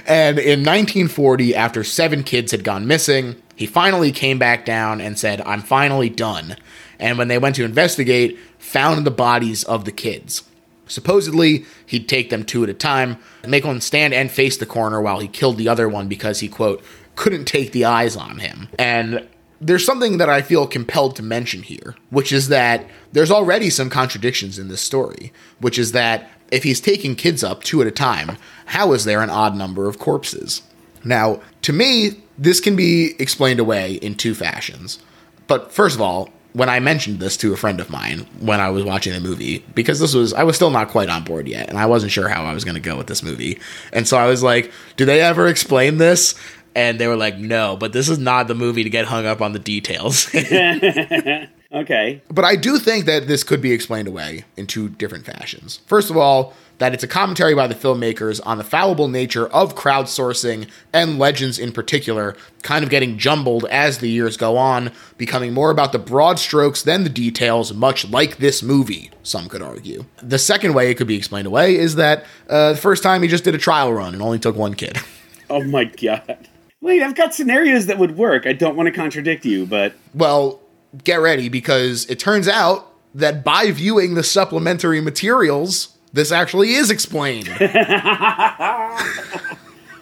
And 0.07 0.39
in 0.39 0.61
1940, 0.61 1.55
after 1.55 1.85
seven 1.85 2.25
kids 2.25 2.51
had 2.51 2.65
gone 2.65 2.87
missing, 2.87 3.41
he 3.55 3.67
finally 3.67 4.13
came 4.13 4.39
back 4.39 4.65
down 4.65 5.01
and 5.01 5.19
said, 5.19 5.41
I'm 5.43 5.63
finally 5.63 6.11
done. 6.11 6.57
And 6.99 7.19
when 7.19 7.29
they 7.29 7.39
went 7.39 7.57
to 7.57 7.65
investigate, 7.65 8.37
found 8.59 9.07
the 9.07 9.11
bodies 9.11 9.65
of 9.65 9.85
the 9.85 9.93
kids. 9.93 10.43
Supposedly, 10.87 11.67
he'd 11.85 12.09
take 12.09 12.31
them 12.31 12.45
two 12.45 12.63
at 12.63 12.71
a 12.71 12.75
time, 12.75 13.19
make 13.47 13.65
one 13.65 13.81
stand 13.81 14.15
and 14.15 14.31
face 14.31 14.57
the 14.57 14.67
coroner 14.67 15.01
while 15.01 15.19
he 15.19 15.29
killed 15.29 15.59
the 15.59 15.69
other 15.69 15.89
one 15.89 16.09
because 16.09 16.41
he, 16.41 16.49
quote, 16.49 16.83
couldn't 17.17 17.47
take 17.47 17.73
the 17.73 17.85
eyes 17.85 18.17
on 18.17 18.39
him. 18.39 18.69
And 18.79 19.27
there's 19.61 19.85
something 19.85 20.19
that 20.19 20.29
I 20.29 20.43
feel 20.43 20.67
compelled 20.67 21.17
to 21.17 21.23
mention 21.23 21.63
here, 21.63 21.97
which 22.11 22.33
is 22.33 22.49
that 22.49 22.87
there's 23.13 23.31
already 23.31 23.71
some 23.71 23.91
contradictions 23.91 24.59
in 24.59 24.69
this 24.69 24.83
story, 24.83 25.33
which 25.61 25.79
is 25.79 25.93
that 25.93 26.31
if 26.51 26.63
he's 26.63 26.81
taking 26.81 27.17
kids 27.17 27.43
up 27.43 27.65
two 27.65 27.81
at 27.81 27.87
a 27.87 27.93
time, 27.93 28.37
how 28.67 28.93
is 28.93 29.05
there 29.05 29.23
an 29.23 29.31
odd 29.31 29.57
number 29.57 29.89
of 29.89 29.99
corpses? 29.99 30.63
Now, 31.05 31.41
to 31.63 31.73
me, 31.73 32.23
this 32.39 32.61
can 32.61 32.77
be 32.77 33.15
explained 33.19 33.61
away 33.61 33.95
in 33.95 34.15
two 34.15 34.35
fashions. 34.35 34.99
But 35.47 35.73
first 35.73 35.95
of 35.95 36.03
all, 36.03 36.31
when 36.57 36.71
I 36.71 36.81
mentioned 36.81 37.21
this 37.21 37.37
to 37.39 37.53
a 37.53 37.57
friend 37.57 37.81
of 37.81 37.91
mine 37.91 38.21
when 38.41 38.61
I 38.61 38.71
was 38.71 38.83
watching 38.83 39.13
the 39.13 39.21
movie, 39.21 39.63
because 39.75 40.01
this 40.01 40.15
was, 40.15 40.33
I 40.33 40.43
was 40.43 40.57
still 40.57 40.71
not 40.71 40.89
quite 40.89 41.11
on 41.11 41.23
board 41.23 41.47
yet, 41.47 41.69
and 41.69 41.77
I 41.77 41.85
wasn't 41.85 42.13
sure 42.13 42.29
how 42.29 42.45
I 42.45 42.55
was 42.55 42.65
going 42.65 42.77
to 42.77 42.81
go 42.81 42.97
with 42.97 43.09
this 43.09 43.23
movie. 43.23 43.61
And 43.93 44.09
so 44.09 44.17
I 44.17 44.27
was 44.27 44.43
like, 44.43 44.73
do 44.97 45.05
they 45.05 45.21
ever 45.21 45.49
explain 45.49 45.99
this? 45.99 46.35
And 46.75 46.99
they 46.99 47.09
were 47.09 47.17
like, 47.17 47.37
no, 47.37 47.77
but 47.77 47.93
this 47.93 48.09
is 48.09 48.19
not 48.19 48.49
the 48.49 48.55
movie 48.55 48.85
to 48.85 48.89
get 48.89 49.05
hung 49.05 49.27
up 49.27 49.43
on 49.43 49.53
the 49.53 49.59
details. 49.59 50.35
okay 51.73 52.23
But 52.31 52.45
I 52.47 52.57
do 52.57 52.79
think 52.79 53.05
that 53.05 53.27
this 53.27 53.45
could 53.45 53.61
be 53.61 53.73
explained 53.73 54.09
away 54.09 54.45
in 54.57 54.67
two 54.67 54.89
different 54.89 55.27
fashions. 55.27 55.83
First 55.87 56.09
of 56.09 56.17
all, 56.17 56.55
that 56.79 56.93
it's 56.93 57.05
a 57.05 57.09
commentary 57.09 57.55
by 57.55 57.67
the 57.67 57.75
filmmakers 57.75 58.41
on 58.45 58.59
the 58.59 58.65
fallible 58.65 59.09
nature 59.09 59.47
of 59.49 59.75
crowdsourcing 59.75 60.69
and 60.93 61.19
legends 61.19 61.59
in 61.59 61.73
particular, 61.73 62.37
kind 62.63 62.85
of 62.85 62.91
getting 62.91 63.19
jumbled 63.19 63.65
as 63.67 63.99
the 63.99 64.09
years 64.09 64.37
go 64.37 64.57
on, 64.57 64.93
becoming 65.17 65.53
more 65.53 65.71
about 65.71 65.93
the 65.93 65.99
broad 65.99 66.39
strokes 66.39 66.83
than 66.83 67.05
the 67.05 67.11
details, 67.11 67.73
much 67.73 68.09
like 68.09 68.37
this 68.37 68.63
movie, 68.63 69.11
some 69.23 69.49
could 69.49 69.63
argue. 69.63 70.05
The 70.23 70.39
second 70.39 70.75
way 70.75 70.91
it 70.91 70.97
could 70.97 71.07
be 71.07 71.17
explained 71.17 71.47
away 71.47 71.77
is 71.77 71.97
that 71.97 72.25
uh, 72.49 72.73
the 72.73 72.79
first 72.79 73.03
time 73.03 73.23
he 73.23 73.29
just 73.29 73.45
did 73.45 73.55
a 73.55 73.59
trial 73.59 73.93
run 73.93 74.13
and 74.15 74.23
only 74.23 74.39
took 74.39 74.57
one 74.57 74.75
kid. 74.75 74.99
oh 75.51 75.63
my 75.63 75.85
god 75.85 76.49
wait 76.81 77.03
i've 77.03 77.15
got 77.15 77.33
scenarios 77.33 77.87
that 77.87 77.99
would 77.99 78.17
work 78.17 78.47
i 78.47 78.53
don't 78.53 78.75
want 78.75 78.89
to 78.89 78.93
contradict 78.93 79.45
you 79.45 79.65
but 79.65 79.95
Well, 80.13 80.61
get 81.05 81.21
ready 81.21 81.49
because 81.49 82.05
it 82.07 82.19
turns 82.19 82.49
out 82.49 82.93
that 83.15 83.45
by 83.45 83.71
viewing 83.71 84.15
the 84.15 84.23
supplementary 84.23 85.01
materials, 85.01 85.96
this 86.17 86.33
actually 86.33 86.73
is 86.73 86.91
explained. 86.91 87.49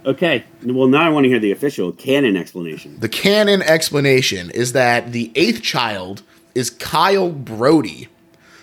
okay 0.07 0.45
well 0.67 0.87
now 0.87 1.01
i 1.01 1.09
want 1.09 1.25
to 1.25 1.31
hear 1.31 1.39
the 1.39 1.51
official 1.51 1.91
canon 1.91 2.37
explanation 2.37 2.95
the 3.01 3.09
canon 3.09 3.63
explanation 3.63 4.51
is 4.51 4.73
that 4.73 5.13
the 5.13 5.33
eighth 5.35 5.63
child 5.63 6.23
is 6.55 6.71
Kyle 6.71 7.31
Brody. 7.31 8.09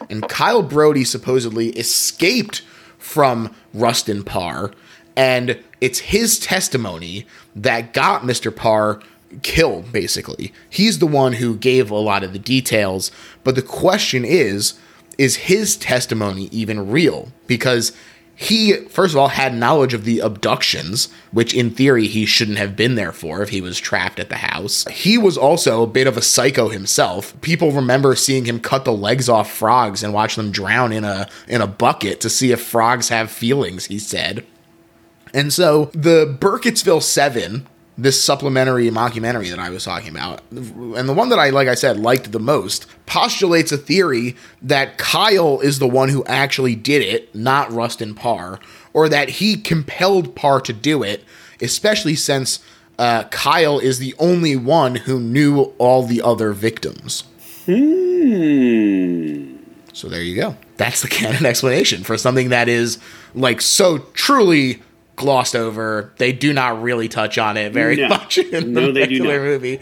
And 0.09 0.27
Kyle 0.27 0.63
Brody 0.63 1.03
supposedly 1.03 1.69
escaped 1.69 2.61
from 2.97 3.55
Rustin 3.73 4.23
Parr. 4.23 4.71
And 5.15 5.61
it's 5.79 5.99
his 5.99 6.39
testimony 6.39 7.27
that 7.55 7.93
got 7.93 8.23
Mr. 8.23 8.55
Parr 8.55 9.01
killed, 9.43 9.91
basically. 9.91 10.53
He's 10.69 10.99
the 10.99 11.07
one 11.07 11.33
who 11.33 11.55
gave 11.55 11.91
a 11.91 11.95
lot 11.95 12.23
of 12.23 12.33
the 12.33 12.39
details. 12.39 13.11
But 13.43 13.55
the 13.55 13.61
question 13.61 14.25
is 14.25 14.79
is 15.17 15.35
his 15.35 15.75
testimony 15.75 16.49
even 16.51 16.89
real? 16.91 17.31
Because 17.47 17.91
he, 18.41 18.73
first 18.87 19.13
of 19.13 19.19
all, 19.19 19.27
had 19.27 19.53
knowledge 19.53 19.93
of 19.93 20.03
the 20.03 20.19
abductions, 20.19 21.09
which 21.31 21.53
in 21.53 21.69
theory 21.69 22.07
he 22.07 22.25
shouldn't 22.25 22.57
have 22.57 22.75
been 22.75 22.95
there 22.95 23.11
for 23.11 23.43
if 23.43 23.49
he 23.49 23.61
was 23.61 23.79
trapped 23.79 24.19
at 24.19 24.29
the 24.29 24.37
house. 24.37 24.83
He 24.87 25.15
was 25.15 25.37
also 25.37 25.83
a 25.83 25.87
bit 25.87 26.07
of 26.07 26.17
a 26.17 26.23
psycho 26.23 26.69
himself. 26.69 27.39
People 27.41 27.71
remember 27.71 28.15
seeing 28.15 28.45
him 28.45 28.59
cut 28.59 28.83
the 28.83 28.93
legs 28.93 29.29
off 29.29 29.51
frogs 29.51 30.01
and 30.01 30.11
watch 30.11 30.37
them 30.37 30.51
drown 30.51 30.91
in 30.91 31.03
a 31.03 31.29
in 31.47 31.61
a 31.61 31.67
bucket 31.67 32.19
to 32.21 32.31
see 32.31 32.51
if 32.51 32.59
frogs 32.59 33.09
have 33.09 33.29
feelings, 33.29 33.85
he 33.85 33.99
said. 33.99 34.43
And 35.35 35.53
so 35.53 35.85
the 35.93 36.37
Burkittsville 36.39 37.03
7, 37.03 37.67
this 38.01 38.21
supplementary 38.23 38.89
mockumentary 38.89 39.51
that 39.51 39.59
I 39.59 39.69
was 39.69 39.83
talking 39.83 40.09
about, 40.09 40.41
and 40.51 41.07
the 41.07 41.13
one 41.13 41.29
that 41.29 41.37
I, 41.37 41.51
like 41.51 41.67
I 41.67 41.75
said, 41.75 41.99
liked 41.99 42.31
the 42.31 42.39
most, 42.39 42.87
postulates 43.05 43.71
a 43.71 43.77
theory 43.77 44.35
that 44.63 44.97
Kyle 44.97 45.59
is 45.59 45.77
the 45.77 45.87
one 45.87 46.09
who 46.09 46.25
actually 46.25 46.73
did 46.75 47.03
it, 47.03 47.33
not 47.35 47.71
Rustin 47.71 48.15
Parr, 48.15 48.59
or 48.93 49.07
that 49.07 49.29
he 49.29 49.55
compelled 49.55 50.35
Parr 50.35 50.61
to 50.61 50.73
do 50.73 51.03
it, 51.03 51.23
especially 51.61 52.15
since 52.15 52.59
uh, 52.97 53.25
Kyle 53.25 53.77
is 53.77 53.99
the 53.99 54.15
only 54.17 54.55
one 54.55 54.95
who 54.95 55.19
knew 55.19 55.73
all 55.77 56.03
the 56.03 56.23
other 56.23 56.53
victims. 56.53 57.23
hmm 57.65 59.57
So 59.93 60.09
there 60.09 60.23
you 60.23 60.35
go. 60.35 60.57
That's 60.77 61.03
the 61.03 61.07
canon 61.19 61.45
explanation 61.45 62.03
for 62.03 62.17
something 62.17 62.49
that 62.49 62.67
is 62.67 62.97
like 63.35 63.61
so 63.61 63.99
truly 64.13 64.81
glossed 65.21 65.55
over. 65.55 66.11
They 66.17 66.33
do 66.33 66.51
not 66.51 66.81
really 66.81 67.07
touch 67.07 67.37
on 67.37 67.55
it 67.55 67.71
very 67.71 67.95
No. 67.95 68.09
much 68.09 68.37
in 68.37 68.73
the 68.73 68.81
No, 68.81 68.91
they 68.91 69.01
regular 69.01 69.39
movie. 69.41 69.79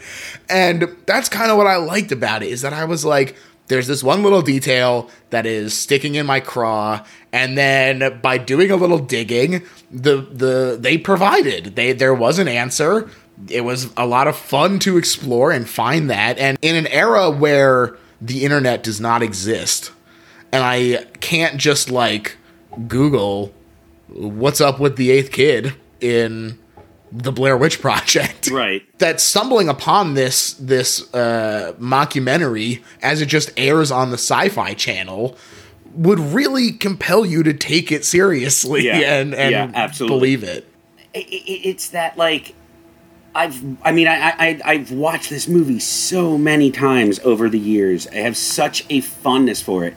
And 0.48 0.96
that's 1.06 1.28
kind 1.28 1.50
of 1.50 1.56
what 1.56 1.66
I 1.66 1.76
liked 1.76 2.12
about 2.12 2.42
it 2.44 2.50
is 2.50 2.62
that 2.62 2.72
I 2.72 2.84
was 2.84 3.04
like, 3.04 3.34
there's 3.66 3.86
this 3.88 4.02
one 4.02 4.22
little 4.22 4.42
detail 4.42 5.10
that 5.30 5.46
is 5.46 5.74
sticking 5.74 6.14
in 6.16 6.26
my 6.26 6.40
craw, 6.40 7.04
and 7.32 7.56
then 7.56 8.18
by 8.20 8.36
doing 8.36 8.70
a 8.72 8.76
little 8.76 8.98
digging, 8.98 9.62
the 9.92 10.16
the 10.22 10.76
they 10.80 10.98
provided. 10.98 11.76
They 11.76 11.92
there 11.92 12.14
was 12.14 12.38
an 12.40 12.48
answer. 12.48 13.08
It 13.48 13.60
was 13.62 13.88
a 13.96 14.06
lot 14.06 14.26
of 14.26 14.36
fun 14.36 14.80
to 14.80 14.98
explore 14.98 15.52
and 15.52 15.68
find 15.68 16.10
that. 16.10 16.36
And 16.38 16.58
in 16.62 16.74
an 16.76 16.88
era 16.88 17.30
where 17.30 17.96
the 18.20 18.44
internet 18.44 18.82
does 18.82 19.00
not 19.00 19.22
exist, 19.22 19.92
and 20.50 20.64
I 20.64 21.04
can't 21.20 21.56
just 21.56 21.90
like 21.92 22.36
Google 22.88 23.54
what's 24.12 24.60
up 24.60 24.80
with 24.80 24.96
the 24.96 25.10
eighth 25.10 25.32
kid 25.32 25.74
in 26.00 26.58
the 27.12 27.32
Blair 27.32 27.56
Witch 27.56 27.80
Project. 27.80 28.50
Right. 28.52 28.82
That 28.98 29.20
stumbling 29.20 29.68
upon 29.68 30.14
this 30.14 30.54
this 30.54 31.12
uh, 31.14 31.74
mockumentary 31.78 32.82
as 33.02 33.20
it 33.20 33.26
just 33.26 33.50
airs 33.56 33.90
on 33.90 34.10
the 34.10 34.18
Sci-Fi 34.18 34.74
Channel 34.74 35.36
would 35.94 36.18
really 36.20 36.70
compel 36.72 37.24
you 37.26 37.42
to 37.42 37.52
take 37.52 37.90
it 37.90 38.04
seriously 38.04 38.86
Yeah. 38.86 38.98
and 39.20 39.34
and 39.34 39.50
Yeah, 39.52 39.70
absolutely. 39.74 40.16
believe 40.18 40.42
it. 40.44 40.66
I- 41.14 41.18
I- 41.18 41.60
it's 41.64 41.88
that 41.90 42.16
like 42.16 42.54
I've 43.34 43.62
I 43.84 43.92
mean 43.92 44.08
I, 44.08 44.30
I 44.38 44.60
I've 44.64 44.90
watched 44.92 45.30
this 45.30 45.46
movie 45.48 45.78
so 45.80 46.36
many 46.38 46.70
times 46.70 47.18
over 47.20 47.48
the 47.48 47.58
years. 47.58 48.06
I 48.08 48.16
have 48.16 48.36
such 48.36 48.84
a 48.90 49.00
fondness 49.00 49.60
for 49.62 49.84
it. 49.84 49.94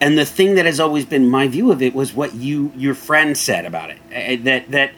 And 0.00 0.18
the 0.18 0.26
thing 0.26 0.56
that 0.56 0.66
has 0.66 0.78
always 0.78 1.04
been 1.06 1.28
my 1.28 1.48
view 1.48 1.72
of 1.72 1.80
it 1.82 1.94
was 1.94 2.12
what 2.12 2.34
you 2.34 2.72
your 2.76 2.94
friend 2.94 3.36
said 3.36 3.64
about 3.64 3.90
it. 3.90 4.44
That 4.44 4.70
that 4.70 4.92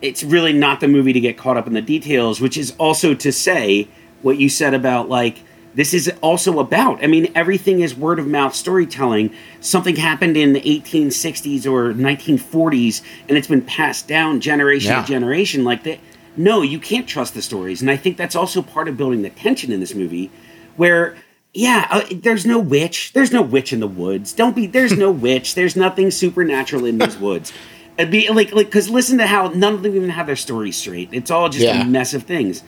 it's 0.00 0.22
really 0.22 0.52
not 0.52 0.80
the 0.80 0.88
movie 0.88 1.12
to 1.12 1.20
get 1.20 1.36
caught 1.36 1.56
up 1.56 1.66
in 1.66 1.74
the 1.74 1.82
details, 1.82 2.40
which 2.40 2.56
is 2.56 2.72
also 2.78 3.14
to 3.14 3.32
say 3.32 3.88
what 4.22 4.38
you 4.38 4.48
said 4.48 4.72
about 4.74 5.08
like 5.08 5.42
this 5.74 5.92
is 5.94 6.10
also 6.22 6.58
about. 6.60 7.04
I 7.04 7.06
mean, 7.06 7.30
everything 7.36 7.80
is 7.80 7.94
word 7.94 8.18
of 8.18 8.26
mouth 8.26 8.54
storytelling. 8.54 9.32
Something 9.60 9.96
happened 9.96 10.36
in 10.36 10.52
the 10.54 10.60
1860s 10.62 11.66
or 11.66 11.92
1940s, 11.92 13.02
and 13.28 13.36
it's 13.38 13.46
been 13.46 13.62
passed 13.62 14.08
down 14.08 14.40
generation 14.40 14.90
Yeah. 14.92 15.02
to 15.02 15.06
generation. 15.06 15.62
Like 15.64 15.84
that, 15.84 15.98
no, 16.36 16.62
you 16.62 16.80
can't 16.80 17.06
trust 17.06 17.34
the 17.34 17.42
stories. 17.42 17.80
And 17.80 17.90
I 17.90 17.96
think 17.96 18.16
that's 18.16 18.34
also 18.34 18.60
part 18.62 18.88
of 18.88 18.96
building 18.96 19.22
the 19.22 19.30
tension 19.30 19.70
in 19.70 19.78
this 19.78 19.94
movie, 19.94 20.30
where 20.76 21.16
yeah, 21.54 21.86
uh, 21.90 22.02
there's 22.12 22.44
no 22.46 22.58
witch. 22.58 23.12
There's 23.14 23.32
no 23.32 23.42
witch 23.42 23.72
in 23.72 23.80
the 23.80 23.86
woods. 23.88 24.32
Don't 24.32 24.54
be. 24.54 24.66
There's 24.66 24.96
no 24.96 25.10
witch. 25.26 25.54
There's 25.54 25.76
nothing 25.76 26.10
supernatural 26.10 26.84
in 26.84 26.98
these 26.98 27.16
woods. 27.18 27.52
It'd 27.96 28.10
be 28.12 28.28
like 28.30 28.52
like 28.52 28.66
because 28.66 28.88
listen 28.88 29.18
to 29.18 29.26
how 29.26 29.48
none 29.48 29.74
of 29.74 29.82
them 29.82 29.96
even 29.96 30.10
have 30.10 30.26
their 30.26 30.36
stories 30.36 30.76
straight. 30.76 31.08
It's 31.12 31.30
all 31.30 31.48
just 31.48 31.64
Yeah. 31.64 31.82
a 31.82 31.84
mess 31.84 32.14
of 32.14 32.22
things. 32.24 32.62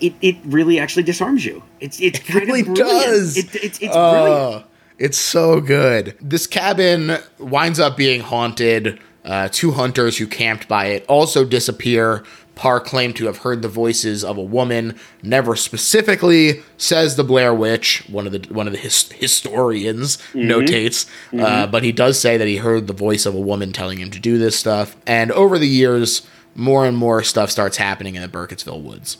It, 0.00 0.14
it 0.22 0.36
really 0.46 0.78
actually 0.78 1.02
disarms 1.02 1.44
you. 1.44 1.62
It's 1.80 2.00
it's 2.00 2.18
kind 2.20 2.46
really 2.46 2.60
of 2.60 2.68
brilliant. 2.68 3.04
does. 3.04 3.36
It, 3.36 3.54
it's 3.56 3.78
it's. 3.80 3.94
Oh, 3.94 4.64
it's 4.98 5.18
so 5.18 5.60
good. 5.60 6.16
This 6.20 6.46
cabin 6.46 7.18
winds 7.38 7.78
up 7.80 7.96
being 7.96 8.20
haunted. 8.20 8.98
Uh, 9.22 9.50
two 9.52 9.72
hunters 9.72 10.16
who 10.16 10.26
camped 10.26 10.66
by 10.66 10.86
it 10.86 11.04
also 11.06 11.44
disappear. 11.44 12.24
Parr 12.60 12.78
claimed 12.78 13.16
to 13.16 13.26
have 13.26 13.38
heard 13.38 13.62
the 13.62 13.68
voices 13.68 14.22
of 14.22 14.36
a 14.36 14.42
woman. 14.42 14.98
Never 15.22 15.56
specifically 15.56 16.62
says 16.76 17.16
the 17.16 17.24
Blair 17.24 17.54
Witch. 17.54 18.04
One 18.08 18.26
of 18.26 18.32
the 18.32 18.54
one 18.54 18.66
of 18.66 18.72
the 18.72 18.78
his, 18.78 19.10
historians 19.12 20.18
notates, 20.34 21.08
uh, 21.38 21.66
but 21.66 21.82
he 21.82 21.90
does 21.90 22.20
say 22.20 22.36
that 22.36 22.46
he 22.46 22.58
heard 22.58 22.86
the 22.86 22.92
voice 22.92 23.24
of 23.26 23.34
a 23.34 23.40
woman 23.40 23.72
telling 23.72 23.98
him 23.98 24.10
to 24.10 24.20
do 24.20 24.38
this 24.38 24.58
stuff. 24.58 24.96
And 25.06 25.32
over 25.32 25.58
the 25.58 25.68
years, 25.68 26.26
more 26.54 26.84
and 26.84 26.96
more 26.96 27.22
stuff 27.22 27.50
starts 27.50 27.78
happening 27.78 28.14
in 28.14 28.22
the 28.22 28.28
Burkittsville 28.28 28.82
woods 28.82 29.16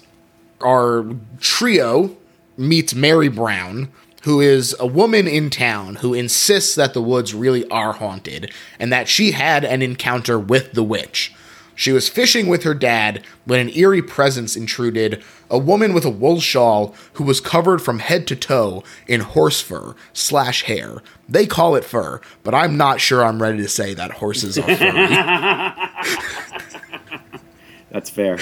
our 0.62 1.07
trio 1.38 2.16
meets 2.57 2.95
Mary 2.95 3.28
Brown, 3.28 3.91
who 4.22 4.41
is 4.41 4.76
a 4.78 4.86
woman 4.86 5.26
in 5.26 5.51
town 5.51 5.97
who 5.97 6.12
insists 6.12 6.74
that 6.74 6.93
the 6.93 7.03
woods 7.03 7.34
really 7.34 7.66
are 7.68 7.95
haunted 7.95 8.53
and 8.78 8.93
that 8.93 9.09
she 9.09 9.32
had 9.32 9.64
an 9.64 9.82
encounter 9.82 10.38
with 10.38 10.72
the 10.72 10.84
witch. 10.84 11.34
She 11.75 11.93
was 11.93 12.09
fishing 12.09 12.47
with 12.47 12.62
her 12.64 12.75
dad 12.75 13.25
when 13.45 13.61
an 13.61 13.75
eerie 13.75 14.03
presence 14.03 14.57
intruded 14.57 15.23
a 15.49 15.59
woman 15.59 15.95
with 15.95 16.05
a 16.05 16.11
wool 16.11 16.41
shawl 16.41 16.95
who 17.14 17.25
was 17.25 17.41
covered 17.41 17.81
from 17.81 17.99
head 17.99 18.27
to 18.29 18.37
toe 18.37 18.85
in 19.07 19.21
horse 19.21 19.61
fur 19.61 19.95
slash 20.12 20.64
hair. 20.64 21.03
They 21.29 21.47
call 21.47 21.75
it 21.77 21.85
fur, 21.85 22.21
but 22.43 22.55
I'm 22.55 22.77
not 22.77 23.01
sure 23.01 23.25
I'm 23.25 23.43
ready 23.43 23.59
to 23.59 23.68
say 23.68 23.95
that 23.95 24.12
horses 24.12 24.59
are 24.59 24.62
furry. 24.62 24.77
That's 27.91 28.11
fair. 28.11 28.39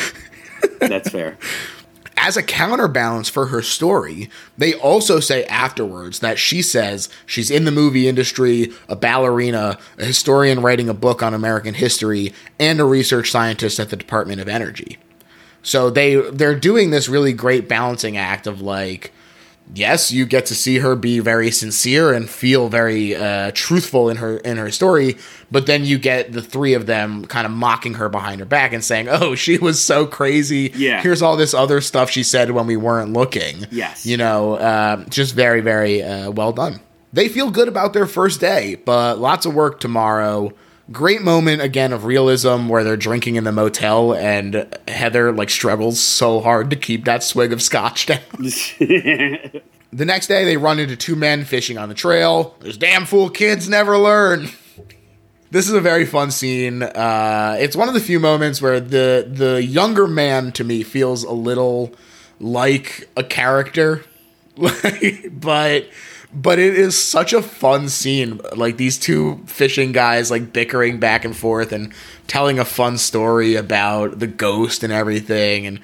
That's 0.81 1.09
fair. 1.09 1.39
As 2.21 2.37
a 2.37 2.43
counterbalance 2.43 3.29
for 3.29 3.47
her 3.47 3.63
story, 3.63 4.29
they 4.57 4.75
also 4.75 5.21
say 5.21 5.45
afterwards 5.45 6.19
that 6.19 6.39
she 6.39 6.63
says 6.63 7.09
she's 7.27 7.51
in 7.51 7.65
the 7.65 7.71
movie 7.71 8.09
industry, 8.09 8.73
a 8.89 8.97
ballerina, 8.97 9.79
a 9.99 10.05
historian 10.05 10.61
writing 10.61 10.89
a 10.89 10.95
book 10.95 11.23
on 11.23 11.33
American 11.33 11.75
history, 11.75 12.35
and 12.59 12.81
a 12.81 12.85
research 12.85 13.31
scientist 13.31 13.79
at 13.79 13.91
the 13.91 13.97
Department 13.97 14.41
of 14.41 14.49
Energy. 14.49 14.99
So 15.63 15.91
they 15.91 16.17
they're 16.31 16.59
doing 16.59 16.91
this 16.91 17.09
really 17.09 17.33
great 17.33 17.69
balancing 17.69 18.17
act 18.17 18.47
of 18.47 18.61
like 18.61 19.13
yes, 19.75 20.11
you 20.11 20.27
get 20.27 20.47
to 20.47 20.55
see 20.55 20.79
her 20.79 20.97
be 20.97 21.19
very 21.19 21.51
sincere 21.51 22.13
and 22.13 22.29
feel 22.29 22.69
very 22.69 23.15
uh, 23.15 23.51
truthful 23.55 24.09
in 24.09 24.17
her 24.19 24.39
in 24.39 24.57
her 24.57 24.71
story, 24.71 25.17
but 25.51 25.67
then 25.67 25.85
you 25.85 25.99
get 25.99 26.33
the 26.33 26.43
three 26.43 26.75
of 26.75 26.87
them 26.87 27.25
kind 27.27 27.47
of 27.47 27.53
mocking 27.53 27.95
her 27.95 28.09
behind 28.09 28.41
her 28.41 28.47
back 28.47 28.73
and 28.73 28.85
saying, 28.85 29.09
"Oh, 29.11 29.35
she 29.35 29.59
was 29.59 29.83
so 29.83 30.07
crazy. 30.07 30.73
Yeah. 30.75 31.03
here's 31.03 31.23
all 31.23 31.37
this 31.37 31.55
other 31.55 31.81
stuff 31.81 32.11
she 32.11 32.23
said 32.23 32.51
when 32.51 32.67
we 32.67 32.77
weren't 32.77 33.13
looking." 33.13 33.67
Yes. 33.71 34.07
you 34.07 34.17
know, 34.17 34.55
uh, 34.55 35.05
just 35.05 35.35
very 35.35 35.61
very 35.61 36.03
uh, 36.03 36.31
well 36.31 36.53
done. 36.53 36.81
They 37.13 37.29
feel 37.29 37.51
good 37.51 37.69
about 37.69 37.95
their 37.95 38.07
first 38.07 38.39
day, 38.41 38.75
but 38.75 39.19
lots 39.19 39.47
of 39.47 39.55
work 39.55 39.81
tomorrow. 39.81 40.53
Great 40.91 41.21
moment 41.23 41.61
again 41.61 41.93
of 41.93 42.05
realism 42.05 42.69
where 42.69 42.83
they're 42.83 42.97
drinking 42.97 43.37
in 43.37 43.45
the 43.45 43.53
motel 43.53 44.15
and 44.15 44.67
Heather 44.89 45.33
like 45.33 45.51
struggles 45.51 46.01
so 46.01 46.41
hard 46.41 46.71
to 46.71 46.77
keep 46.77 47.05
that 47.05 47.23
swig 47.23 47.53
of 47.53 47.63
scotch 47.63 48.07
down. 48.07 48.21
The 49.91 50.05
next 50.05 50.27
day, 50.27 50.45
they 50.45 50.57
run 50.59 50.79
into 50.79 50.97
two 50.97 51.17
men 51.17 51.45
fishing 51.45 51.79
on 51.79 51.89
the 51.89 51.95
trail. 51.95 52.55
Those 52.61 52.77
damn 52.77 53.07
fool 53.07 53.31
kids 53.31 53.69
never 53.69 53.97
learn. 53.97 54.49
This 55.51 55.67
is 55.67 55.73
a 55.73 55.81
very 55.81 56.05
fun 56.05 56.31
scene. 56.31 56.83
Uh, 56.83 57.57
it's 57.59 57.75
one 57.75 57.89
of 57.89 57.95
the 57.95 58.01
few 58.01 58.21
moments 58.21 58.61
where 58.61 58.81
the 58.81 59.27
the 59.27 59.65
younger 59.65 60.07
man 60.07 60.53
to 60.53 60.65
me 60.65 60.83
feels 60.83 61.25
a 61.25 61.33
little 61.33 61.95
like 62.39 63.09
a 63.17 63.25
character, 63.25 64.05
but 65.33 65.89
but 66.33 66.59
it 66.59 66.75
is 66.75 66.99
such 67.03 67.33
a 67.33 67.43
fun 67.43 67.89
scene. 67.89 68.41
Like 68.55 68.77
these 68.77 68.99
two 68.99 69.43
fishing 69.47 69.93
guys 69.93 70.31
like 70.31 70.53
bickering 70.53 71.01
back 71.01 71.25
and 71.25 71.37
forth 71.37 71.73
and 71.73 71.93
telling 72.27 72.59
a 72.59 72.65
fun 72.65 72.99
story 72.99 73.55
about 73.55 74.19
the 74.19 74.27
ghost 74.27 74.83
and 74.83 74.93
everything 74.93 75.67
and 75.67 75.81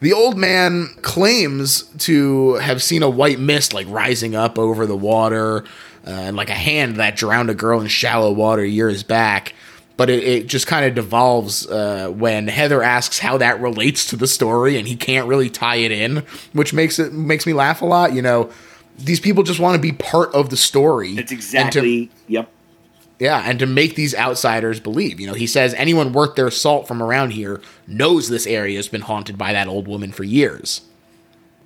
the 0.00 0.12
old 0.12 0.36
man 0.36 0.88
claims 1.02 1.82
to 1.98 2.54
have 2.54 2.82
seen 2.82 3.02
a 3.02 3.08
white 3.08 3.38
mist 3.38 3.72
like 3.72 3.86
rising 3.88 4.34
up 4.34 4.58
over 4.58 4.86
the 4.86 4.96
water 4.96 5.64
uh, 6.06 6.10
and 6.10 6.36
like 6.36 6.50
a 6.50 6.54
hand 6.54 6.96
that 6.96 7.16
drowned 7.16 7.50
a 7.50 7.54
girl 7.54 7.80
in 7.80 7.88
shallow 7.88 8.30
water 8.32 8.64
years 8.64 9.02
back. 9.02 9.54
But 9.96 10.10
it, 10.10 10.22
it 10.22 10.46
just 10.46 10.66
kind 10.66 10.84
of 10.84 10.94
devolves 10.94 11.66
uh, 11.66 12.10
when 12.10 12.48
Heather 12.48 12.82
asks 12.82 13.18
how 13.18 13.38
that 13.38 13.62
relates 13.62 14.04
to 14.10 14.16
the 14.16 14.26
story, 14.26 14.76
and 14.76 14.86
he 14.86 14.94
can't 14.94 15.26
really 15.26 15.48
tie 15.48 15.76
it 15.76 15.90
in, 15.90 16.18
which 16.52 16.74
makes 16.74 16.98
it 16.98 17.14
makes 17.14 17.46
me 17.46 17.54
laugh 17.54 17.80
a 17.80 17.86
lot. 17.86 18.12
You 18.12 18.20
know, 18.20 18.50
these 18.98 19.20
people 19.20 19.42
just 19.42 19.60
want 19.60 19.74
to 19.76 19.80
be 19.80 19.92
part 19.92 20.34
of 20.34 20.50
the 20.50 20.56
story. 20.56 21.10
It's 21.12 21.18
and 21.20 21.28
to- 21.28 21.34
exactly. 21.34 22.10
yep. 22.28 22.50
yeah, 23.18 23.42
and 23.44 23.58
to 23.58 23.66
make 23.66 23.94
these 23.94 24.14
outsiders 24.14 24.80
believe. 24.80 25.20
You 25.20 25.26
know, 25.26 25.34
he 25.34 25.46
says 25.46 25.74
anyone 25.74 26.12
worth 26.12 26.34
their 26.34 26.50
salt 26.50 26.88
from 26.88 27.02
around 27.02 27.30
here 27.30 27.60
knows 27.86 28.28
this 28.28 28.46
area 28.46 28.76
has 28.76 28.88
been 28.88 29.02
haunted 29.02 29.36
by 29.38 29.52
that 29.52 29.68
old 29.68 29.86
woman 29.88 30.12
for 30.12 30.24
years. 30.24 30.82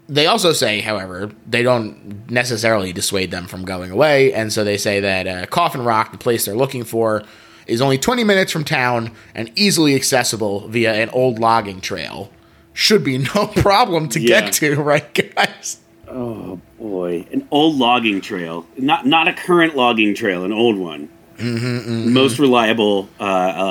They 0.08 0.26
also 0.26 0.52
say, 0.52 0.80
however, 0.80 1.30
they 1.46 1.62
don't 1.62 2.28
necessarily 2.28 2.92
dissuade 2.92 3.30
them 3.30 3.46
from 3.46 3.64
going 3.64 3.92
away, 3.92 4.32
and 4.32 4.52
so 4.52 4.64
they 4.64 4.76
say 4.76 4.98
that 4.98 5.26
uh, 5.28 5.46
Coffin 5.46 5.84
Rock, 5.84 6.10
the 6.10 6.18
place 6.18 6.44
they're 6.46 6.56
looking 6.56 6.82
for, 6.82 7.22
is 7.68 7.80
only 7.80 7.96
20 7.96 8.24
minutes 8.24 8.50
from 8.50 8.64
town 8.64 9.12
and 9.36 9.52
easily 9.54 9.94
accessible 9.94 10.66
via 10.66 10.92
an 10.94 11.10
old 11.10 11.38
logging 11.38 11.80
trail. 11.80 12.32
Should 12.72 13.04
be 13.04 13.18
no 13.18 13.46
problem 13.56 14.08
to 14.08 14.20
Yeah. 14.20 14.40
get 14.40 14.52
to, 14.54 14.74
right, 14.82 15.14
guys? 15.36 15.78
Oh 16.10 16.60
boy, 16.78 17.24
an 17.32 17.46
old 17.50 17.76
logging 17.76 18.20
trail, 18.20 18.66
not 18.76 19.06
not 19.06 19.28
a 19.28 19.32
current 19.32 19.76
logging 19.76 20.14
trail, 20.14 20.44
an 20.44 20.52
old 20.52 20.76
one. 20.76 21.08
Mm-hmm, 21.36 22.12
Most 22.12 22.38
reliable 22.38 23.08
uh, 23.18 23.24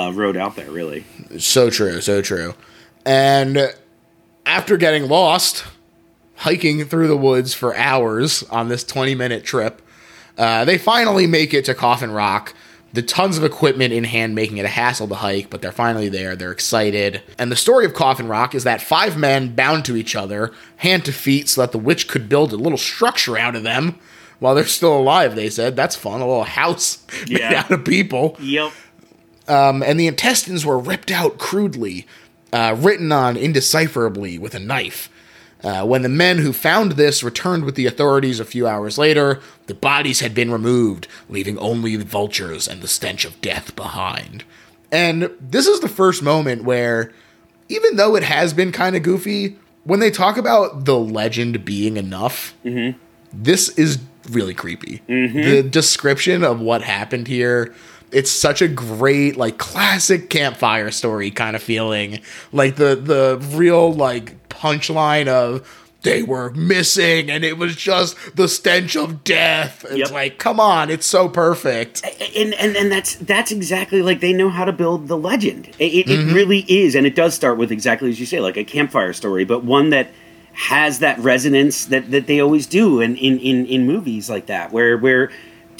uh, 0.08 0.12
road 0.12 0.36
out 0.36 0.56
there, 0.56 0.70
really. 0.70 1.04
So 1.38 1.70
true, 1.70 2.00
so 2.00 2.20
true. 2.20 2.54
And 3.06 3.72
after 4.44 4.76
getting 4.76 5.06
lost, 5.08 5.64
hiking 6.36 6.84
through 6.84 7.06
the 7.08 7.16
woods 7.16 7.54
for 7.54 7.76
hours 7.76 8.42
on 8.44 8.68
this 8.68 8.82
20 8.82 9.14
minute 9.14 9.44
trip, 9.44 9.82
uh, 10.36 10.64
they 10.64 10.78
finally 10.78 11.26
make 11.28 11.54
it 11.54 11.64
to 11.66 11.74
Coffin 11.74 12.10
Rock. 12.10 12.54
The 12.92 13.02
tons 13.02 13.38
of 13.38 13.44
equipment 13.44 13.92
in 13.92 14.04
hand 14.04 14.34
making 14.34 14.58
it 14.58 14.64
a 14.64 14.68
hassle 14.68 15.08
to 15.08 15.14
hike, 15.14 15.48
but 15.50 15.62
they're 15.62 15.72
finally 15.72 16.08
there. 16.08 16.34
They're 16.34 16.50
excited. 16.50 17.22
And 17.38 17.50
the 17.50 17.56
story 17.56 17.84
of 17.84 17.94
Coffin 17.94 18.26
Rock 18.26 18.54
is 18.54 18.64
that 18.64 18.82
five 18.82 19.16
men 19.16 19.54
bound 19.54 19.84
to 19.84 19.96
each 19.96 20.16
other, 20.16 20.52
hand 20.76 21.04
to 21.04 21.12
feet, 21.12 21.48
so 21.48 21.60
that 21.60 21.72
the 21.72 21.78
witch 21.78 22.08
could 22.08 22.28
build 22.28 22.52
a 22.52 22.56
little 22.56 22.78
structure 22.78 23.38
out 23.38 23.54
of 23.54 23.62
them 23.62 23.98
while 24.40 24.54
they're 24.54 24.64
still 24.64 24.98
alive, 24.98 25.36
they 25.36 25.50
said. 25.50 25.76
That's 25.76 25.94
fun. 25.94 26.20
A 26.20 26.26
little 26.26 26.44
house 26.44 27.06
made 27.28 27.42
out 27.42 27.70
of 27.70 27.84
people. 27.84 28.36
Yep. 28.40 28.72
Um, 29.46 29.82
and 29.82 29.98
the 29.98 30.06
intestines 30.06 30.66
were 30.66 30.78
ripped 30.78 31.10
out 31.10 31.38
crudely, 31.38 32.06
uh, 32.52 32.76
written 32.78 33.12
on 33.12 33.36
indecipherably 33.36 34.38
with 34.38 34.54
a 34.54 34.60
knife. 34.60 35.10
Uh, 35.62 35.84
when 35.84 36.02
the 36.02 36.08
men 36.08 36.38
who 36.38 36.52
found 36.52 36.92
this 36.92 37.22
returned 37.22 37.64
with 37.64 37.74
the 37.74 37.86
authorities 37.86 38.40
a 38.40 38.44
few 38.44 38.66
hours 38.66 38.96
later, 38.96 39.40
the 39.66 39.74
bodies 39.74 40.20
had 40.20 40.34
been 40.34 40.50
removed, 40.50 41.06
leaving 41.28 41.58
only 41.58 41.96
the 41.96 42.04
vultures 42.04 42.66
and 42.66 42.80
the 42.80 42.88
stench 42.88 43.24
of 43.24 43.40
death 43.40 43.76
behind. 43.76 44.44
And 44.90 45.30
this 45.40 45.66
is 45.66 45.80
the 45.80 45.88
first 45.88 46.22
moment 46.22 46.64
where, 46.64 47.12
even 47.68 47.96
though 47.96 48.16
it 48.16 48.22
has 48.22 48.52
been 48.54 48.72
kind 48.72 48.96
of 48.96 49.02
goofy, 49.02 49.56
when 49.84 50.00
they 50.00 50.10
talk 50.10 50.36
about 50.36 50.84
the 50.86 50.98
legend 50.98 51.64
being 51.64 51.96
enough, 51.96 52.54
this 53.32 53.68
is 53.70 53.98
really 54.30 54.54
creepy. 54.54 55.02
The 55.06 55.62
description 55.62 56.42
of 56.42 56.60
what 56.60 56.82
happened 56.82 57.28
here, 57.28 57.74
it's 58.12 58.30
such 58.30 58.60
a 58.62 58.68
great 58.68 59.36
like 59.36 59.58
classic 59.58 60.30
campfire 60.30 60.90
story 60.90 61.30
kind 61.30 61.54
of 61.54 61.62
feeling. 61.62 62.20
Like 62.52 62.76
the 62.76 62.96
the 62.96 63.38
real 63.56 63.92
like 63.92 64.34
punchline 64.60 65.26
of 65.28 65.66
they 66.02 66.22
were 66.22 66.50
missing 66.52 67.30
and 67.30 67.44
it 67.44 67.58
was 67.58 67.76
just 67.76 68.16
the 68.34 68.48
stench 68.48 68.96
of 68.96 69.22
death. 69.22 69.84
It's 69.84 69.96
Yep. 69.98 70.10
like, 70.12 70.38
come 70.38 70.58
on, 70.58 70.88
it's 70.90 71.06
so 71.06 71.28
perfect. 71.28 72.02
and 72.36 72.54
and 72.54 72.74
and 72.76 72.90
that's 72.90 73.16
that's 73.16 73.50
exactly 73.52 74.00
like 74.00 74.20
they 74.20 74.32
know 74.32 74.48
how 74.48 74.64
to 74.64 74.72
build 74.72 75.08
the 75.08 75.16
legend. 75.18 75.68
It, 75.78 75.92
it, 75.92 76.06
Mm-hmm. 76.06 76.30
it 76.30 76.32
really 76.32 76.60
is, 76.68 76.94
and 76.94 77.06
it 77.06 77.14
does 77.14 77.34
start 77.34 77.58
with 77.58 77.70
exactly 77.70 78.08
as 78.08 78.18
you 78.18 78.24
say, 78.26 78.40
like 78.40 78.56
a 78.56 78.64
campfire 78.64 79.12
story, 79.12 79.44
but 79.44 79.62
one 79.64 79.90
that 79.90 80.08
has 80.52 80.98
that 81.00 81.18
resonance 81.18 81.84
that 81.86 82.10
that 82.10 82.26
they 82.26 82.40
always 82.40 82.66
do 82.66 83.00
in 83.00 83.16
in 83.16 83.38
in, 83.38 83.66
in 83.66 83.86
movies 83.86 84.30
like 84.30 84.46
that, 84.46 84.72
where 84.72 84.96
where 84.96 85.30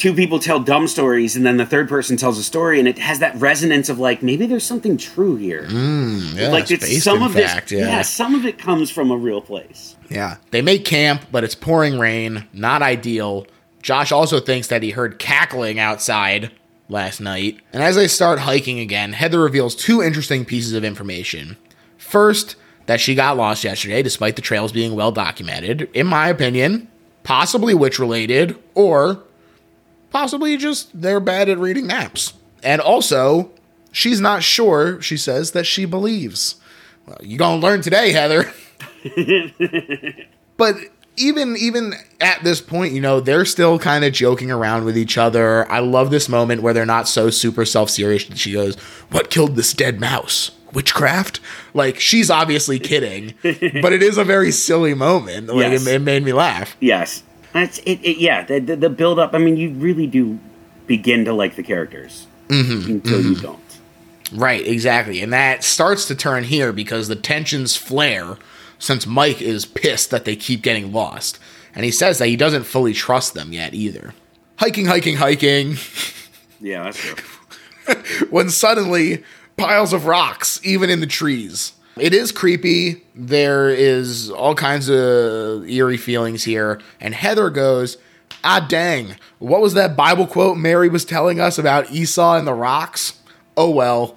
two 0.00 0.14
people 0.14 0.38
tell 0.38 0.58
dumb 0.58 0.88
stories 0.88 1.36
and 1.36 1.44
then 1.44 1.58
the 1.58 1.66
third 1.66 1.88
person 1.88 2.16
tells 2.16 2.38
a 2.38 2.42
story 2.42 2.78
and 2.78 2.88
it 2.88 2.98
has 2.98 3.18
that 3.18 3.36
resonance 3.36 3.88
of 3.90 3.98
like 3.98 4.22
maybe 4.22 4.46
there's 4.46 4.64
something 4.64 4.96
true 4.96 5.36
here 5.36 5.64
mm, 5.68 6.34
Yeah, 6.34 6.48
like 6.48 6.70
it's 6.70 6.90
it's 6.90 7.04
some 7.04 7.22
of 7.22 7.34
fact, 7.34 7.68
this 7.68 7.78
yeah. 7.78 7.86
yeah 7.86 8.02
some 8.02 8.34
of 8.34 8.46
it 8.46 8.58
comes 8.58 8.90
from 8.90 9.10
a 9.10 9.16
real 9.16 9.42
place 9.42 9.96
Yeah. 10.08 10.38
They 10.50 10.62
make 10.62 10.84
camp, 10.84 11.26
but 11.30 11.44
it's 11.44 11.54
pouring 11.54 11.98
rain. 11.98 12.48
Not 12.52 12.82
ideal. 12.82 13.46
Josh 13.82 14.10
also 14.10 14.40
thinks 14.40 14.66
that 14.68 14.82
he 14.82 14.90
heard 14.90 15.18
cackling 15.20 15.78
outside 15.78 16.50
last 16.88 17.20
night. 17.20 17.60
And 17.72 17.82
as 17.82 17.94
they 17.94 18.08
start 18.08 18.40
hiking 18.40 18.80
again, 18.80 19.12
Heather 19.12 19.38
reveals 19.40 19.76
two 19.76 20.02
interesting 20.02 20.44
pieces 20.44 20.72
of 20.72 20.82
information. 20.82 21.56
First, 21.96 22.56
that 22.86 23.00
she 23.00 23.14
got 23.14 23.36
lost 23.36 23.62
yesterday, 23.62 24.02
despite 24.02 24.34
the 24.34 24.42
trails 24.42 24.72
being 24.72 24.96
well 24.96 25.12
documented. 25.12 25.88
In 25.94 26.08
my 26.08 26.28
opinion, 26.28 26.88
possibly 27.22 27.72
witch 27.74 28.00
related, 28.00 28.56
or 28.74 29.22
possibly 30.10 30.56
just 30.56 31.00
they're 31.00 31.20
bad 31.20 31.48
at 31.48 31.58
reading 31.58 31.86
maps. 31.86 32.34
And 32.62 32.80
also, 32.80 33.50
she's 33.92 34.20
not 34.20 34.42
sure, 34.42 35.00
she 35.00 35.16
says, 35.16 35.52
that 35.52 35.64
she 35.64 35.84
believes. 35.84 36.56
Well, 37.06 37.18
you 37.22 37.38
gonna 37.38 37.60
learn 37.60 37.80
today, 37.80 38.12
Heather. 38.12 38.52
but 40.56 40.76
even 41.16 41.56
even 41.56 41.94
at 42.20 42.42
this 42.44 42.60
point, 42.60 42.92
you 42.94 43.00
know, 43.00 43.20
they're 43.20 43.44
still 43.44 43.78
kind 43.78 44.04
of 44.04 44.12
joking 44.12 44.50
around 44.50 44.84
with 44.84 44.96
each 44.96 45.18
other. 45.18 45.70
I 45.70 45.80
love 45.80 46.10
this 46.10 46.28
moment 46.28 46.62
where 46.62 46.72
they're 46.74 46.86
not 46.86 47.08
so 47.08 47.30
super 47.30 47.64
self-serious 47.64 48.26
that 48.26 48.38
she 48.38 48.52
goes, 48.52 48.76
"What 49.10 49.30
killed 49.30 49.56
this 49.56 49.72
dead 49.72 50.00
mouse?" 50.00 50.50
Witchcraft? 50.72 51.40
Like 51.74 51.98
she's 51.98 52.30
obviously 52.30 52.78
kidding, 52.78 53.34
but 53.42 53.92
it 53.92 54.02
is 54.02 54.18
a 54.18 54.24
very 54.24 54.52
silly 54.52 54.94
moment. 54.94 55.48
Like 55.48 55.72
Yes. 55.72 55.86
it, 55.86 55.94
it 55.94 55.98
made 56.02 56.22
me 56.24 56.32
laugh. 56.32 56.76
yes 56.80 57.22
that's 57.52 57.78
it, 57.78 58.00
it 58.02 58.18
yeah 58.18 58.44
the, 58.44 58.58
the, 58.58 58.76
the 58.76 58.90
build 58.90 59.18
up 59.18 59.34
i 59.34 59.38
mean 59.38 59.56
you 59.56 59.70
really 59.74 60.06
do 60.06 60.38
begin 60.86 61.24
to 61.24 61.32
like 61.32 61.56
the 61.56 61.62
characters 61.62 62.26
Mm-hmm, 62.48 62.90
until 62.90 63.20
you 63.20 63.36
don't 63.36 63.60
Right, 64.32 64.66
exactly. 64.66 65.20
And 65.20 65.32
that 65.32 65.64
starts 65.64 66.06
to 66.06 66.14
turn 66.14 66.44
here 66.44 66.72
because 66.72 67.08
the 67.08 67.16
tensions 67.16 67.76
flare 67.76 68.36
since 68.78 69.06
Mike 69.06 69.42
is 69.42 69.66
pissed 69.66 70.10
that 70.10 70.24
they 70.24 70.36
keep 70.36 70.62
getting 70.62 70.92
lost. 70.92 71.38
And 71.74 71.84
he 71.84 71.90
says 71.90 72.18
that 72.18 72.28
he 72.28 72.36
doesn't 72.36 72.64
fully 72.64 72.92
trust 72.92 73.34
them 73.34 73.52
yet 73.52 73.74
either. 73.74 74.14
Hiking, 74.56 74.86
hiking, 74.86 75.16
hiking. 75.16 75.76
yeah 76.60 76.84
that's 76.84 76.98
true 76.98 77.16
when 78.30 78.50
suddenly 78.50 79.24
piles 79.56 79.92
of 79.92 80.06
rocks, 80.06 80.60
even 80.62 80.90
in 80.90 81.00
the 81.00 81.06
trees. 81.06 81.72
It 81.98 82.14
is 82.14 82.32
creepy. 82.32 83.02
There 83.14 83.68
is 83.68 84.30
all 84.30 84.54
kinds 84.54 84.88
of 84.88 85.68
eerie 85.68 85.96
feelings 85.96 86.44
here. 86.44 86.80
And 87.00 87.14
Heather 87.14 87.50
goes, 87.50 87.98
Ah, 88.42 88.64
dang. 88.66 89.16
What 89.38 89.60
was 89.60 89.74
that 89.74 89.96
Bible 89.96 90.26
quote 90.26 90.56
Mary 90.56 90.88
was 90.88 91.04
telling 91.04 91.40
us 91.40 91.58
about 91.58 91.90
Esau 91.90 92.36
and 92.36 92.46
the 92.46 92.54
rocks? 92.54 93.18
Oh, 93.56 93.70
well. 93.70 94.16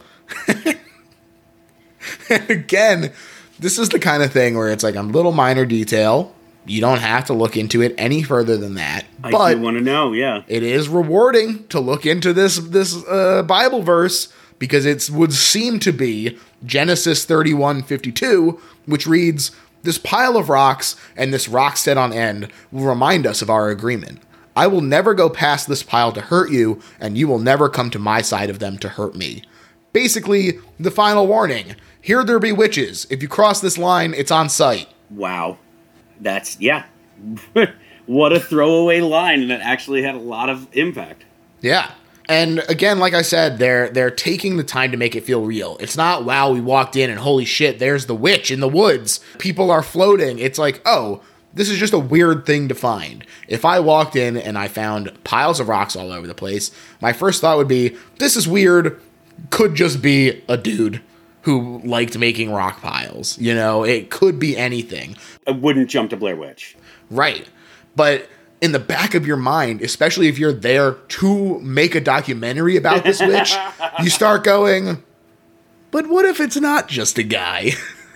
and 2.29 2.49
again, 2.49 3.11
this 3.59 3.77
is 3.77 3.89
the 3.89 3.99
kind 3.99 4.23
of 4.23 4.31
thing 4.31 4.57
where 4.57 4.69
it's 4.69 4.83
like 4.83 4.95
a 4.95 5.01
little 5.01 5.31
minor 5.31 5.65
detail. 5.65 6.33
You 6.65 6.79
don't 6.79 6.99
have 6.99 7.25
to 7.25 7.33
look 7.33 7.57
into 7.57 7.81
it 7.81 7.93
any 7.97 8.23
further 8.23 8.55
than 8.55 8.75
that. 8.75 9.05
i 9.21 9.31
but 9.31 9.55
do 9.55 9.61
want 9.61 9.77
to 9.77 9.83
know 9.83 10.13
yeah 10.13 10.43
it 10.47 10.63
is 10.63 10.87
rewarding 10.87 11.67
to 11.67 11.81
look 11.81 12.05
into 12.05 12.31
this 12.31 12.57
this 12.57 12.95
uh, 13.07 13.43
Bible 13.43 13.81
verse 13.81 14.31
because 14.59 14.85
it 14.85 15.09
would 15.09 15.33
seem 15.33 15.79
to 15.79 15.91
be 15.91 16.39
Genesis 16.65 17.25
31:52, 17.25 18.59
which 18.85 19.07
reads, 19.07 19.51
"This 19.83 19.97
pile 19.97 20.37
of 20.37 20.49
rocks 20.49 20.95
and 21.17 21.33
this 21.33 21.47
rock 21.49 21.77
set 21.77 21.97
on 21.97 22.13
end 22.13 22.47
will 22.71 22.85
remind 22.85 23.25
us 23.27 23.41
of 23.41 23.49
our 23.49 23.69
agreement. 23.69 24.19
I 24.55 24.67
will 24.67 24.81
never 24.81 25.13
go 25.13 25.29
past 25.29 25.67
this 25.67 25.83
pile 25.83 26.11
to 26.11 26.21
hurt 26.21 26.51
you, 26.51 26.79
and 26.99 27.17
you 27.17 27.27
will 27.27 27.39
never 27.39 27.69
come 27.69 27.89
to 27.89 27.99
my 27.99 28.21
side 28.21 28.49
of 28.49 28.59
them 28.59 28.77
to 28.79 28.89
hurt 28.89 29.15
me." 29.15 29.43
Basically, 29.93 30.59
the 30.79 30.91
final 30.91 31.27
warning. 31.27 31.75
Here 32.01 32.23
there 32.23 32.39
be 32.39 32.51
witches. 32.51 33.05
If 33.09 33.21
you 33.21 33.27
cross 33.27 33.61
this 33.61 33.77
line, 33.77 34.13
it's 34.15 34.31
on 34.31 34.49
sight. 34.49 34.87
wow 35.09 35.57
that's 36.21 36.57
yeah 36.59 36.83
what 38.05 38.31
a 38.31 38.39
throwaway 38.39 39.01
line 39.01 39.47
that 39.49 39.61
actually 39.61 40.01
had 40.03 40.15
a 40.15 40.19
lot 40.19 40.47
of 40.49 40.67
impact 40.73 41.25
Yeah. 41.61 41.91
And 42.29 42.59
again, 42.69 42.99
like 42.99 43.13
I 43.13 43.21
said, 43.21 43.57
they're 43.57 43.89
they're 43.89 44.11
taking 44.11 44.57
the 44.57 44.63
time 44.63 44.91
to 44.91 44.97
make 44.97 45.15
it 45.15 45.25
feel 45.25 45.43
real. 45.43 45.77
It's 45.79 45.97
not 45.97 46.23
wow, 46.25 46.51
we 46.51 46.61
walked 46.61 46.95
in 46.95 47.09
and 47.09 47.19
holy 47.19 47.45
shit, 47.45 47.79
there's 47.79 48.05
the 48.05 48.15
witch 48.15 48.49
in 48.49 48.59
the 48.59 48.67
woods. 48.67 49.19
People 49.39 49.71
are 49.71 49.83
floating. 49.83 50.39
It's 50.39 50.57
like, 50.57 50.81
oh, 50.85 51.21
this 51.53 51.69
is 51.69 51.77
just 51.77 51.93
a 51.93 51.99
weird 51.99 52.45
thing 52.45 52.67
to 52.69 52.75
find. 52.75 53.25
If 53.47 53.65
I 53.65 53.79
walked 53.79 54.15
in 54.15 54.37
and 54.37 54.57
I 54.57 54.67
found 54.67 55.23
piles 55.23 55.59
of 55.59 55.67
rocks 55.67 55.95
all 55.95 56.11
over 56.11 56.25
the 56.25 56.33
place, 56.33 56.71
my 57.01 57.13
first 57.13 57.41
thought 57.41 57.57
would 57.57 57.67
be, 57.67 57.95
this 58.19 58.35
is 58.35 58.47
weird. 58.47 58.99
Could 59.49 59.75
just 59.75 60.01
be 60.01 60.43
a 60.47 60.57
dude 60.57 61.01
who 61.41 61.79
liked 61.83 62.17
making 62.17 62.51
rock 62.51 62.81
piles. 62.81 63.37
You 63.37 63.53
know, 63.53 63.83
it 63.83 64.09
could 64.09 64.39
be 64.39 64.57
anything. 64.57 65.15
i 65.45 65.51
wouldn't 65.51 65.89
jump 65.89 66.09
to 66.11 66.17
blair 66.17 66.35
witch 66.35 66.75
Right. 67.09 67.47
But 67.95 68.29
in 68.63 68.71
the 68.71 68.79
back 68.79 69.13
of 69.13 69.27
your 69.27 69.35
mind, 69.35 69.81
especially 69.81 70.29
if 70.29 70.39
you're 70.39 70.53
there 70.53 70.93
to 70.93 71.59
make 71.59 71.95
a 71.95 71.99
documentary 71.99 72.77
about 72.77 73.03
this 73.03 73.19
witch, 73.19 73.53
you 74.01 74.09
start 74.09 74.45
going, 74.45 75.03
but 75.91 76.07
what 76.07 76.23
if 76.23 76.39
it's 76.39 76.55
not 76.55 76.87
just 76.87 77.17
a 77.17 77.23
guy? 77.23 77.71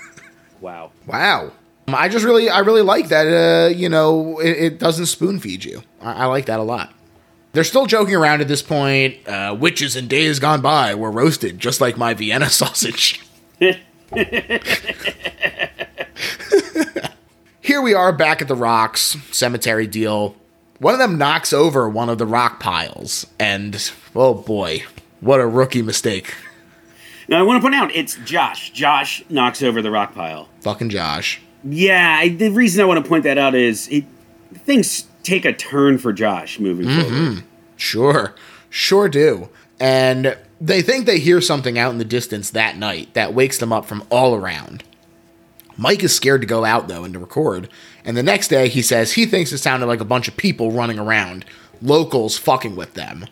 wow 0.61 0.89
wow. 1.05 1.51
I 1.89 2.07
just 2.07 2.23
really, 2.25 2.49
I 2.49 2.59
really 2.59 2.81
like 2.81 3.09
that, 3.09 3.27
uh, 3.27 3.69
you 3.69 3.89
know, 3.89 4.39
it, 4.39 4.57
it 4.57 4.79
doesn't 4.79 5.07
spoon 5.07 5.39
feed 5.39 5.65
you. 5.65 5.83
I, 6.01 6.13
I 6.13 6.25
like 6.25 6.45
that 6.45 6.59
a 6.59 6.63
lot. 6.63 6.93
They're 7.51 7.65
still 7.65 7.85
joking 7.85 8.15
around 8.15 8.39
at 8.39 8.47
this 8.47 8.61
point. 8.61 9.27
Uh, 9.27 9.55
witches 9.57 9.97
in 9.97 10.07
days 10.07 10.39
gone 10.39 10.61
by 10.61 10.95
were 10.95 11.11
roasted, 11.11 11.59
just 11.59 11.81
like 11.81 11.97
my 11.97 12.13
Vienna 12.13 12.49
sausage. 12.49 13.21
Here 17.67 17.81
we 17.81 17.93
are 17.93 18.13
back 18.13 18.41
at 18.41 18.47
the 18.47 18.55
rocks, 18.55 19.17
cemetery 19.31 19.87
deal. 19.87 20.37
One 20.79 20.93
of 20.93 21.01
them 21.01 21.17
knocks 21.17 21.51
over 21.51 21.89
one 21.89 22.07
of 22.07 22.17
the 22.17 22.25
rock 22.25 22.61
piles, 22.61 23.27
and 23.37 23.91
oh 24.15 24.35
boy, 24.35 24.85
what 25.19 25.41
a 25.41 25.45
rookie 25.45 25.81
mistake. 25.81 26.33
now 27.27 27.37
i 27.37 27.41
want 27.41 27.57
to 27.57 27.61
point 27.61 27.75
out 27.75 27.93
it's 27.93 28.15
josh 28.23 28.69
josh 28.71 29.21
knocks 29.27 29.61
over 29.61 29.81
the 29.81 29.91
rock 29.91 30.15
pile 30.15 30.47
Fucking 30.61 30.87
Josh. 30.87 31.41
yeah 31.65 32.19
I, 32.21 32.29
the 32.29 32.51
reason 32.51 32.81
i 32.81 32.85
want 32.85 33.03
to 33.03 33.09
point 33.09 33.25
that 33.25 33.37
out 33.37 33.53
is 33.53 33.89
it 33.89 34.05
things 34.53 35.05
take 35.23 35.43
a 35.43 35.51
turn 35.51 35.97
for 35.97 36.13
josh 36.13 36.61
moving 36.61 36.85
forward 36.85 37.03
mm-hmm. 37.05 37.39
Sure, 37.75 38.33
sure 38.69 39.09
do. 39.09 39.49
And 39.77 40.37
they 40.59 40.81
think 40.81 41.05
they 41.05 41.19
hear 41.19 41.41
something 41.41 41.77
out 41.77 41.91
in 41.91 41.97
the 41.97 42.05
distance 42.05 42.49
that 42.51 42.77
night 42.77 43.13
that 43.13 43.33
wakes 43.33 43.57
them 43.57 43.73
up 43.73 43.85
from 43.85 44.03
all 44.09 44.35
around. 44.35 44.83
Mike 45.77 46.03
is 46.03 46.15
scared 46.15 46.41
to 46.41 46.47
go 46.47 46.65
out, 46.65 46.87
though, 46.87 47.03
and 47.03 47.13
to 47.13 47.19
record. 47.19 47.69
And 48.03 48.17
the 48.17 48.23
next 48.23 48.47
day, 48.47 48.67
he 48.67 48.81
says 48.81 49.13
he 49.13 49.25
thinks 49.25 49.51
it 49.51 49.59
sounded 49.59 49.85
like 49.85 50.01
a 50.01 50.05
bunch 50.05 50.27
of 50.27 50.35
people 50.37 50.71
running 50.71 50.97
around, 50.99 51.45
locals 51.81 52.37
fucking 52.37 52.75
with 52.75 52.93
them. 52.95 53.25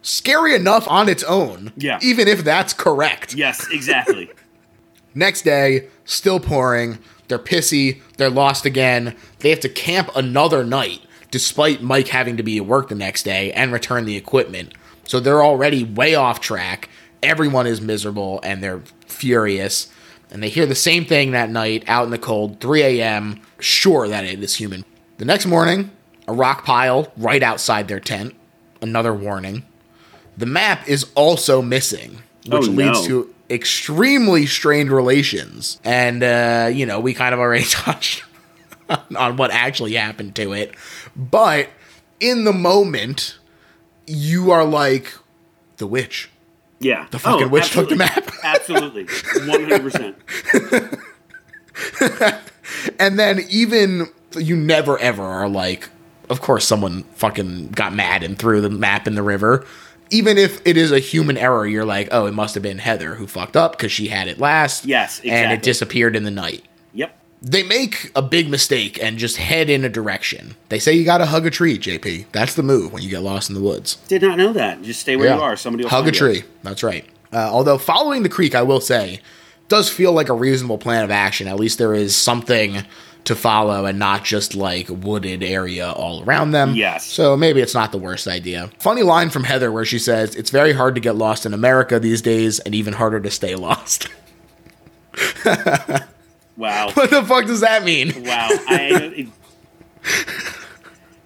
scary 0.00 0.54
enough 0.54 0.86
on 0.88 1.08
its 1.08 1.24
own. 1.24 1.72
Yeah. 1.76 1.98
Even 2.00 2.28
if 2.28 2.44
that's 2.44 2.72
correct. 2.72 3.34
Yes, 3.34 3.66
exactly. 3.70 4.30
Next 5.14 5.42
day, 5.42 5.88
still 6.04 6.38
pouring. 6.40 6.98
They're 7.26 7.38
pissy. 7.38 8.00
They're 8.16 8.30
lost 8.30 8.64
again. 8.64 9.16
They 9.40 9.50
have 9.50 9.60
to 9.60 9.68
camp 9.68 10.08
another 10.14 10.64
night, 10.64 11.00
despite 11.30 11.82
Mike 11.82 12.08
having 12.08 12.36
to 12.36 12.42
be 12.42 12.56
at 12.58 12.64
work 12.66 12.88
the 12.88 12.94
next 12.94 13.24
day 13.24 13.52
and 13.52 13.72
return 13.72 14.04
the 14.04 14.16
equipment. 14.16 14.72
So 15.04 15.18
they're 15.20 15.42
already 15.42 15.82
way 15.84 16.14
off 16.14 16.40
track. 16.40 16.88
Everyone 17.22 17.66
is 17.66 17.80
miserable 17.80 18.40
and 18.44 18.62
they're 18.62 18.82
furious. 19.06 19.92
And 20.30 20.42
they 20.42 20.48
hear 20.50 20.66
the 20.66 20.74
same 20.74 21.04
thing 21.06 21.30
that 21.32 21.50
night 21.50 21.84
out 21.88 22.04
in 22.04 22.10
the 22.10 22.18
cold, 22.18 22.60
3 22.60 22.82
a.m., 22.82 23.40
sure 23.60 24.08
that 24.08 24.24
it 24.24 24.42
is 24.42 24.56
human. 24.56 24.84
The 25.16 25.24
next 25.24 25.46
morning, 25.46 25.90
a 26.26 26.32
rock 26.34 26.64
pile 26.64 27.10
right 27.16 27.42
outside 27.42 27.88
their 27.88 28.00
tent. 28.00 28.34
Another 28.82 29.12
warning. 29.14 29.64
The 30.36 30.46
map 30.46 30.88
is 30.88 31.06
also 31.14 31.62
missing, 31.62 32.22
which 32.46 32.68
Oh, 32.68 32.70
leads 32.70 33.00
no. 33.02 33.22
to 33.24 33.34
extremely 33.50 34.46
strained 34.46 34.90
relations. 34.90 35.80
And, 35.82 36.22
uh, 36.22 36.70
you 36.72 36.84
know, 36.86 37.00
we 37.00 37.14
kind 37.14 37.32
of 37.34 37.40
already 37.40 37.64
touched 37.68 38.22
on 39.16 39.36
what 39.36 39.50
actually 39.50 39.94
happened 39.94 40.36
to 40.36 40.52
it. 40.52 40.74
But 41.16 41.68
in 42.20 42.44
the 42.44 42.52
moment, 42.52 43.38
you 44.06 44.50
are 44.50 44.64
like, 44.64 45.12
the 45.78 45.86
witch. 45.86 46.28
Yeah. 46.80 47.06
The 47.10 47.18
fucking 47.18 47.50
witch 47.50 47.70
took 47.70 47.88
the 47.88 47.96
map. 47.96 48.30
Absolutely. 48.44 49.06
100%. 49.06 50.14
And 52.98 53.18
then 53.18 53.40
even 53.48 54.08
you 54.36 54.56
never 54.56 54.98
ever 54.98 55.22
are 55.22 55.48
like, 55.48 55.88
of 56.28 56.40
course, 56.40 56.66
someone 56.66 57.04
fucking 57.14 57.68
got 57.68 57.94
mad 57.94 58.22
and 58.22 58.38
threw 58.38 58.60
the 58.60 58.70
map 58.70 59.06
in 59.06 59.14
the 59.14 59.22
river. 59.22 59.66
Even 60.10 60.38
if 60.38 60.60
it 60.66 60.76
is 60.76 60.90
a 60.92 60.98
human 60.98 61.36
error, 61.36 61.66
you're 61.66 61.84
like, 61.84 62.08
oh, 62.12 62.26
it 62.26 62.34
must 62.34 62.54
have 62.54 62.62
been 62.62 62.78
Heather 62.78 63.14
who 63.14 63.26
fucked 63.26 63.56
up 63.56 63.72
because 63.72 63.92
she 63.92 64.08
had 64.08 64.28
it 64.28 64.38
last. 64.38 64.84
Yes, 64.84 65.20
And 65.24 65.52
it 65.52 65.62
disappeared 65.62 66.16
in 66.16 66.24
the 66.24 66.30
night. 66.30 66.64
They 67.40 67.62
make 67.62 68.10
a 68.16 68.22
big 68.22 68.48
mistake 68.48 69.00
and 69.02 69.16
just 69.16 69.36
head 69.36 69.70
in 69.70 69.84
a 69.84 69.88
direction. 69.88 70.56
They 70.70 70.78
say 70.80 70.92
you 70.94 71.04
gotta 71.04 71.26
hug 71.26 71.46
a 71.46 71.50
tree, 71.50 71.78
JP. 71.78 72.26
That's 72.32 72.54
the 72.54 72.62
move 72.64 72.92
when 72.92 73.02
you 73.02 73.10
get 73.10 73.22
lost 73.22 73.48
in 73.48 73.54
the 73.54 73.60
woods. 73.62 73.96
Did 74.08 74.22
not 74.22 74.38
know 74.38 74.52
that. 74.52 74.82
Just 74.82 75.00
stay 75.00 75.16
where 75.16 75.34
you 75.34 75.40
are. 75.40 75.56
Somebody 75.56 75.84
will 75.84 75.90
hug 75.90 76.02
a 76.02 76.04
find 76.06 76.14
you. 76.16 76.40
tree. 76.40 76.48
That's 76.64 76.82
right. 76.82 77.04
Uh, 77.32 77.48
although 77.50 77.78
following 77.78 78.22
the 78.24 78.28
creek, 78.28 78.54
I 78.54 78.62
will 78.62 78.80
say, 78.80 79.20
does 79.68 79.88
feel 79.90 80.12
like 80.12 80.28
a 80.28 80.34
reasonable 80.34 80.78
plan 80.78 81.04
of 81.04 81.10
action. 81.10 81.46
At 81.46 81.60
least 81.60 81.78
there 81.78 81.94
is 81.94 82.16
something 82.16 82.84
to 83.24 83.36
follow 83.36 83.84
and 83.84 83.98
not 83.98 84.24
just 84.24 84.54
like 84.54 84.88
wooded 84.88 85.42
area 85.42 85.90
all 85.92 86.24
around 86.24 86.52
them. 86.52 86.74
Yes. 86.74 87.04
So 87.04 87.36
maybe 87.36 87.60
it's 87.60 87.74
not 87.74 87.92
the 87.92 87.98
worst 87.98 88.26
idea. 88.26 88.70
Funny 88.78 89.02
line 89.02 89.28
from 89.28 89.44
Heather 89.44 89.70
where 89.70 89.84
she 89.84 89.98
says, 89.98 90.34
"It's 90.34 90.50
very 90.50 90.72
hard 90.72 90.94
to 90.94 91.00
get 91.00 91.14
lost 91.14 91.44
in 91.44 91.52
America 91.52 92.00
these 92.00 92.22
days, 92.22 92.58
and 92.60 92.74
even 92.74 92.94
harder 92.94 93.20
to 93.20 93.30
stay 93.30 93.54
lost." 93.54 94.08
Wow. 96.58 96.90
what 96.94 97.08
the 97.10 97.22
fuck 97.24 97.46
does 97.46 97.60
that 97.60 97.84
mean? 97.84 98.24
Wow. 98.24 98.48
I, 98.68 99.12
it- 99.16 99.28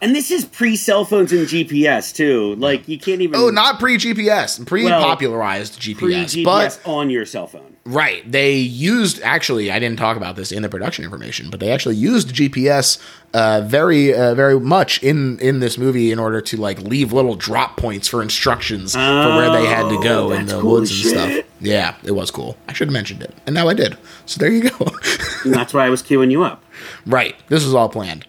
and 0.00 0.16
this 0.16 0.32
is 0.32 0.44
pre 0.44 0.74
cell 0.74 1.04
phones 1.04 1.30
and 1.32 1.46
GPS 1.46 2.12
too. 2.14 2.56
Like 2.56 2.88
you 2.88 2.98
can't 2.98 3.20
even 3.20 3.36
Oh, 3.38 3.50
not 3.50 3.78
pre 3.78 3.96
GPS, 3.98 4.64
pre 4.66 4.84
Well, 4.84 5.00
popularized 5.00 5.80
GPS, 5.80 5.98
pre 5.98 6.14
GPS 6.14 6.44
but 6.44 6.80
on 6.84 7.08
your 7.08 7.24
cell 7.24 7.46
phone. 7.46 7.76
Right. 7.84 8.30
They 8.30 8.54
used 8.56 9.20
actually. 9.22 9.70
I 9.70 9.78
didn't 9.78 9.98
talk 9.98 10.16
about 10.16 10.34
this 10.34 10.50
in 10.50 10.62
the 10.62 10.68
production 10.68 11.04
information, 11.04 11.50
but 11.50 11.60
they 11.60 11.70
actually 11.70 11.96
used 11.96 12.34
GPS 12.34 13.00
uh, 13.32 13.62
very, 13.64 14.12
uh, 14.14 14.34
very 14.34 14.58
much 14.58 15.00
in 15.04 15.38
in 15.38 15.60
this 15.60 15.78
movie 15.78 16.10
in 16.10 16.18
order 16.18 16.40
to 16.40 16.56
like 16.56 16.80
leave 16.80 17.12
little 17.12 17.36
drop 17.36 17.76
points 17.76 18.08
for 18.08 18.22
instructions 18.22 18.94
for 18.94 18.98
where 19.00 19.50
they 19.52 19.66
had 19.66 19.88
to 19.88 20.00
go 20.02 20.28
Oh, 20.28 20.32
in 20.32 20.46
the 20.46 20.60
cool 20.60 20.72
woods 20.72 20.90
as 20.90 21.12
and 21.12 21.32
stuff. 21.32 21.46
Yeah, 21.60 21.94
it 22.02 22.12
was 22.12 22.32
cool. 22.32 22.56
I 22.68 22.72
should 22.72 22.88
have 22.88 22.92
mentioned 22.92 23.22
it, 23.22 23.34
and 23.46 23.54
now 23.54 23.68
I 23.68 23.74
did. 23.74 23.96
So 24.26 24.38
there 24.40 24.50
you 24.50 24.68
go. 24.70 24.78
And 25.44 25.52
that's 25.54 25.72
why 25.74 25.86
I 25.86 25.88
was 25.88 26.02
queuing 26.02 26.30
you 26.30 26.42
up. 26.42 26.64
right. 27.06 27.34
This 27.48 27.64
was 27.64 27.74
all 27.74 27.88
planned. 27.88 28.26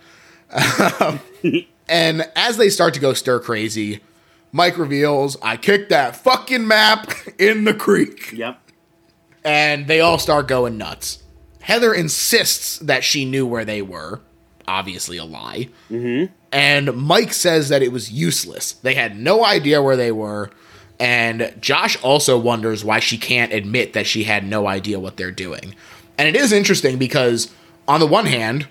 and 1.89 2.29
as 2.35 2.57
they 2.57 2.69
start 2.69 2.93
to 2.93 2.99
go 2.99 3.13
stir 3.13 3.39
crazy, 3.39 4.01
Mike 4.51 4.77
reveals, 4.77 5.37
"I 5.41 5.57
kicked 5.57 5.89
that 5.89 6.15
fucking 6.15 6.67
map 6.67 7.11
in 7.39 7.63
the 7.63 7.73
creek." 7.73 8.31
Yep. 8.33 8.59
and 9.45 9.87
they 9.87 9.99
all 9.99 10.17
start 10.17 10.47
going 10.47 10.77
nuts. 10.77 11.21
Heather 11.61 11.93
insists 11.93 12.77
that 12.79 13.03
she 13.03 13.25
knew 13.25 13.45
where 13.45 13.65
they 13.65 13.81
were, 13.81 14.21
obviously 14.67 15.17
a 15.17 15.25
lie. 15.25 15.69
Mm-hmm. 15.89 16.31
And 16.51 16.95
Mike 16.95 17.33
says 17.33 17.69
that 17.69 17.81
it 17.81 17.91
was 17.91 18.11
useless. 18.11 18.73
They 18.73 18.93
had 18.93 19.17
no 19.17 19.43
idea 19.43 19.81
where 19.81 19.95
they 19.97 20.11
were. 20.11 20.49
And 20.99 21.53
Josh 21.59 22.01
also 22.03 22.37
wonders 22.37 22.85
why 22.85 22.99
she 22.99 23.17
can't 23.17 23.51
admit 23.51 23.93
that 23.93 24.05
she 24.05 24.23
had 24.25 24.45
no 24.45 24.67
idea 24.67 24.99
what 24.99 25.17
they're 25.17 25.31
doing. 25.31 25.73
And 26.17 26.27
it 26.27 26.35
is 26.35 26.51
interesting 26.51 26.97
because, 26.97 27.51
on 27.87 27.99
the 27.99 28.07
one 28.07 28.25
hand, 28.25 28.67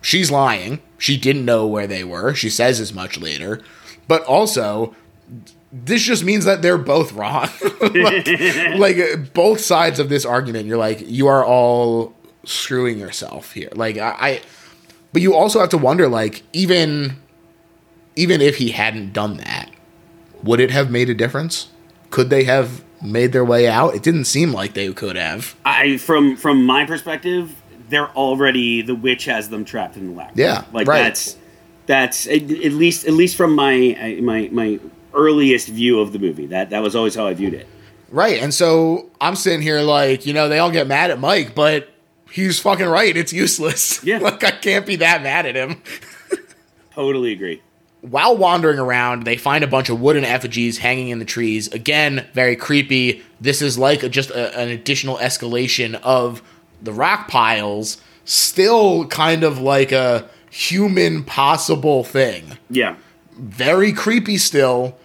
she's 0.00 0.30
lying. 0.30 0.80
She 0.98 1.16
didn't 1.16 1.44
know 1.44 1.66
where 1.66 1.86
they 1.86 2.04
were. 2.04 2.34
She 2.34 2.50
says 2.50 2.80
as 2.80 2.94
much 2.94 3.18
later. 3.18 3.60
But 4.06 4.22
also, 4.24 4.94
this 5.72 6.02
just 6.02 6.24
means 6.24 6.44
that 6.44 6.62
they're 6.62 6.78
both 6.78 7.12
wrong. 7.12 7.48
like, 7.80 8.26
like, 8.76 9.32
both 9.34 9.60
sides 9.60 9.98
of 9.98 10.08
this 10.08 10.24
argument, 10.24 10.66
you're 10.66 10.78
like, 10.78 11.02
you 11.06 11.26
are 11.26 11.44
all 11.44 12.14
screwing 12.44 12.98
yourself 12.98 13.52
here. 13.52 13.70
Like 13.74 13.98
I, 13.98 14.16
I 14.18 14.42
but 15.12 15.22
you 15.22 15.34
also 15.34 15.60
have 15.60 15.68
to 15.70 15.78
wonder, 15.78 16.08
like, 16.08 16.42
even 16.52 17.16
even 18.16 18.40
if 18.40 18.56
he 18.56 18.70
hadn't 18.70 19.12
done 19.12 19.38
that, 19.38 19.70
would 20.42 20.60
it 20.60 20.70
have 20.70 20.90
made 20.90 21.10
a 21.10 21.14
difference? 21.14 21.68
Could 22.10 22.30
they 22.30 22.44
have 22.44 22.84
made 23.04 23.32
their 23.32 23.44
way 23.44 23.68
out? 23.68 23.94
It 23.94 24.02
didn't 24.02 24.24
seem 24.24 24.52
like 24.52 24.74
they 24.74 24.92
could 24.92 25.16
have. 25.16 25.54
I 25.64 25.98
from 25.98 26.36
from 26.36 26.64
my 26.64 26.84
perspective, 26.86 27.54
they're 27.88 28.10
already 28.10 28.82
the 28.82 28.94
witch 28.94 29.26
has 29.26 29.48
them 29.50 29.64
trapped 29.64 29.96
in 29.96 30.08
the 30.08 30.12
lab. 30.14 30.36
Yeah, 30.36 30.64
like 30.72 30.88
right. 30.88 31.04
that's 31.04 31.36
that's 31.86 32.26
at, 32.26 32.42
least 32.42 33.06
at 33.06 33.12
least 33.12 33.36
from 33.36 33.54
my 33.54 34.18
my 34.22 34.48
my 34.50 34.80
earliest 35.12 35.68
view 35.68 36.00
of 36.00 36.12
the 36.12 36.18
movie. 36.18 36.46
That 36.46 36.70
that 36.70 36.82
was 36.82 36.96
always 36.96 37.14
how 37.14 37.26
I 37.26 37.34
viewed 37.34 37.54
it. 37.54 37.68
Right. 38.14 38.40
And 38.40 38.54
so 38.54 39.10
I'm 39.20 39.34
sitting 39.34 39.60
here 39.60 39.80
like, 39.80 40.24
you 40.24 40.32
know, 40.32 40.48
they 40.48 40.60
all 40.60 40.70
get 40.70 40.86
mad 40.86 41.10
at 41.10 41.18
Mike, 41.18 41.54
but 41.54 41.88
he's 42.30 42.60
fucking 42.60 42.86
right. 42.86 43.16
It's 43.16 43.32
useless. 43.32 44.04
Yeah. 44.04 44.18
like 44.22 44.44
I 44.44 44.52
can't 44.52 44.86
be 44.86 44.96
that 44.96 45.22
mad 45.22 45.46
at 45.46 45.56
him. 45.56 45.82
Totally 46.92 47.32
agree. 47.32 47.60
While 48.04 48.36
wandering 48.36 48.78
around, 48.78 49.22
they 49.22 49.38
find 49.38 49.64
a 49.64 49.66
bunch 49.66 49.88
of 49.88 49.98
wooden 49.98 50.24
effigies 50.24 50.76
hanging 50.76 51.08
in 51.08 51.20
the 51.20 51.24
trees. 51.24 51.68
Again, 51.68 52.26
very 52.34 52.54
creepy. 52.54 53.22
This 53.40 53.62
is 53.62 53.78
like 53.78 54.02
a, 54.02 54.10
just 54.10 54.30
a, 54.30 54.58
an 54.58 54.68
additional 54.68 55.16
escalation 55.16 55.98
of 56.02 56.42
the 56.82 56.92
rock 56.92 57.28
piles, 57.28 57.96
still 58.26 59.06
kind 59.06 59.42
of 59.42 59.58
like 59.58 59.90
a 59.90 60.28
human 60.50 61.24
possible 61.24 62.04
thing. 62.04 62.58
Yeah. 62.68 62.96
Very 63.38 63.92
creepy 63.92 64.36
still, 64.36 64.98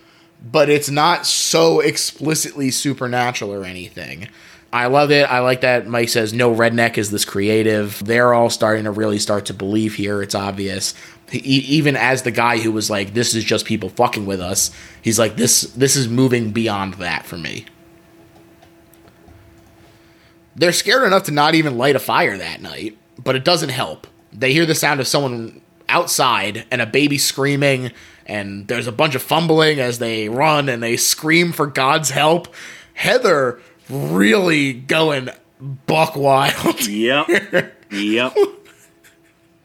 but 0.52 0.70
it's 0.70 0.90
not 0.90 1.26
so 1.26 1.80
explicitly 1.80 2.70
supernatural 2.70 3.54
or 3.54 3.64
anything. 3.64 4.28
I 4.72 4.86
love 4.86 5.10
it. 5.10 5.24
I 5.24 5.40
like 5.40 5.62
that 5.62 5.88
Mike 5.88 6.10
says 6.10 6.32
no 6.32 6.54
redneck 6.54 6.98
is 6.98 7.10
this 7.10 7.26
creative. 7.26 8.04
They're 8.06 8.34
all 8.34 8.50
starting 8.50 8.84
to 8.84 8.92
really 8.92 9.18
start 9.18 9.46
to 9.46 9.54
believe 9.54 9.96
here. 9.96 10.22
It's 10.22 10.36
obvious. 10.36 10.94
He, 11.32 11.40
even 11.40 11.96
as 11.96 12.24
the 12.24 12.32
guy 12.32 12.60
who 12.60 12.72
was 12.72 12.90
like, 12.90 13.14
"This 13.14 13.36
is 13.36 13.44
just 13.44 13.66
people 13.66 13.90
fucking 13.90 14.26
with 14.26 14.42
us," 14.42 14.72
he's 15.02 15.20
like, 15.20 15.36
"This 15.38 15.62
this 15.62 15.96
is 15.96 16.08
moving 16.08 16.52
beyond 16.52 16.96
that 16.96 17.26
for 17.26 17.38
me." 17.38 17.66
They're 20.56 20.74
scared 20.74 21.04
enough 21.04 21.24
to 21.24 21.32
not 21.32 21.56
even 21.56 21.78
light 21.78 21.96
a 21.96 22.00
fire 22.00 22.38
that 22.38 22.62
night, 22.62 22.98
but 23.24 23.36
it 23.36 23.46
doesn't 23.46 23.70
help. 23.70 24.08
They 24.34 24.52
hear 24.52 24.66
the 24.66 24.76
sound 24.76 25.00
of 25.00 25.08
someone 25.08 25.62
outside 25.88 26.66
and 26.70 26.82
a 26.82 26.86
baby 26.86 27.18
screaming, 27.18 27.92
and 28.26 28.68
there's 28.68 28.88
a 28.88 28.92
bunch 28.92 29.16
of 29.16 29.22
fumbling 29.22 29.80
as 29.80 30.00
they 30.00 30.30
run 30.30 30.70
and 30.70 30.84
they 30.84 30.98
scream 30.98 31.52
for 31.52 31.66
God's 31.66 32.10
help. 32.10 32.54
Heather 32.94 33.60
really 33.90 34.74
going 34.74 35.30
buck 35.88 36.16
wild. 36.16 36.86
Yep. 36.86 37.28
yep. 37.92 38.36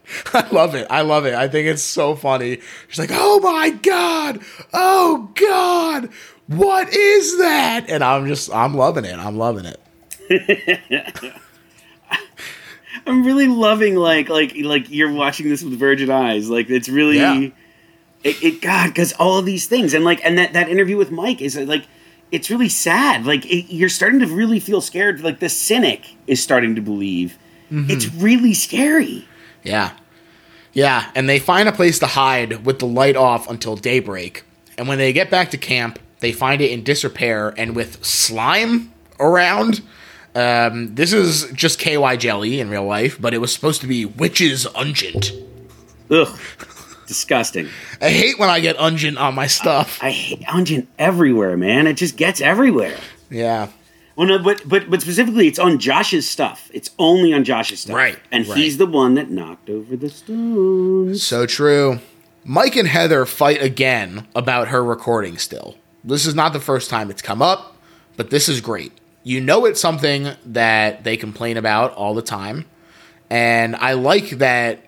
I 0.33 0.47
love 0.51 0.75
it. 0.75 0.87
I 0.89 1.01
love 1.01 1.25
it. 1.25 1.33
I 1.33 1.47
think 1.47 1.67
it's 1.67 1.83
so 1.83 2.15
funny. 2.15 2.59
She's 2.87 2.99
like, 2.99 3.09
"Oh 3.13 3.39
my 3.39 3.69
god! 3.71 4.39
Oh 4.73 5.29
god! 5.35 6.09
What 6.47 6.93
is 6.93 7.37
that?" 7.39 7.85
And 7.89 8.03
I'm 8.03 8.27
just, 8.27 8.53
I'm 8.53 8.73
loving 8.75 9.05
it. 9.05 9.17
I'm 9.17 9.37
loving 9.37 9.65
it. 9.65 9.79
I'm 13.07 13.23
really 13.25 13.47
loving 13.47 13.95
like 13.95 14.29
like 14.29 14.53
like 14.57 14.89
you're 14.89 15.11
watching 15.13 15.49
this 15.49 15.61
with 15.63 15.77
virgin 15.77 16.09
eyes. 16.09 16.49
Like 16.49 16.69
it's 16.69 16.89
really 16.89 17.17
Yeah. 17.17 17.49
it, 18.23 18.43
it 18.43 18.61
God 18.61 18.87
because 18.87 19.13
all 19.13 19.37
of 19.37 19.45
these 19.45 19.67
things 19.67 19.93
and 19.93 20.03
like 20.03 20.23
and 20.25 20.37
that 20.39 20.53
that 20.53 20.69
interview 20.69 20.97
with 20.97 21.11
Mike 21.11 21.41
is 21.41 21.55
like 21.55 21.85
it's 22.31 22.49
really 22.49 22.69
sad. 22.69 23.25
Like 23.25 23.45
it, 23.45 23.71
you're 23.73 23.89
starting 23.89 24.19
to 24.21 24.27
really 24.27 24.59
feel 24.59 24.81
scared. 24.81 25.21
Like 25.21 25.39
the 25.39 25.49
cynic 25.49 26.15
is 26.25 26.41
starting 26.41 26.73
to 26.75 26.81
believe. 26.81 27.37
Mm-hmm. 27.71 27.91
It's 27.91 28.11
really 28.15 28.53
scary. 28.55 29.27
Yeah. 29.65 29.91
Yeah, 30.71 31.09
and 31.15 31.27
they 31.27 31.39
find 31.39 31.67
a 31.69 31.71
place 31.71 31.99
to 31.99 32.05
hide 32.07 32.65
with 32.65 32.79
the 32.79 32.85
light 32.85 33.15
off 33.15 33.49
until 33.49 33.75
daybreak. 33.75 34.43
And 34.77 34.87
when 34.87 34.97
they 34.97 35.13
get 35.13 35.29
back 35.29 35.51
to 35.51 35.57
camp, 35.57 35.99
They 36.21 36.31
find 36.31 36.61
it 36.61 36.71
in 36.71 36.83
disrepair 36.83 37.53
and 37.57 37.75
with 37.75 38.03
slime 38.03 38.91
around. 39.19 39.81
Um, 40.33 40.95
this 40.95 41.13
is 41.13 41.51
just 41.53 41.77
KY 41.77 42.17
jelly 42.17 42.59
in 42.59 42.69
real 42.69 42.85
life, 42.85 43.21
but 43.21 43.33
it 43.33 43.39
was 43.39 43.53
supposed 43.53 43.81
to 43.81 43.87
be 43.87 44.05
witch's 44.05 44.65
unguent. 44.65 45.31
Ugh, 46.09 46.39
disgusting. 47.05 47.67
I 48.01 48.09
hate 48.09 48.39
when 48.39 48.49
I 48.49 48.59
get 48.59 48.77
unguent 48.77 49.19
on 49.19 49.35
my 49.35 49.47
stuff. 49.47 49.99
I 50.01 50.11
hate 50.11 50.43
onion 50.47 50.87
everywhere, 50.97 51.57
man. 51.57 51.85
It 51.85 51.93
just 51.93 52.15
gets 52.17 52.41
everywhere. 52.41 52.97
Yeah. 53.29 53.67
Well, 54.15 54.27
no, 54.27 54.39
but 54.39 54.67
but 54.67 54.89
but 54.89 55.01
specifically, 55.01 55.47
it's 55.47 55.59
on 55.59 55.77
Josh's 55.77 56.27
stuff. 56.29 56.69
It's 56.73 56.91
only 56.97 57.33
on 57.33 57.43
Josh's 57.43 57.81
stuff, 57.81 57.95
Right, 57.95 58.17
And 58.31 58.47
right. 58.47 58.57
he's 58.57 58.77
the 58.77 58.85
one 58.85 59.15
that 59.15 59.29
knocked 59.29 59.69
over 59.69 59.95
the 59.97 60.09
stones. 60.09 61.21
So 61.21 61.45
true. 61.45 61.99
Mike 62.45 62.75
and 62.75 62.87
Heather 62.87 63.25
fight 63.25 63.61
again 63.61 64.27
about 64.35 64.67
her 64.69 64.83
recording 64.83 65.37
still. 65.37 65.75
This 66.03 66.25
is 66.25 66.35
not 66.35 66.53
the 66.53 66.59
first 66.59 66.89
time 66.89 67.09
it's 67.09 67.21
come 67.21 67.41
up, 67.41 67.75
but 68.15 68.29
this 68.29 68.47
is 68.47 68.61
great. 68.61 68.93
You 69.23 69.41
know 69.41 69.65
it's 69.65 69.81
something 69.81 70.29
that 70.45 71.03
they 71.03 71.17
complain 71.17 71.57
about 71.57 71.93
all 71.93 72.13
the 72.13 72.21
time. 72.21 72.65
And 73.31 73.75
I 73.75 73.93
like 73.93 74.29
that 74.37 74.85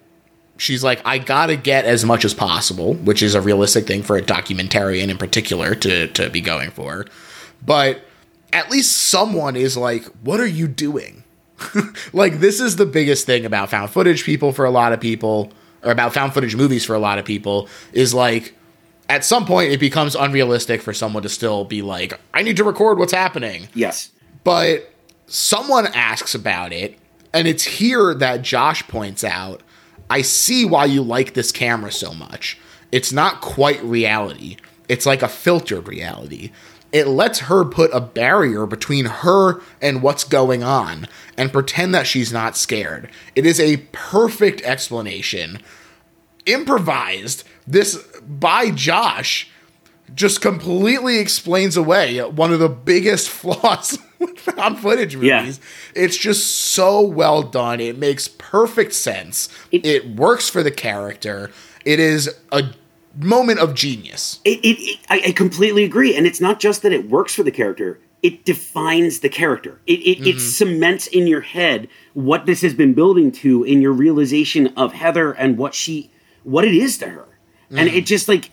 she's 0.57 0.83
like, 0.83 1.01
I 1.05 1.17
gotta 1.17 1.55
get 1.55 1.85
as 1.85 2.05
much 2.05 2.23
as 2.23 2.33
possible, 2.33 2.93
which 2.93 3.23
is 3.23 3.33
a 3.35 3.41
realistic 3.41 3.87
thing 3.87 4.03
for 4.03 4.15
a 4.15 4.21
documentarian 4.21 5.09
in 5.09 5.17
particular 5.17 5.73
to, 5.75 6.07
to 6.09 6.29
be 6.29 6.41
going 6.41 6.69
for. 6.71 7.05
But 7.65 8.01
at 8.53 8.69
least 8.71 8.95
someone 8.95 9.55
is 9.55 9.75
like, 9.77 10.05
what 10.23 10.39
are 10.39 10.45
you 10.47 10.67
doing? 10.67 11.23
like 12.13 12.39
this 12.39 12.59
is 12.59 12.75
the 12.75 12.85
biggest 12.85 13.25
thing 13.25 13.45
about 13.45 13.69
found 13.69 13.89
footage 13.89 14.23
people 14.23 14.51
for 14.51 14.63
a 14.63 14.69
lot 14.69 14.93
of 14.93 14.99
people 14.99 15.51
or 15.83 15.91
about 15.91 16.13
found 16.13 16.31
footage 16.33 16.55
movies 16.55 16.85
for 16.85 16.93
a 16.95 16.99
lot 16.99 17.17
of 17.17 17.25
people 17.25 17.67
is 17.93 18.13
like 18.13 18.53
at 19.09 19.25
some 19.25 19.43
point 19.43 19.71
it 19.71 19.79
becomes 19.79 20.15
unrealistic 20.15 20.81
for 20.83 20.93
someone 20.93 21.23
to 21.23 21.29
still 21.29 21.65
be 21.65 21.81
like 21.81 22.19
i 22.31 22.43
need 22.43 22.57
to 22.57 22.63
record 22.63 22.99
what's 22.99 23.11
happening 23.11 23.67
Yes. 23.73 24.11
but 24.43 24.93
someone 25.25 25.87
asks 25.87 26.35
about 26.35 26.71
it 26.71 26.95
and 27.33 27.47
it's 27.47 27.63
here 27.63 28.13
that 28.13 28.43
josh 28.43 28.87
points 28.87 29.23
out 29.23 29.63
i 30.11 30.21
see 30.21 30.63
why 30.63 30.85
you 30.85 31.01
like 31.01 31.33
this 31.33 31.51
camera 31.51 31.91
so 31.91 32.13
much 32.13 32.59
it's 32.91 33.11
not 33.11 33.41
quite 33.41 33.81
reality 33.83 34.57
it's 34.89 35.07
like 35.07 35.23
a 35.23 35.27
filtered 35.27 35.87
reality 35.87 36.51
it 36.91 37.05
lets 37.07 37.39
her 37.41 37.65
put 37.65 37.91
a 37.93 37.99
barrier 38.01 38.65
between 38.65 39.05
her 39.05 39.61
and 39.81 40.01
what's 40.01 40.23
going 40.23 40.63
on 40.63 41.07
and 41.37 41.51
pretend 41.51 41.93
that 41.93 42.07
she's 42.07 42.31
not 42.33 42.55
scared 42.57 43.09
it 43.35 43.45
is 43.45 43.59
a 43.59 43.77
perfect 43.91 44.61
explanation 44.61 45.59
improvised 46.45 47.43
this 47.65 47.95
by 48.21 48.71
josh 48.71 49.49
just 50.15 50.39
completely 50.41 51.19
explains 51.19 51.75
away 51.75 52.19
one 52.21 52.53
of 52.53 52.59
the 52.59 52.69
biggest 52.69 53.27
flaws 53.41 53.99
with 54.19 54.39
found 54.39 54.79
footage 54.79 55.15
Yeah. 55.15 55.41
movies. 55.41 55.59
It's 55.93 56.15
just 56.15 56.47
so 56.55 57.01
well 57.01 57.43
done. 57.43 57.81
It 57.81 57.97
makes 57.97 58.29
perfect 58.29 58.93
sense. 58.93 59.49
It- 59.69 59.85
It, 59.85 60.15
works 60.15 60.49
for 60.49 60.63
the 60.63 60.71
character. 60.71 61.51
It 61.83 61.99
is 61.99 62.33
a 62.53 62.63
moment 63.17 63.59
of 63.59 63.73
genius. 63.73 64.39
It, 64.45 64.59
it, 64.59 64.79
it 64.79 64.99
I, 65.09 65.21
I 65.27 65.31
completely 65.31 65.83
agree, 65.83 66.15
and 66.15 66.25
it's 66.25 66.41
not 66.41 66.59
just 66.59 66.81
that 66.83 66.91
it 66.91 67.09
works 67.09 67.33
for 67.33 67.43
the 67.43 67.51
character; 67.51 67.99
it 68.23 68.45
defines 68.45 69.19
the 69.19 69.29
character. 69.29 69.79
It 69.87 69.99
it, 69.99 70.27
it 70.27 70.35
mm-hmm. 70.35 70.39
cements 70.39 71.07
in 71.07 71.27
your 71.27 71.41
head 71.41 71.87
what 72.13 72.45
this 72.45 72.61
has 72.61 72.73
been 72.73 72.93
building 72.93 73.31
to 73.33 73.63
in 73.63 73.81
your 73.81 73.93
realization 73.93 74.67
of 74.75 74.93
Heather 74.93 75.31
and 75.31 75.57
what 75.57 75.73
she 75.73 76.11
what 76.43 76.65
it 76.65 76.73
is 76.73 76.97
to 76.99 77.09
her, 77.09 77.27
and 77.69 77.87
it 77.87 77.91
mm-hmm. 77.91 78.05
just 78.05 78.27
like 78.27 78.51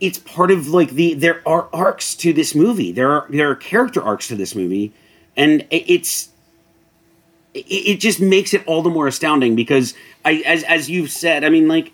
it's 0.00 0.18
part 0.18 0.50
of 0.50 0.68
like 0.68 0.90
the 0.90 1.14
there 1.14 1.46
are 1.46 1.68
arcs 1.72 2.14
to 2.16 2.32
this 2.32 2.54
movie. 2.54 2.92
There 2.92 3.10
are 3.10 3.26
there 3.28 3.50
are 3.50 3.54
character 3.54 4.02
arcs 4.02 4.28
to 4.28 4.36
this 4.36 4.54
movie, 4.54 4.92
and 5.36 5.66
it's 5.70 6.30
it, 7.54 7.66
it 7.68 8.00
just 8.00 8.20
makes 8.20 8.54
it 8.54 8.66
all 8.66 8.82
the 8.82 8.90
more 8.90 9.06
astounding 9.06 9.54
because 9.54 9.94
I 10.24 10.42
as 10.46 10.62
as 10.64 10.88
you've 10.90 11.10
said, 11.10 11.44
I 11.44 11.50
mean 11.50 11.68
like 11.68 11.92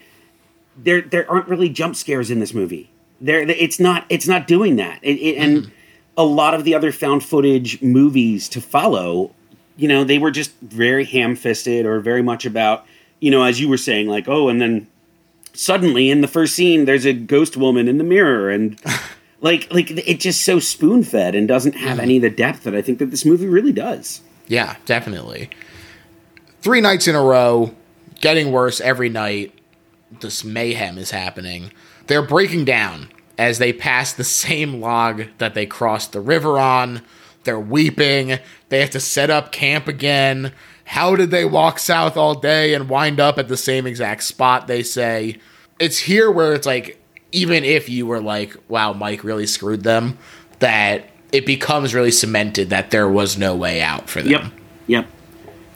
there 0.76 1.00
there 1.00 1.30
aren't 1.30 1.48
really 1.48 1.68
jump 1.68 1.96
scares 1.96 2.30
in 2.30 2.40
this 2.40 2.54
movie. 2.54 2.90
There, 3.20 3.40
it's 3.40 3.80
not 3.80 4.04
it's 4.08 4.28
not 4.28 4.46
doing 4.46 4.76
that. 4.76 5.00
It, 5.02 5.14
it, 5.14 5.36
and 5.36 5.58
mm-hmm. 5.58 5.70
a 6.16 6.24
lot 6.24 6.54
of 6.54 6.64
the 6.64 6.74
other 6.74 6.92
found 6.92 7.24
footage 7.24 7.80
movies 7.82 8.48
to 8.50 8.60
follow, 8.60 9.32
you 9.76 9.88
know, 9.88 10.04
they 10.04 10.18
were 10.18 10.30
just 10.30 10.52
very 10.60 11.04
ham 11.04 11.36
fisted 11.36 11.86
or 11.86 12.00
very 12.00 12.22
much 12.22 12.44
about, 12.44 12.86
you 13.20 13.30
know, 13.30 13.42
as 13.42 13.60
you 13.60 13.68
were 13.68 13.78
saying, 13.78 14.08
like 14.08 14.28
oh, 14.28 14.48
and 14.48 14.60
then 14.60 14.86
suddenly 15.54 16.10
in 16.10 16.20
the 16.20 16.28
first 16.28 16.54
scene 16.54 16.84
there's 16.84 17.06
a 17.06 17.12
ghost 17.12 17.56
woman 17.56 17.88
in 17.88 17.98
the 17.98 18.04
mirror 18.04 18.50
and. 18.50 18.80
Like, 19.42 19.70
like 19.70 19.90
it's 19.90 20.24
just 20.24 20.46
so 20.46 20.58
spoon 20.58 21.02
fed 21.02 21.34
and 21.34 21.46
doesn't 21.46 21.74
have 21.74 21.92
mm-hmm. 21.92 22.00
any 22.00 22.16
of 22.16 22.22
the 22.22 22.30
depth 22.30 22.64
that 22.64 22.74
I 22.74 22.80
think 22.80 22.98
that 23.00 23.10
this 23.10 23.26
movie 23.26 23.46
really 23.46 23.70
does. 23.70 24.22
Yeah, 24.48 24.76
definitely. 24.86 25.50
Three 26.62 26.80
nights 26.80 27.06
in 27.06 27.14
a 27.14 27.22
row, 27.22 27.74
getting 28.20 28.50
worse 28.50 28.80
every 28.80 29.08
night. 29.08 29.55
This 30.10 30.44
mayhem 30.44 30.98
is 30.98 31.10
happening. 31.10 31.72
They're 32.06 32.22
breaking 32.22 32.64
down 32.64 33.08
as 33.38 33.58
they 33.58 33.72
pass 33.72 34.12
the 34.12 34.24
same 34.24 34.80
log 34.80 35.24
that 35.38 35.54
they 35.54 35.66
crossed 35.66 36.12
the 36.12 36.20
river 36.20 36.58
on. 36.58 37.02
They're 37.44 37.60
weeping. 37.60 38.38
They 38.68 38.80
have 38.80 38.90
to 38.90 39.00
set 39.00 39.30
up 39.30 39.52
camp 39.52 39.88
again. 39.88 40.52
How 40.84 41.16
did 41.16 41.30
they 41.30 41.44
walk 41.44 41.78
south 41.78 42.16
all 42.16 42.34
day 42.34 42.74
and 42.74 42.88
wind 42.88 43.20
up 43.20 43.38
at 43.38 43.48
the 43.48 43.56
same 43.56 43.86
exact 43.86 44.22
spot? 44.22 44.66
They 44.66 44.82
say. 44.82 45.38
It's 45.78 45.98
here 45.98 46.30
where 46.30 46.54
it's 46.54 46.66
like, 46.66 47.02
even 47.32 47.64
if 47.64 47.88
you 47.88 48.06
were 48.06 48.20
like, 48.20 48.56
wow, 48.68 48.92
Mike 48.92 49.24
really 49.24 49.46
screwed 49.46 49.82
them, 49.82 50.16
that 50.60 51.10
it 51.32 51.44
becomes 51.44 51.94
really 51.94 52.12
cemented 52.12 52.70
that 52.70 52.90
there 52.90 53.08
was 53.08 53.36
no 53.36 53.54
way 53.54 53.82
out 53.82 54.08
for 54.08 54.22
them. 54.22 54.32
Yep. 54.32 54.44
Yep. 54.86 55.06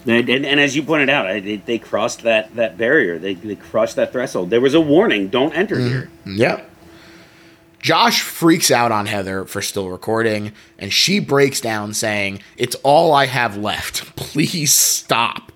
And, 0.06 0.28
and, 0.28 0.46
and 0.46 0.60
as 0.60 0.74
you 0.74 0.82
pointed 0.82 1.10
out, 1.10 1.26
I, 1.26 1.40
they, 1.40 1.56
they 1.56 1.78
crossed 1.78 2.22
that, 2.22 2.54
that 2.56 2.78
barrier. 2.78 3.18
They, 3.18 3.34
they 3.34 3.56
crossed 3.56 3.96
that 3.96 4.12
threshold. 4.12 4.50
There 4.50 4.60
was 4.60 4.74
a 4.74 4.80
warning: 4.80 5.28
don't 5.28 5.52
enter 5.52 5.76
mm-hmm. 5.76 5.88
here. 5.88 6.10
Yep. 6.26 6.70
Josh 7.80 8.20
freaks 8.20 8.70
out 8.70 8.92
on 8.92 9.06
Heather 9.06 9.46
for 9.46 9.62
still 9.62 9.88
recording, 9.88 10.52
and 10.78 10.92
she 10.92 11.18
breaks 11.18 11.60
down 11.60 11.94
saying, 11.94 12.42
It's 12.58 12.76
all 12.82 13.12
I 13.12 13.26
have 13.26 13.56
left. 13.56 14.14
Please 14.16 14.72
stop. 14.72 15.50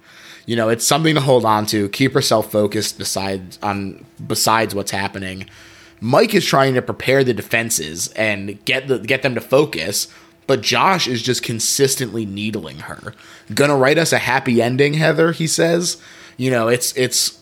You 0.47 0.57
know, 0.57 0.69
it's 0.69 0.87
something 0.87 1.15
to 1.15 1.21
hold 1.21 1.45
on 1.45 1.67
to. 1.67 1.89
Keep 1.91 2.13
herself 2.13 2.51
focused 2.51 2.99
besides 2.99 3.59
on 3.63 4.05
besides 4.27 4.75
what's 4.75 4.91
happening. 4.91 5.49
Mike 6.01 6.35
is 6.35 6.45
trying 6.45 6.75
to 6.75 6.83
prepare 6.83 7.25
the 7.25 7.33
defenses 7.33 8.09
and 8.09 8.63
get 8.65 8.89
the 8.89 8.99
get 8.99 9.23
them 9.23 9.35
to 9.35 9.41
focus, 9.41 10.09
but 10.47 10.61
Josh 10.61 11.07
is 11.07 11.23
just 11.23 11.43
consistently 11.43 12.27
needling 12.27 12.81
her. 12.81 13.15
Gonna 13.53 13.77
write 13.77 13.99
us 13.99 14.13
a 14.13 14.19
happy 14.19 14.61
ending, 14.61 14.95
Heather, 14.95 15.33
he 15.33 15.47
says. 15.47 15.97
You 16.37 16.51
know, 16.51 16.69
it's 16.69 16.97
it's 16.97 17.41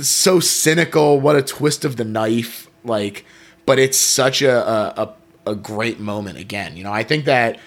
so 0.00 0.40
cynical. 0.40 1.20
What 1.20 1.36
a 1.36 1.42
twist 1.42 1.84
of 1.84 1.96
the 1.96 2.04
knife. 2.04 2.68
Like, 2.84 3.24
but 3.66 3.78
it's 3.78 3.98
such 3.98 4.42
a, 4.42 5.00
a, 5.00 5.14
a, 5.46 5.54
great 5.54 5.98
moment 5.98 6.38
again. 6.38 6.76
You 6.76 6.84
know, 6.84 6.92
I 6.92 7.02
think 7.02 7.24
that 7.26 7.58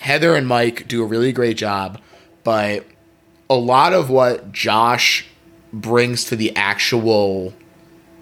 Heather 0.00 0.34
and 0.34 0.46
Mike 0.46 0.88
do 0.88 1.02
a 1.02 1.06
really 1.06 1.32
great 1.32 1.56
job, 1.56 2.00
but 2.44 2.86
a 3.50 3.54
lot 3.54 3.92
of 3.92 4.10
what 4.10 4.52
Josh 4.52 5.26
brings 5.72 6.24
to 6.24 6.36
the 6.36 6.54
actual 6.56 7.54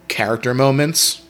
character 0.08 0.52
moments, 0.52 1.22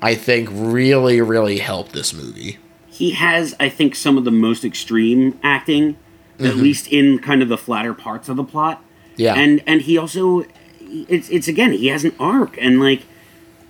I 0.00 0.14
think 0.14 0.48
really, 0.52 1.20
really 1.20 1.58
helped 1.58 1.92
this 1.92 2.12
movie. 2.12 2.58
He 3.02 3.10
has, 3.14 3.52
I 3.58 3.68
think, 3.68 3.96
some 3.96 4.16
of 4.16 4.24
the 4.24 4.30
most 4.30 4.64
extreme 4.64 5.36
acting, 5.42 5.96
at 6.38 6.44
mm-hmm. 6.44 6.60
least 6.62 6.86
in 6.86 7.18
kind 7.18 7.42
of 7.42 7.48
the 7.48 7.58
flatter 7.58 7.94
parts 7.94 8.28
of 8.28 8.36
the 8.36 8.44
plot. 8.44 8.80
Yeah. 9.16 9.34
And 9.34 9.60
and 9.66 9.82
he 9.82 9.98
also, 9.98 10.44
it's 10.80 11.28
it's 11.28 11.48
again, 11.48 11.72
he 11.72 11.88
has 11.88 12.04
an 12.04 12.14
arc, 12.20 12.56
and 12.60 12.78
like 12.78 13.02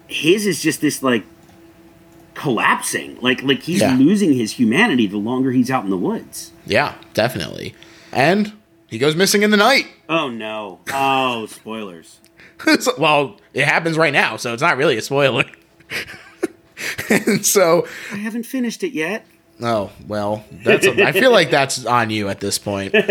his 0.07 0.45
is 0.45 0.61
just 0.61 0.83
this 0.83 1.03
like 1.03 1.25
collapsing, 2.35 3.17
like 3.23 3.43
like 3.43 3.63
he's 3.63 3.81
Yeah. 3.81 3.97
losing 3.97 4.35
his 4.35 4.53
humanity 4.53 5.07
the 5.07 5.17
longer 5.17 5.51
he's 5.51 5.71
out 5.71 5.83
in 5.83 5.89
the 5.89 5.97
woods. 5.97 6.53
Yeah, 6.67 6.97
definitely. 7.15 7.75
And 8.13 8.53
he 8.87 8.99
goes 8.99 9.17
missing 9.17 9.43
in 9.43 9.51
the 9.51 9.57
night. 9.57 9.87
Oh 10.11 10.29
no! 10.29 10.81
Oh, 10.93 11.47
spoilers. 11.59 12.21
Well, 12.99 13.41
it 13.55 13.65
happens 13.65 13.97
right 13.97 14.13
now, 14.13 14.37
so 14.37 14.53
it's 14.53 14.61
not 14.61 14.77
really 14.77 14.99
a 14.99 15.03
spoiler. 15.03 15.47
and 17.11 17.45
so, 17.45 17.87
I 18.11 18.17
haven't 18.17 18.45
finished 18.45 18.83
it 18.83 18.93
yet. 18.93 19.27
oh 19.61 19.91
well, 20.07 20.45
that's. 20.65 20.87
I 20.87 21.13
feel 21.13 21.33
like 21.33 21.51
that's 21.51 21.85
on 21.87 22.11
you 22.11 22.29
at 22.29 22.41
this 22.41 22.59
point. 22.59 22.95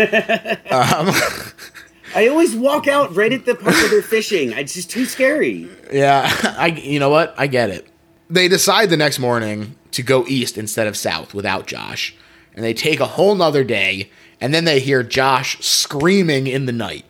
Um, 0.70 1.10
I 2.14 2.28
always 2.28 2.54
walk 2.54 2.88
out 2.88 3.14
right 3.16 3.32
at 3.32 3.46
the 3.46 3.54
part 3.54 3.74
where 3.74 3.88
they're 3.88 4.02
fishing. 4.02 4.52
It's 4.52 4.74
just 4.74 4.90
too 4.90 5.04
scary. 5.06 5.68
Yeah, 5.92 6.30
I. 6.58 6.68
You 6.68 6.98
know 7.00 7.10
what? 7.10 7.34
I 7.38 7.46
get 7.46 7.70
it. 7.70 7.86
They 8.28 8.48
decide 8.48 8.90
the 8.90 8.96
next 8.96 9.18
morning 9.18 9.76
to 9.92 10.02
go 10.02 10.24
east 10.26 10.56
instead 10.58 10.86
of 10.86 10.96
south 10.96 11.34
without 11.34 11.66
Josh, 11.66 12.14
and 12.54 12.64
they 12.64 12.74
take 12.74 13.00
a 13.00 13.06
whole 13.06 13.34
nother 13.34 13.64
day, 13.64 14.10
and 14.40 14.52
then 14.54 14.64
they 14.64 14.80
hear 14.80 15.02
Josh 15.02 15.58
screaming 15.64 16.46
in 16.46 16.66
the 16.66 16.72
night. 16.72 17.04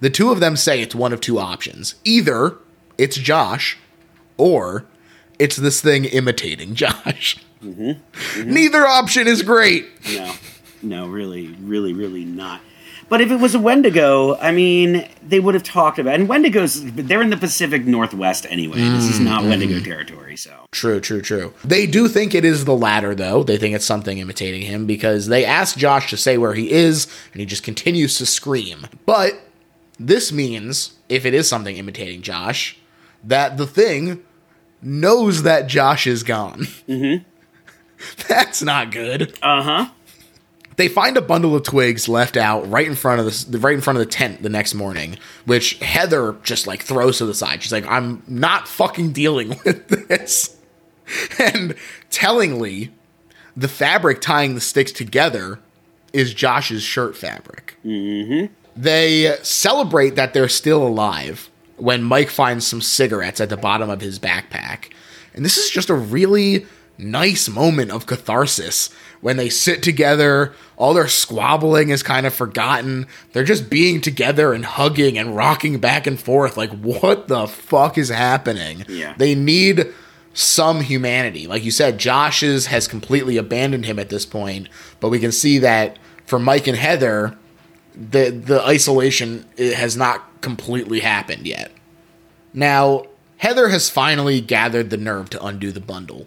The 0.00 0.10
two 0.10 0.32
of 0.32 0.40
them 0.40 0.56
say 0.56 0.80
it's 0.80 0.94
one 0.94 1.12
of 1.12 1.20
two 1.20 1.38
options: 1.38 1.94
either 2.04 2.56
it's 2.98 3.16
Josh, 3.16 3.78
or 4.36 4.86
it's 5.38 5.56
this 5.56 5.80
thing 5.80 6.04
imitating 6.04 6.74
Josh. 6.74 7.38
Mm-hmm. 7.62 7.82
Mm-hmm. 7.82 8.52
Neither 8.52 8.86
option 8.86 9.26
is 9.26 9.42
great. 9.42 9.86
No, 10.14 10.34
no, 10.82 11.08
really, 11.08 11.48
really, 11.60 11.92
really 11.92 12.24
not. 12.24 12.60
But 13.08 13.20
if 13.20 13.30
it 13.30 13.36
was 13.36 13.54
a 13.54 13.58
Wendigo, 13.58 14.36
I 14.38 14.52
mean, 14.52 15.06
they 15.22 15.38
would 15.38 15.54
have 15.54 15.62
talked 15.62 15.98
about. 15.98 16.14
And 16.14 16.28
Wendigos, 16.28 16.94
they're 16.96 17.20
in 17.20 17.28
the 17.28 17.36
Pacific 17.36 17.84
Northwest 17.84 18.46
anyway. 18.48 18.78
This 18.78 19.10
is 19.10 19.20
not 19.20 19.40
mm-hmm. 19.40 19.50
Wendigo 19.50 19.80
territory, 19.80 20.36
so 20.36 20.66
True, 20.72 20.98
true, 21.00 21.20
true. 21.20 21.52
They 21.62 21.86
do 21.86 22.08
think 22.08 22.34
it 22.34 22.46
is 22.46 22.64
the 22.64 22.74
latter, 22.74 23.14
though. 23.14 23.42
They 23.42 23.58
think 23.58 23.74
it's 23.74 23.84
something 23.84 24.16
imitating 24.16 24.62
him 24.62 24.86
because 24.86 25.26
they 25.26 25.44
ask 25.44 25.76
Josh 25.76 26.08
to 26.08 26.16
say 26.16 26.38
where 26.38 26.54
he 26.54 26.70
is, 26.70 27.06
and 27.32 27.40
he 27.40 27.46
just 27.46 27.62
continues 27.62 28.16
to 28.16 28.24
scream. 28.24 28.86
But 29.04 29.38
this 30.00 30.32
means, 30.32 30.94
if 31.10 31.26
it 31.26 31.34
is 31.34 31.46
something 31.46 31.76
imitating 31.76 32.22
Josh, 32.22 32.78
that 33.22 33.58
the 33.58 33.66
thing 33.66 34.24
knows 34.82 35.44
that 35.44 35.66
Josh 35.68 36.06
is 36.06 36.22
gone. 36.22 36.66
Mm-hmm. 36.88 37.24
That's 38.28 38.62
not 38.62 38.90
good. 38.90 39.38
uh 39.42 39.62
huh. 39.62 39.90
They 40.76 40.88
find 40.88 41.16
a 41.18 41.22
bundle 41.22 41.54
of 41.54 41.64
twigs 41.64 42.08
left 42.08 42.36
out 42.36 42.68
right 42.68 42.86
in 42.86 42.94
front 42.94 43.20
of 43.20 43.50
the 43.52 43.58
right 43.58 43.74
in 43.74 43.82
front 43.82 43.98
of 43.98 44.04
the 44.04 44.10
tent 44.10 44.42
the 44.42 44.48
next 44.48 44.74
morning, 44.74 45.18
which 45.44 45.78
Heather 45.80 46.34
just 46.42 46.66
like 46.66 46.82
throws 46.82 47.18
to 47.18 47.26
the 47.26 47.34
side. 47.34 47.62
She's 47.62 47.72
like, 47.72 47.86
"I'm 47.86 48.22
not 48.26 48.66
fucking 48.66 49.12
dealing 49.12 49.50
with 49.64 49.88
this." 49.88 50.56
And 51.38 51.74
tellingly, 52.10 52.90
the 53.54 53.68
fabric 53.68 54.22
tying 54.22 54.54
the 54.54 54.60
sticks 54.62 54.92
together 54.92 55.58
is 56.14 56.32
Josh's 56.32 56.82
shirt 56.82 57.16
fabric. 57.16 57.76
Mm-hmm. 57.84 58.52
They 58.74 59.36
celebrate 59.42 60.14
that 60.16 60.32
they're 60.32 60.48
still 60.48 60.86
alive 60.86 61.50
when 61.82 62.00
Mike 62.00 62.30
finds 62.30 62.64
some 62.64 62.80
cigarettes 62.80 63.40
at 63.40 63.48
the 63.48 63.56
bottom 63.56 63.90
of 63.90 64.00
his 64.00 64.20
backpack. 64.20 64.92
And 65.34 65.44
this 65.44 65.58
is 65.58 65.68
just 65.68 65.90
a 65.90 65.94
really 65.94 66.64
nice 66.96 67.48
moment 67.48 67.90
of 67.90 68.06
catharsis 68.06 68.88
when 69.20 69.36
they 69.36 69.48
sit 69.48 69.82
together. 69.82 70.54
All 70.76 70.94
their 70.94 71.08
squabbling 71.08 71.88
is 71.88 72.04
kind 72.04 72.24
of 72.24 72.32
forgotten. 72.32 73.08
They're 73.32 73.42
just 73.42 73.68
being 73.68 74.00
together 74.00 74.52
and 74.52 74.64
hugging 74.64 75.18
and 75.18 75.34
rocking 75.34 75.80
back 75.80 76.06
and 76.06 76.20
forth. 76.20 76.56
Like, 76.56 76.70
what 76.70 77.26
the 77.26 77.48
fuck 77.48 77.98
is 77.98 78.10
happening? 78.10 78.84
Yeah. 78.88 79.14
They 79.18 79.34
need 79.34 79.92
some 80.34 80.82
humanity. 80.82 81.48
Like 81.48 81.64
you 81.64 81.72
said, 81.72 81.98
Josh's 81.98 82.66
has 82.66 82.86
completely 82.86 83.36
abandoned 83.36 83.86
him 83.86 83.98
at 83.98 84.08
this 84.08 84.24
point, 84.24 84.68
but 85.00 85.08
we 85.08 85.18
can 85.18 85.32
see 85.32 85.58
that 85.58 85.98
for 86.26 86.38
Mike 86.38 86.68
and 86.68 86.78
Heather, 86.78 87.36
the 87.94 88.30
the 88.30 88.62
isolation 88.62 89.46
has 89.58 89.96
not 89.96 90.40
completely 90.40 91.00
happened 91.00 91.46
yet. 91.46 91.72
Now, 92.54 93.04
Heather 93.38 93.68
has 93.68 93.90
finally 93.90 94.40
gathered 94.40 94.90
the 94.90 94.96
nerve 94.96 95.30
to 95.30 95.44
undo 95.44 95.72
the 95.72 95.80
bundle. 95.80 96.26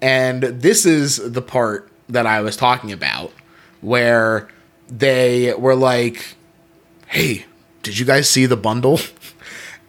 And 0.00 0.42
this 0.42 0.84
is 0.84 1.16
the 1.16 1.42
part 1.42 1.88
that 2.08 2.26
I 2.26 2.40
was 2.40 2.56
talking 2.56 2.90
about 2.90 3.32
where 3.80 4.48
they 4.88 5.54
were 5.54 5.76
like, 5.76 6.36
"Hey, 7.06 7.46
did 7.82 7.98
you 7.98 8.04
guys 8.04 8.28
see 8.28 8.46
the 8.46 8.56
bundle?" 8.56 9.00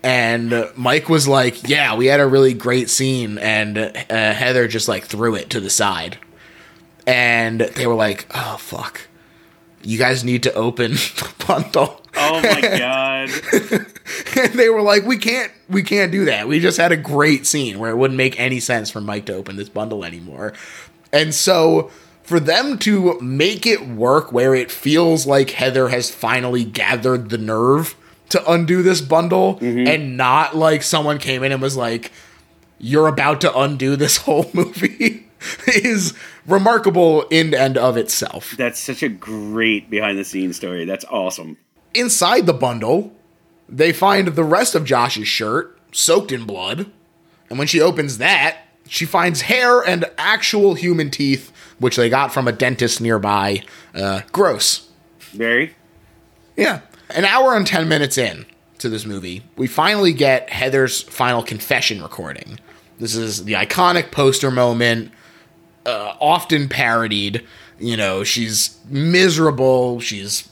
And 0.05 0.67
Mike 0.75 1.07
was 1.07 1.29
like, 1.29 1.69
"Yeah, 1.69 1.95
we 1.95 2.07
had 2.07 2.19
a 2.19 2.27
really 2.27 2.53
great 2.53 2.89
scene," 2.89 3.37
and 3.37 3.77
uh, 3.77 3.93
Heather 4.09 4.67
just 4.67 4.89
like 4.89 5.05
threw 5.05 5.33
it 5.35 5.49
to 5.51 5.61
the 5.61 5.69
side, 5.69 6.17
and 7.07 7.61
they 7.61 7.87
were 7.87 7.95
like, 7.95 8.27
"Oh 8.35 8.57
fuck, 8.59 9.07
you 9.84 9.97
guys 9.97 10.23
need 10.23 10.43
to 10.43 10.53
open 10.53 10.91
the 10.93 11.45
bundle." 11.47 12.01
Oh 12.15 12.41
my 12.41 12.61
god. 12.61 13.29
and 14.38 14.53
they 14.53 14.69
were 14.69 14.81
like, 14.81 15.03
"We 15.05 15.17
can't, 15.17 15.51
we 15.69 15.84
can't 15.84 16.11
do 16.11 16.25
that. 16.25 16.47
We 16.47 16.59
just 16.59 16.77
had 16.77 16.91
a 16.91 16.97
great 16.97 17.45
scene 17.45 17.79
where 17.79 17.91
it 17.91 17.97
wouldn't 17.97 18.17
make 18.17 18.39
any 18.39 18.59
sense 18.59 18.89
for 18.89 19.01
Mike 19.01 19.25
to 19.25 19.34
open 19.34 19.55
this 19.55 19.69
bundle 19.69 20.03
anymore." 20.03 20.53
And 21.11 21.34
so, 21.34 21.91
for 22.23 22.39
them 22.39 22.77
to 22.79 23.19
make 23.21 23.65
it 23.65 23.88
work, 23.88 24.31
where 24.31 24.55
it 24.55 24.71
feels 24.71 25.27
like 25.27 25.51
Heather 25.51 25.89
has 25.89 26.09
finally 26.09 26.63
gathered 26.63 27.29
the 27.29 27.38
nerve 27.38 27.95
to 28.29 28.51
undo 28.51 28.81
this 28.81 29.01
bundle, 29.01 29.55
mm-hmm. 29.55 29.88
and 29.88 30.17
not 30.17 30.55
like 30.55 30.81
someone 30.81 31.19
came 31.19 31.43
in 31.43 31.51
and 31.51 31.61
was 31.61 31.77
like, 31.77 32.11
"You're 32.79 33.07
about 33.07 33.41
to 33.41 33.57
undo 33.57 33.95
this 33.95 34.17
whole 34.17 34.49
movie," 34.53 35.27
is 35.67 36.13
remarkable 36.47 37.23
in 37.29 37.53
and 37.53 37.77
of 37.77 37.97
itself. 37.97 38.55
That's 38.57 38.79
such 38.79 39.03
a 39.03 39.09
great 39.09 39.89
behind 39.89 40.17
the 40.17 40.23
scenes 40.23 40.57
story. 40.57 40.85
That's 40.85 41.05
awesome. 41.05 41.57
Inside 41.93 42.45
the 42.45 42.53
bundle, 42.53 43.13
they 43.69 43.93
find 43.93 44.29
the 44.29 44.43
rest 44.43 44.75
of 44.75 44.85
Josh's 44.85 45.27
shirt 45.27 45.79
soaked 45.91 46.31
in 46.31 46.45
blood. 46.45 46.91
And 47.49 47.59
when 47.59 47.67
she 47.67 47.81
opens 47.81 48.17
that, 48.17 48.57
she 48.87 49.05
finds 49.05 49.41
hair 49.41 49.81
and 49.81 50.05
actual 50.17 50.73
human 50.73 51.09
teeth, 51.09 51.51
which 51.79 51.95
they 51.95 52.09
got 52.09 52.33
from 52.33 52.47
a 52.47 52.51
dentist 52.51 52.99
nearby. 52.99 53.63
Uh, 53.93 54.21
gross. 54.31 54.89
Very. 55.19 55.75
Yeah. 56.55 56.81
An 57.09 57.25
hour 57.25 57.55
and 57.55 57.65
10 57.65 57.87
minutes 57.87 58.17
in 58.17 58.45
to 58.79 58.89
this 58.89 59.05
movie, 59.05 59.43
we 59.55 59.67
finally 59.67 60.13
get 60.13 60.49
Heather's 60.49 61.03
final 61.03 61.43
confession 61.43 62.01
recording. 62.01 62.59
This 62.99 63.15
is 63.15 63.45
the 63.45 63.53
iconic 63.53 64.11
poster 64.11 64.51
moment, 64.51 65.11
uh, 65.86 66.15
often 66.19 66.69
parodied. 66.69 67.45
You 67.79 67.97
know, 67.97 68.23
she's 68.23 68.79
miserable, 68.88 69.99
she's 69.99 70.47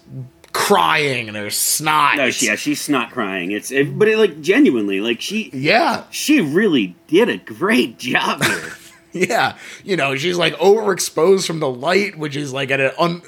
crying, 0.53 1.27
and 1.27 1.35
there's 1.35 1.57
snot. 1.57 2.17
No, 2.17 2.29
she, 2.31 2.47
yeah, 2.47 2.55
she's 2.55 2.89
not 2.89 3.11
crying. 3.11 3.51
It's 3.51 3.71
it, 3.71 3.97
but 3.97 4.07
it, 4.07 4.17
like 4.17 4.41
genuinely, 4.41 4.99
like 4.99 5.21
she 5.21 5.49
Yeah. 5.53 6.03
she 6.09 6.41
really 6.41 6.95
did 7.07 7.29
a 7.29 7.37
great 7.37 7.97
job 7.99 8.43
here. 8.43 8.73
Yeah, 9.13 9.57
you 9.83 9.97
know, 9.97 10.15
she's 10.15 10.37
like 10.37 10.53
overexposed 10.53 11.45
from 11.45 11.59
the 11.59 11.67
light, 11.69 12.17
which 12.17 12.37
is 12.37 12.53
like 12.53 12.71
at 12.71 12.79
an 12.79 12.91
un. 12.97 13.21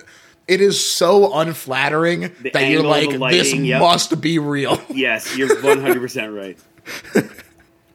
It 0.47 0.61
is 0.61 0.79
so 0.81 1.37
unflattering 1.37 2.31
that 2.53 2.69
you're 2.69 2.83
like, 2.83 3.09
the 3.09 3.17
this 3.27 3.53
yep. 3.53 3.81
must 3.81 4.21
be 4.21 4.39
real. 4.39 4.81
yes, 4.89 5.35
you're 5.37 5.61
one 5.61 5.81
hundred 5.81 5.99
percent 5.99 6.31
right. 6.31 6.57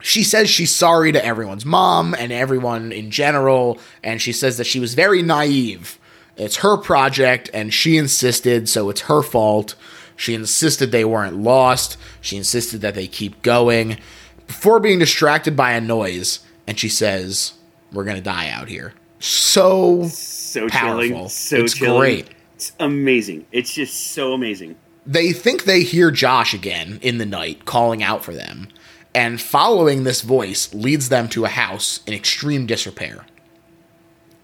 She 0.01 0.23
says 0.23 0.49
she's 0.49 0.75
sorry 0.75 1.11
to 1.13 1.25
everyone's 1.25 1.65
mom 1.65 2.15
and 2.15 2.31
everyone 2.33 2.93
in 2.93 3.11
general, 3.11 3.79
and 4.03 4.23
she 4.23 4.33
says 4.33 4.57
that 4.59 4.65
she 4.67 4.79
was 4.81 4.95
very 4.95 5.23
naive. 5.23 5.99
It's 6.37 6.57
her 6.59 6.77
project, 6.77 7.51
and 7.53 7.75
she 7.75 7.97
insisted, 7.97 8.69
so 8.69 8.91
it's 8.91 9.03
her 9.03 9.23
fault. 9.23 9.75
She 10.17 10.35
insisted 10.35 10.93
they 10.93 11.05
weren't 11.05 11.37
lost. 11.37 11.97
She 12.21 12.37
insisted 12.37 12.81
that 12.81 12.95
they 12.95 13.09
keep 13.09 13.43
going 13.43 13.99
before 14.47 14.79
being 14.81 15.01
distracted 15.01 15.57
by 15.57 15.73
a 15.73 15.81
noise, 15.81 16.41
and 16.67 16.79
she 16.79 16.89
says, 16.89 17.55
We're 17.93 18.05
gonna 18.05 18.21
die 18.21 18.51
out 18.51 18.69
here. 18.69 18.95
So 19.19 20.05
So 20.09 20.69
Powerful. 20.69 21.09
chilling. 21.09 21.29
So 21.29 21.57
It's 21.65 21.75
chilling. 21.75 21.99
great. 21.99 22.29
It's 22.55 22.73
amazing. 22.79 23.47
It's 23.53 23.73
just 23.75 24.13
so 24.13 24.33
amazing. 24.33 24.77
they 25.07 25.33
think 25.33 25.65
they 25.65 25.83
hear 25.83 26.11
Josh 26.11 26.53
again 26.55 26.99
in 27.03 27.19
the 27.19 27.27
night 27.27 27.65
calling 27.65 28.03
out 28.03 28.23
for 28.25 28.35
them, 28.35 28.69
and 29.15 29.41
following 29.41 30.05
this 30.05 30.21
voice 30.21 30.73
leads 30.75 31.09
them 31.09 31.29
to 31.31 31.45
a 31.45 31.49
house 31.49 32.01
in 32.07 32.15
extreme 32.15 32.67
disrepair. 32.67 33.25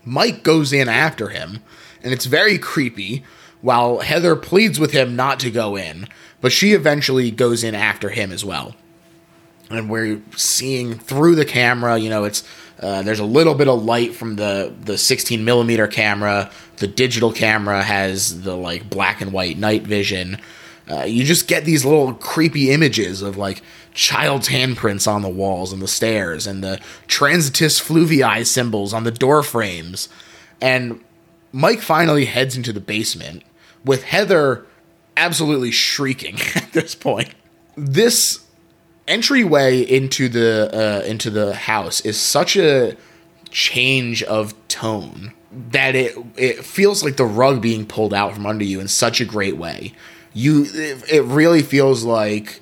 Mike 0.04 0.42
goes 0.42 0.72
in 0.72 0.88
after 0.88 1.28
him, 1.28 1.62
and 2.02 2.12
it's 2.12 2.26
very 2.26 2.58
creepy, 2.58 3.24
while 3.60 4.00
Heather 4.00 4.36
pleads 4.36 4.78
with 4.78 4.92
him 4.92 5.16
not 5.16 5.40
to 5.40 5.50
go 5.50 5.76
in, 5.76 6.06
but 6.40 6.52
she 6.52 6.72
eventually 6.72 7.30
goes 7.30 7.64
in 7.64 7.74
after 7.74 8.10
him 8.10 8.30
as 8.30 8.44
well. 8.44 8.74
And 9.70 9.88
we're 9.88 10.20
seeing 10.36 10.98
through 10.98 11.36
the 11.36 11.46
camera, 11.46 11.96
you 11.96 12.10
know, 12.10 12.24
it's 12.24 12.44
uh, 12.80 13.02
there's 13.02 13.20
a 13.20 13.24
little 13.24 13.54
bit 13.54 13.68
of 13.68 13.82
light 13.82 14.14
from 14.14 14.36
the 14.36 14.74
the 14.82 14.98
16 14.98 15.42
millimeter 15.44 15.86
camera. 15.86 16.50
The 16.76 16.86
digital 16.86 17.32
camera 17.32 17.82
has 17.82 18.42
the 18.42 18.56
like 18.56 18.90
black 18.90 19.22
and 19.22 19.32
white 19.32 19.56
night 19.56 19.82
vision. 19.84 20.38
Uh, 20.90 21.04
you 21.04 21.24
just 21.24 21.48
get 21.48 21.64
these 21.64 21.84
little 21.84 22.12
creepy 22.14 22.70
images 22.70 23.22
of 23.22 23.36
like 23.36 23.62
child's 23.94 24.48
handprints 24.48 25.10
on 25.10 25.22
the 25.22 25.28
walls 25.28 25.72
and 25.72 25.80
the 25.80 25.88
stairs, 25.88 26.46
and 26.46 26.62
the 26.62 26.80
transitus 27.08 27.80
fluvii 27.80 28.46
symbols 28.46 28.92
on 28.92 29.04
the 29.04 29.10
door 29.10 29.42
frames. 29.42 30.08
And 30.60 31.02
Mike 31.52 31.80
finally 31.80 32.26
heads 32.26 32.56
into 32.56 32.72
the 32.72 32.80
basement 32.80 33.42
with 33.84 34.04
Heather 34.04 34.66
absolutely 35.16 35.70
shrieking 35.70 36.36
at 36.54 36.72
this 36.72 36.94
point. 36.94 37.34
This 37.76 38.44
entryway 39.06 39.80
into 39.80 40.28
the 40.28 40.70
uh, 40.72 41.06
into 41.06 41.30
the 41.30 41.54
house 41.54 42.00
is 42.02 42.18
such 42.18 42.56
a 42.56 42.96
change 43.50 44.22
of 44.24 44.54
tone 44.68 45.32
that 45.52 45.94
it 45.94 46.16
it 46.36 46.64
feels 46.64 47.04
like 47.04 47.16
the 47.16 47.24
rug 47.24 47.60
being 47.60 47.86
pulled 47.86 48.12
out 48.12 48.34
from 48.34 48.46
under 48.46 48.64
you 48.64 48.80
in 48.80 48.88
such 48.88 49.20
a 49.20 49.24
great 49.24 49.56
way. 49.56 49.92
You 50.34 50.66
it, 50.68 51.10
it 51.10 51.22
really 51.22 51.62
feels 51.62 52.04
like 52.04 52.60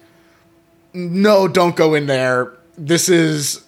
no, 0.95 1.49
don't 1.49 1.77
go 1.77 1.95
in 1.95 2.07
there. 2.07 2.53
This 2.77 3.09
is 3.09 3.65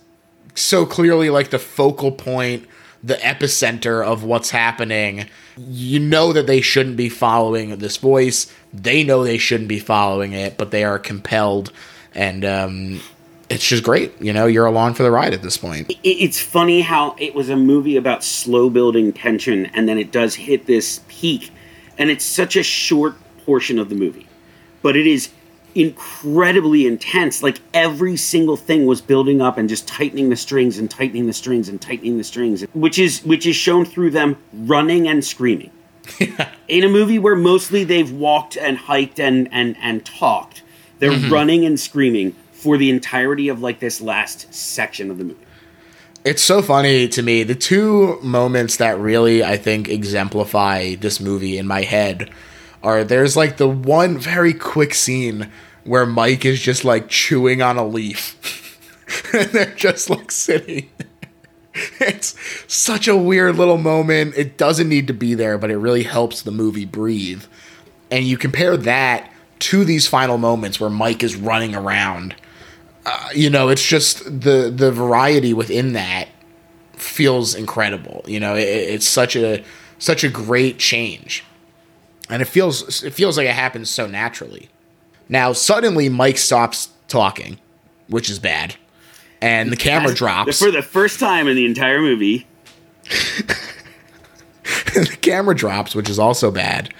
so 0.54 0.86
clearly 0.86 1.30
like 1.30 1.50
the 1.50 1.58
focal 1.58 2.12
point, 2.12 2.66
the 3.02 3.14
epicenter 3.14 4.04
of 4.04 4.24
what's 4.24 4.50
happening. 4.50 5.26
You 5.56 6.00
know 6.00 6.32
that 6.32 6.46
they 6.46 6.60
shouldn't 6.60 6.96
be 6.96 7.08
following 7.08 7.76
this 7.78 7.96
voice. 7.96 8.52
They 8.72 9.04
know 9.04 9.24
they 9.24 9.38
shouldn't 9.38 9.68
be 9.68 9.78
following 9.78 10.32
it, 10.32 10.56
but 10.56 10.70
they 10.70 10.84
are 10.84 10.98
compelled. 10.98 11.72
And 12.14 12.44
um, 12.44 13.00
it's 13.48 13.66
just 13.66 13.84
great. 13.84 14.20
You 14.20 14.32
know, 14.32 14.46
you're 14.46 14.66
along 14.66 14.94
for 14.94 15.02
the 15.02 15.10
ride 15.10 15.32
at 15.32 15.42
this 15.42 15.56
point. 15.56 15.92
It's 16.02 16.40
funny 16.40 16.80
how 16.80 17.14
it 17.18 17.34
was 17.34 17.48
a 17.48 17.56
movie 17.56 17.96
about 17.96 18.24
slow 18.24 18.70
building 18.70 19.12
tension, 19.12 19.66
and 19.66 19.88
then 19.88 19.98
it 19.98 20.12
does 20.12 20.34
hit 20.34 20.66
this 20.66 21.00
peak, 21.08 21.52
and 21.98 22.10
it's 22.10 22.24
such 22.24 22.56
a 22.56 22.62
short 22.62 23.14
portion 23.44 23.78
of 23.78 23.88
the 23.88 23.94
movie, 23.94 24.26
but 24.82 24.96
it 24.96 25.06
is 25.06 25.30
incredibly 25.74 26.86
intense. 26.86 27.42
Like 27.42 27.60
every 27.72 28.16
single 28.16 28.56
thing 28.56 28.86
was 28.86 29.00
building 29.00 29.40
up 29.40 29.58
and 29.58 29.68
just 29.68 29.86
tightening 29.88 30.30
the 30.30 30.36
strings 30.36 30.78
and 30.78 30.90
tightening 30.90 31.26
the 31.26 31.32
strings 31.32 31.68
and 31.68 31.80
tightening 31.80 32.18
the 32.18 32.24
strings, 32.24 32.62
which 32.74 32.98
is 32.98 33.24
which 33.24 33.46
is 33.46 33.56
shown 33.56 33.84
through 33.84 34.10
them 34.10 34.36
running 34.52 35.08
and 35.08 35.24
screaming. 35.24 35.70
In 36.68 36.84
a 36.84 36.88
movie 36.88 37.18
where 37.18 37.36
mostly 37.36 37.84
they've 37.84 38.10
walked 38.10 38.56
and 38.56 38.76
hiked 38.76 39.18
and 39.18 39.48
and 39.52 39.76
and 39.80 40.04
talked, 40.04 40.62
they're 40.98 41.12
mm-hmm. 41.12 41.32
running 41.32 41.64
and 41.64 41.78
screaming 41.78 42.34
for 42.52 42.76
the 42.76 42.90
entirety 42.90 43.48
of 43.48 43.60
like 43.60 43.80
this 43.80 44.00
last 44.00 44.52
section 44.54 45.10
of 45.10 45.18
the 45.18 45.24
movie. 45.24 45.40
It's 46.24 46.42
so 46.42 46.62
funny 46.62 47.06
to 47.08 47.22
me. 47.22 47.42
The 47.42 47.54
two 47.54 48.18
moments 48.22 48.78
that 48.78 48.98
really 48.98 49.44
I 49.44 49.58
think 49.58 49.88
exemplify 49.88 50.94
this 50.94 51.20
movie 51.20 51.58
in 51.58 51.66
my 51.66 51.82
head 51.82 52.30
are 52.84 53.02
there's 53.02 53.36
like 53.36 53.56
the 53.56 53.68
one 53.68 54.18
very 54.18 54.54
quick 54.54 54.94
scene 54.94 55.50
where 55.82 56.06
Mike 56.06 56.44
is 56.44 56.60
just 56.60 56.84
like 56.84 57.08
chewing 57.08 57.62
on 57.62 57.76
a 57.76 57.86
leaf. 57.86 58.78
and 59.34 59.48
they're 59.50 59.74
just 59.74 60.08
like 60.08 60.30
sitting. 60.30 60.88
it's 62.00 62.36
such 62.72 63.08
a 63.08 63.16
weird 63.16 63.56
little 63.56 63.78
moment. 63.78 64.34
It 64.36 64.56
doesn't 64.56 64.88
need 64.88 65.08
to 65.08 65.14
be 65.14 65.34
there, 65.34 65.58
but 65.58 65.70
it 65.70 65.78
really 65.78 66.04
helps 66.04 66.42
the 66.42 66.52
movie 66.52 66.86
breathe. 66.86 67.44
And 68.10 68.24
you 68.24 68.38
compare 68.38 68.76
that 68.76 69.32
to 69.60 69.84
these 69.84 70.06
final 70.06 70.38
moments 70.38 70.78
where 70.78 70.90
Mike 70.90 71.22
is 71.22 71.34
running 71.34 71.74
around 71.74 72.36
uh, 73.06 73.28
you 73.34 73.50
know, 73.50 73.68
it's 73.68 73.86
just 73.86 74.24
the 74.24 74.72
the 74.74 74.90
variety 74.90 75.52
within 75.52 75.92
that 75.92 76.28
feels 76.92 77.54
incredible. 77.54 78.24
You 78.26 78.40
know, 78.40 78.54
it, 78.54 78.62
it's 78.62 79.06
such 79.06 79.36
a 79.36 79.62
such 79.98 80.24
a 80.24 80.28
great 80.28 80.78
change, 80.78 81.44
and 82.28 82.42
it 82.42 82.46
feels 82.46 83.02
it 83.02 83.12
feels 83.12 83.36
like 83.36 83.46
it 83.46 83.54
happens 83.54 83.90
so 83.90 84.06
naturally. 84.06 84.68
Now 85.28 85.52
suddenly 85.52 86.08
Mike 86.08 86.38
stops 86.38 86.90
talking, 87.08 87.58
which 88.08 88.30
is 88.30 88.38
bad, 88.38 88.76
and 89.40 89.70
the 89.70 89.76
camera 89.76 90.14
drops 90.14 90.58
for 90.58 90.70
the 90.70 90.82
first 90.82 91.20
time 91.20 91.48
in 91.48 91.56
the 91.56 91.66
entire 91.66 92.00
movie. 92.00 92.46
the 94.94 95.16
camera 95.20 95.54
drops, 95.54 95.94
which 95.94 96.08
is 96.08 96.18
also 96.18 96.50
bad, 96.50 96.92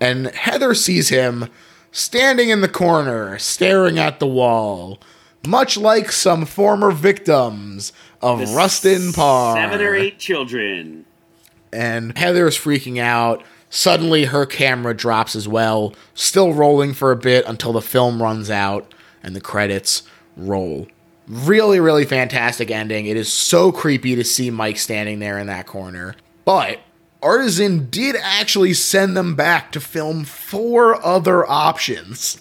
and 0.00 0.28
Heather 0.28 0.74
sees 0.74 1.08
him 1.08 1.48
standing 1.92 2.50
in 2.50 2.60
the 2.60 2.68
corner, 2.68 3.38
staring 3.38 3.98
at 3.98 4.20
the 4.20 4.26
wall 4.26 5.00
much 5.46 5.76
like 5.76 6.12
some 6.12 6.44
former 6.44 6.90
victims 6.90 7.92
of 8.20 8.38
the 8.40 8.46
Rustin 8.46 9.12
Parr. 9.12 9.56
Seven 9.56 9.80
or 9.80 9.94
eight 9.94 10.18
children. 10.18 11.04
And 11.72 12.16
Heather's 12.16 12.58
freaking 12.58 12.98
out. 12.98 13.42
Suddenly, 13.70 14.26
her 14.26 14.46
camera 14.46 14.94
drops 14.94 15.34
as 15.34 15.48
well, 15.48 15.94
still 16.14 16.52
rolling 16.52 16.94
for 16.94 17.10
a 17.10 17.16
bit 17.16 17.44
until 17.46 17.72
the 17.72 17.82
film 17.82 18.22
runs 18.22 18.50
out 18.50 18.94
and 19.22 19.34
the 19.34 19.40
credits 19.40 20.02
roll. 20.36 20.86
Really, 21.28 21.80
really 21.80 22.04
fantastic 22.04 22.70
ending. 22.70 23.06
It 23.06 23.16
is 23.16 23.32
so 23.32 23.72
creepy 23.72 24.14
to 24.14 24.24
see 24.24 24.50
Mike 24.50 24.78
standing 24.78 25.18
there 25.18 25.38
in 25.38 25.48
that 25.48 25.66
corner. 25.66 26.14
But 26.44 26.80
Artisan 27.20 27.90
did 27.90 28.14
actually 28.20 28.74
send 28.74 29.16
them 29.16 29.34
back 29.34 29.72
to 29.72 29.80
film 29.80 30.24
four 30.24 31.04
other 31.04 31.44
options, 31.44 32.40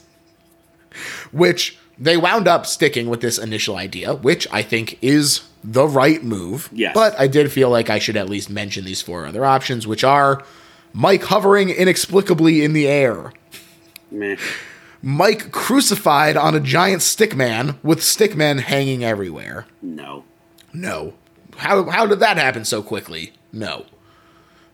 which 1.31 1.79
they 1.97 2.17
wound 2.17 2.47
up 2.47 2.67
sticking 2.67 3.09
with 3.09 3.21
this 3.21 3.39
initial 3.39 3.77
idea, 3.77 4.13
which 4.13 4.47
I 4.51 4.61
think 4.61 4.99
is 5.01 5.41
the 5.63 5.87
right 5.87 6.23
move. 6.23 6.69
Yes. 6.71 6.93
But 6.93 7.19
I 7.19 7.25
did 7.25 7.51
feel 7.51 7.71
like 7.71 7.89
I 7.89 7.97
should 7.97 8.17
at 8.17 8.29
least 8.29 8.51
mention 8.51 8.85
these 8.85 9.01
four 9.01 9.25
other 9.25 9.43
options, 9.43 9.87
which 9.87 10.03
are 10.03 10.43
Mike 10.95 11.23
hovering 11.23 11.69
inexplicably 11.69 12.63
in 12.63 12.71
the 12.71 12.87
air. 12.87 13.33
Meh. 14.09 14.37
Mike 15.01 15.51
crucified 15.51 16.37
on 16.37 16.55
a 16.55 16.59
giant 16.61 17.01
stickman 17.01 17.75
with 17.83 17.99
stickmen 17.99 18.61
hanging 18.61 19.03
everywhere. 19.03 19.65
No. 19.81 20.23
No. 20.73 21.13
How, 21.57 21.89
how 21.89 22.05
did 22.05 22.21
that 22.21 22.37
happen 22.37 22.63
so 22.63 22.81
quickly? 22.81 23.33
No. 23.51 23.85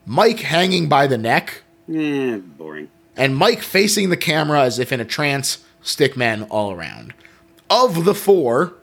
Mike 0.06 0.42
hanging 0.42 0.88
by 0.88 1.08
the 1.08 1.18
neck. 1.18 1.64
Eh, 1.92 2.38
boring. 2.38 2.90
And 3.18 3.36
Mike 3.36 3.64
facing 3.64 4.12
the 4.12 4.18
camera 4.18 4.62
as 4.62 4.78
if 4.78 4.92
in 4.92 5.00
a 5.00 5.06
trance 5.06 5.66
stickmen 5.84 6.46
all 6.52 6.72
around. 6.72 7.16
Of 7.68 8.06
the 8.06 8.14
four, 8.14 8.76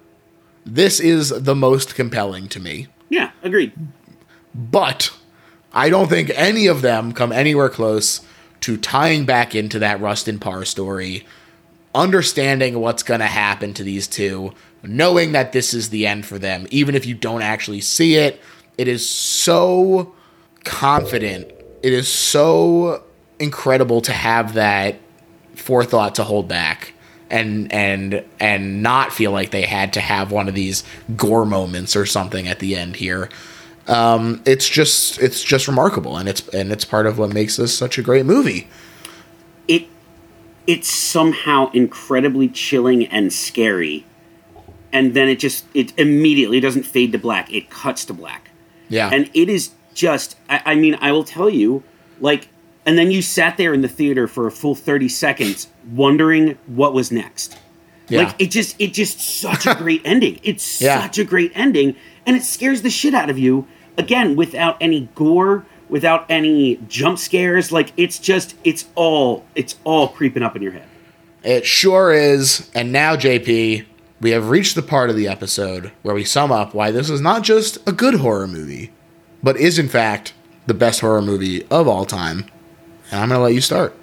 this 0.67 0.99
is 0.99 1.29
the 1.29 1.55
most 1.55 1.95
compelling 1.95 2.49
to 2.49 2.59
me. 2.59 2.89
Yeah, 3.09 3.31
agreed. 3.45 3.73
But 4.53 5.13
I 5.73 5.91
don't 5.91 6.09
think 6.09 6.31
any 6.35 6.67
of 6.67 6.83
them 6.83 7.13
come 7.13 7.33
anywhere 7.33 7.69
close 7.69 8.21
to 8.61 8.77
tying 8.77 9.25
back 9.27 9.55
into 9.55 9.79
that 9.79 10.01
Rustin 10.01 10.39
Parr 10.39 10.65
story, 10.65 11.27
understanding 11.95 12.81
what's 12.81 13.03
going 13.03 13.21
to 13.21 13.27
happen 13.27 13.75
to 13.75 13.83
these 13.83 14.07
two, 14.07 14.53
knowing 14.83 15.33
that 15.33 15.53
this 15.53 15.75
is 15.75 15.91
the 15.91 16.07
end 16.07 16.27
for 16.27 16.39
them, 16.39 16.67
even 16.71 16.95
if 16.95 17.07
you 17.07 17.15
don't 17.15 17.43
actually 17.43 17.81
see 17.81 18.17
it. 18.17 18.41
It 18.77 18.89
is 18.89 19.09
so 19.09 20.15
confident. 20.65 21.51
It 21.83 21.93
is 21.93 22.09
so 22.09 23.03
incredible 23.39 24.01
to 24.03 24.13
have 24.13 24.55
that 24.55 24.97
forethought 25.55 26.15
to 26.17 26.25
hold 26.25 26.49
back 26.49 26.95
and 27.31 27.73
and 27.73 28.25
and 28.41 28.83
not 28.83 29.13
feel 29.13 29.33
like 29.33 29.51
they 29.51 29.63
had 29.63 29.93
to 29.93 30.01
have 30.01 30.31
one 30.33 30.49
of 30.49 30.55
these 30.55 30.83
gore 31.17 31.45
moments 31.45 31.95
or 31.95 32.07
something 32.07 32.49
at 32.49 32.59
the 32.59 32.75
end 32.77 32.97
here. 32.97 33.29
Um, 33.89 34.43
it's 34.45 34.69
just 34.69 35.19
it's 35.21 35.43
just 35.43 35.67
remarkable, 35.67 36.17
and 36.17 36.29
it's 36.29 36.47
and 36.49 36.71
it's 36.71 36.85
part 36.85 37.07
of 37.07 37.19
what 37.19 37.33
makes 37.33 37.57
this 37.57 37.77
such 37.77 37.99
a 37.99 38.03
great 38.03 38.27
movie. 38.27 38.69
It 39.67 39.87
it's 40.67 40.91
somehow 40.91 41.71
incredibly 41.73 42.49
chilling 42.49 43.07
and 43.07 43.33
scary, 43.33 44.05
and 44.93 45.15
then 45.15 45.29
it 45.29 45.39
just 45.39 45.65
it 45.75 45.99
immediately 45.99 46.61
doesn't 46.61 46.85
fade 46.85 47.13
to 47.13 47.19
black. 47.19 47.53
It 47.53 47.71
cuts 47.71 48.05
to 48.07 48.15
black. 48.15 48.51
Yeah, 48.89 49.11
and 49.13 49.31
it 49.35 49.49
is 49.49 49.71
just. 49.95 50.37
I, 50.49 50.63
I 50.67 50.75
mean, 50.75 50.97
I 51.01 51.13
will 51.13 51.25
tell 51.25 51.49
you, 51.49 51.83
like 52.21 52.49
and 52.89 52.97
then 52.97 53.11
you 53.11 53.21
sat 53.21 53.59
there 53.59 53.75
in 53.75 53.83
the 53.83 53.89
theater 53.89 54.27
for 54.27 54.47
a 54.47 54.51
full 54.51 54.75
30 54.75 55.11
seconds 55.11 55.69
wondering 55.93 56.57
what 56.65 56.95
was 56.95 57.13
next. 57.13 57.59
Yeah. 58.09 58.23
Like 58.23 58.37
it 58.39 58.47
just 58.47 58.81
it 58.81 58.95
just 58.95 59.21
such 59.21 59.67
a 59.67 59.75
great 59.79 60.01
ending. 60.07 60.41
It's 60.43 60.81
yeah. 60.81 61.03
such 61.03 61.19
a 61.19 61.25
great 61.25 61.53
ending 61.55 61.97
and 62.25 62.35
it 62.35 62.45
scares 62.45 62.81
the 62.81 62.89
shit 62.89 63.13
out 63.13 63.29
of 63.29 63.39
you 63.39 63.69
again 63.99 64.37
without 64.37 64.77
any 64.81 65.09
gore, 65.15 65.67
without 65.89 66.25
any 66.31 66.77
jump 66.89 67.19
scares. 67.19 67.71
Like 67.71 67.93
it's 67.97 68.19
just 68.19 68.55
it's 68.65 68.87
all 68.95 69.45
it's 69.55 69.77
all 69.85 70.09
creeping 70.09 70.43
up 70.43 70.57
in 70.57 70.63
your 70.63 70.73
head. 70.73 70.87
It 71.43 71.67
sure 71.67 72.13
is. 72.13 72.71
And 72.75 72.91
now 72.93 73.17
JP, 73.17 73.85
we 74.21 74.31
have 74.31 74.49
reached 74.49 74.75
the 74.75 74.83
part 74.83 75.11
of 75.11 75.17
the 75.17 75.29
episode 75.29 75.93
where 76.03 76.15
we 76.15 76.25
sum 76.25 76.51
up 76.51 76.75
why 76.75 76.91
this 76.91 77.11
is 77.11 77.21
not 77.21 77.43
just 77.43 77.77
a 77.87 77.93
good 77.93 78.15
horror 78.15 78.49
movie, 78.49 78.93
but 79.43 79.57
is 79.57 79.79
in 79.79 79.89
fact 79.89 80.33
the 80.67 80.75
best 80.75 81.01
horror 81.01 81.23
movie 81.23 81.67
of 81.71 81.87
all 81.87 82.05
time 82.05 82.51
and 83.11 83.21
I'm 83.21 83.29
going 83.29 83.39
to 83.39 83.43
let 83.43 83.55
you 83.55 83.61
start. 83.61 83.95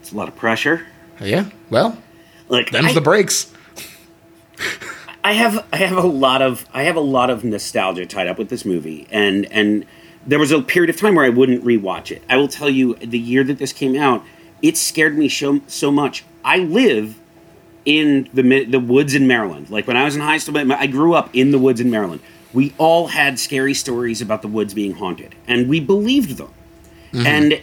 It's 0.00 0.12
a 0.12 0.16
lot 0.16 0.28
of 0.28 0.36
pressure. 0.36 0.86
Yeah. 1.20 1.48
Well, 1.70 1.98
like 2.48 2.70
them's 2.70 2.88
I, 2.88 2.94
the 2.94 3.00
breaks. 3.00 3.52
I 5.24 5.32
have 5.32 5.66
I 5.72 5.78
have 5.78 5.96
a 5.96 6.06
lot 6.06 6.42
of 6.42 6.66
I 6.74 6.82
have 6.82 6.96
a 6.96 7.00
lot 7.00 7.30
of 7.30 7.42
nostalgia 7.44 8.04
tied 8.04 8.28
up 8.28 8.38
with 8.38 8.50
this 8.50 8.66
movie, 8.66 9.08
and 9.10 9.50
and 9.50 9.86
there 10.26 10.38
was 10.38 10.52
a 10.52 10.60
period 10.60 10.90
of 10.90 11.00
time 11.00 11.14
where 11.14 11.24
I 11.24 11.30
wouldn't 11.30 11.64
rewatch 11.64 12.10
it. 12.10 12.22
I 12.28 12.36
will 12.36 12.48
tell 12.48 12.68
you, 12.68 12.94
the 12.96 13.18
year 13.18 13.42
that 13.44 13.58
this 13.58 13.72
came 13.72 13.96
out, 13.96 14.22
it 14.60 14.76
scared 14.76 15.16
me 15.16 15.30
so 15.30 15.62
so 15.66 15.90
much. 15.90 16.24
I 16.44 16.58
live 16.58 17.18
in 17.86 18.28
the 18.34 18.64
the 18.66 18.78
woods 18.78 19.14
in 19.14 19.26
Maryland. 19.26 19.70
Like 19.70 19.86
when 19.86 19.96
I 19.96 20.04
was 20.04 20.14
in 20.14 20.20
high 20.20 20.38
school, 20.38 20.58
I 20.72 20.86
grew 20.86 21.14
up 21.14 21.30
in 21.32 21.52
the 21.52 21.58
woods 21.58 21.80
in 21.80 21.90
Maryland. 21.90 22.20
We 22.52 22.74
all 22.76 23.08
had 23.08 23.38
scary 23.38 23.74
stories 23.74 24.20
about 24.20 24.42
the 24.42 24.48
woods 24.48 24.74
being 24.74 24.92
haunted, 24.92 25.34
and 25.48 25.70
we 25.70 25.80
believed 25.80 26.36
them. 26.36 26.52
Mm-hmm. 27.12 27.26
And 27.26 27.62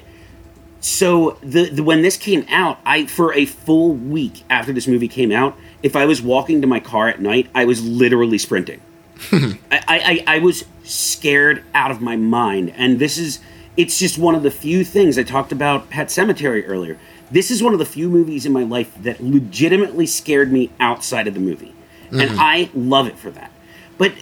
so 0.81 1.37
the, 1.43 1.69
the, 1.69 1.83
when 1.83 2.01
this 2.01 2.17
came 2.17 2.43
out, 2.49 2.79
I 2.85 3.05
for 3.05 3.33
a 3.33 3.45
full 3.45 3.93
week 3.93 4.43
after 4.49 4.73
this 4.73 4.87
movie 4.87 5.07
came 5.07 5.31
out, 5.31 5.55
if 5.83 5.95
I 5.95 6.05
was 6.05 6.21
walking 6.21 6.61
to 6.61 6.67
my 6.67 6.79
car 6.79 7.07
at 7.07 7.19
night, 7.19 7.49
I 7.53 7.65
was 7.65 7.85
literally 7.85 8.37
sprinting. 8.37 8.81
I, 9.31 9.63
I, 9.71 10.23
I 10.27 10.39
was 10.39 10.65
scared 10.83 11.63
out 11.73 11.91
of 11.91 12.01
my 12.01 12.15
mind, 12.15 12.73
and 12.75 12.99
this 12.99 13.17
is 13.17 13.39
it's 13.77 13.97
just 13.97 14.17
one 14.17 14.35
of 14.35 14.43
the 14.43 14.51
few 14.51 14.83
things 14.83 15.17
I 15.17 15.23
talked 15.23 15.51
about 15.51 15.89
Pet 15.89 16.07
Sematary 16.07 16.63
earlier. 16.67 16.97
This 17.29 17.49
is 17.49 17.63
one 17.63 17.71
of 17.71 17.79
the 17.79 17.85
few 17.85 18.09
movies 18.09 18.45
in 18.45 18.51
my 18.51 18.63
life 18.63 18.93
that 19.03 19.23
legitimately 19.23 20.05
scared 20.05 20.51
me 20.51 20.71
outside 20.79 21.27
of 21.27 21.33
the 21.33 21.39
movie, 21.39 21.73
mm-hmm. 22.05 22.19
and 22.19 22.31
I 22.39 22.69
love 22.73 23.07
it 23.07 23.17
for 23.17 23.31
that. 23.31 23.51
But 23.97 24.13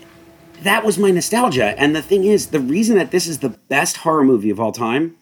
that 0.62 0.84
was 0.84 0.97
my 0.97 1.12
nostalgia, 1.12 1.80
and 1.80 1.95
the 1.95 2.01
thing 2.01 2.26
is, 2.26 2.47
the 2.47 2.60
reason 2.60 2.97
that 2.97 3.12
this 3.12 3.28
is 3.28 3.39
the 3.39 3.49
best 3.49 3.97
horror 3.97 4.24
movie 4.24 4.49
of 4.49 4.60
all 4.60 4.72
time 4.72 5.16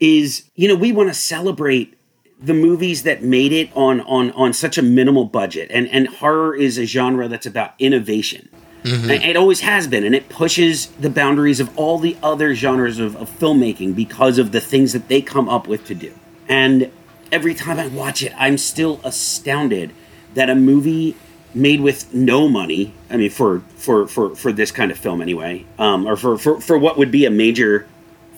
is, 0.00 0.50
you 0.56 0.66
know, 0.66 0.74
we 0.74 0.90
want 0.90 1.08
to 1.08 1.14
celebrate 1.14 1.96
the 2.42 2.54
movies 2.54 3.04
that 3.04 3.22
made 3.22 3.52
it 3.52 3.70
on 3.74 4.00
on 4.02 4.30
on 4.32 4.52
such 4.52 4.76
a 4.78 4.82
minimal 4.82 5.24
budget. 5.24 5.70
And 5.70 5.88
and 5.88 6.08
horror 6.08 6.54
is 6.54 6.78
a 6.78 6.84
genre 6.84 7.28
that's 7.28 7.46
about 7.46 7.74
innovation. 7.78 8.48
Mm-hmm. 8.82 9.10
It 9.10 9.36
always 9.36 9.60
has 9.60 9.86
been, 9.86 10.02
and 10.02 10.12
it 10.14 10.28
pushes 10.28 10.86
the 10.98 11.08
boundaries 11.08 11.60
of 11.60 11.76
all 11.78 11.98
the 11.98 12.16
other 12.20 12.52
genres 12.54 12.98
of, 12.98 13.14
of 13.14 13.30
filmmaking 13.30 13.94
because 13.94 14.38
of 14.38 14.50
the 14.50 14.60
things 14.60 14.92
that 14.92 15.06
they 15.06 15.22
come 15.22 15.48
up 15.48 15.68
with 15.68 15.86
to 15.86 15.94
do. 15.94 16.12
And 16.48 16.90
every 17.30 17.54
time 17.54 17.78
I 17.78 17.86
watch 17.86 18.24
it, 18.24 18.32
I'm 18.36 18.58
still 18.58 19.00
astounded 19.04 19.92
that 20.34 20.50
a 20.50 20.56
movie 20.56 21.14
made 21.54 21.80
with 21.80 22.12
no 22.12 22.48
money. 22.48 22.92
I 23.08 23.18
mean, 23.18 23.30
for 23.30 23.60
for 23.76 24.08
for 24.08 24.34
for 24.34 24.52
this 24.52 24.72
kind 24.72 24.90
of 24.90 24.98
film 24.98 25.22
anyway, 25.22 25.64
um, 25.78 26.06
or 26.06 26.16
for, 26.16 26.36
for 26.36 26.60
for 26.60 26.76
what 26.76 26.98
would 26.98 27.12
be 27.12 27.24
a 27.24 27.30
major 27.30 27.86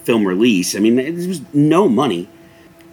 film 0.02 0.26
release. 0.26 0.76
I 0.76 0.80
mean, 0.80 0.96
there 0.96 1.12
was 1.12 1.40
no 1.54 1.88
money. 1.88 2.28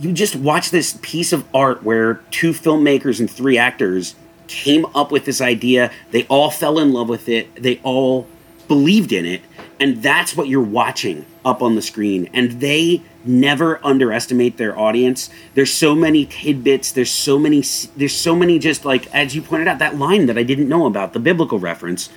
You 0.02 0.14
just 0.14 0.36
watch 0.36 0.72
this 0.72 0.97
piece 1.04 1.32
of 1.32 1.45
art 1.54 1.84
where 1.84 2.16
two 2.32 2.54
filmmakers 2.54 3.20
and 3.20 3.30
three 3.30 3.60
actors 3.60 4.16
came 4.47 4.84
up 4.95 5.12
with 5.12 5.26
this 5.26 5.41
idea. 5.41 5.91
They 6.10 6.26
all 6.26 6.49
fell 6.49 6.80
in 6.80 6.91
love 6.91 7.08
with 7.08 7.30
it. 7.30 7.54
They 7.54 7.80
all 7.84 8.26
believed 8.68 9.12
in 9.12 9.28
it. 9.28 9.41
And 9.80 10.02
that's 10.02 10.36
what 10.36 10.47
you're 10.47 10.60
watching 10.60 11.28
up 11.45 11.62
on 11.62 11.76
the 11.76 11.84
screen. 11.84 12.32
And 12.34 12.54
they 12.62 13.04
never 13.24 13.80
underestimate 13.86 14.58
their 14.58 14.76
audience. 14.76 15.30
There's 15.54 15.72
so 15.72 15.93
many 15.93 16.26
tidbits. 16.26 16.91
There's 16.91 17.12
so 17.12 17.38
many. 17.38 17.64
There's 17.95 18.16
so 18.16 18.36
many. 18.36 18.58
Just 18.58 18.84
like 18.84 19.06
as 19.14 19.36
you 19.36 19.43
pointed 19.43 19.68
out, 19.68 19.78
that 19.78 19.99
line 19.99 20.26
that 20.26 20.38
I 20.38 20.41
didn't 20.41 20.68
know 20.68 20.88
about, 20.88 21.14
the 21.14 21.20
biblical 21.20 21.60
reference. 21.60 22.10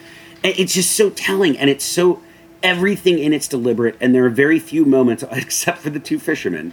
It's 0.42 0.72
just 0.72 0.96
so 0.96 1.10
telling, 1.10 1.58
and 1.58 1.68
it's 1.68 1.84
so 1.84 2.22
everything 2.62 3.18
in 3.18 3.34
it's 3.34 3.46
deliberate. 3.46 3.98
And 4.00 4.14
there 4.14 4.24
are 4.24 4.30
very 4.30 4.58
few 4.58 4.86
moments, 4.86 5.22
except 5.30 5.80
for 5.80 5.90
the 5.90 6.00
two 6.00 6.18
fishermen. 6.18 6.72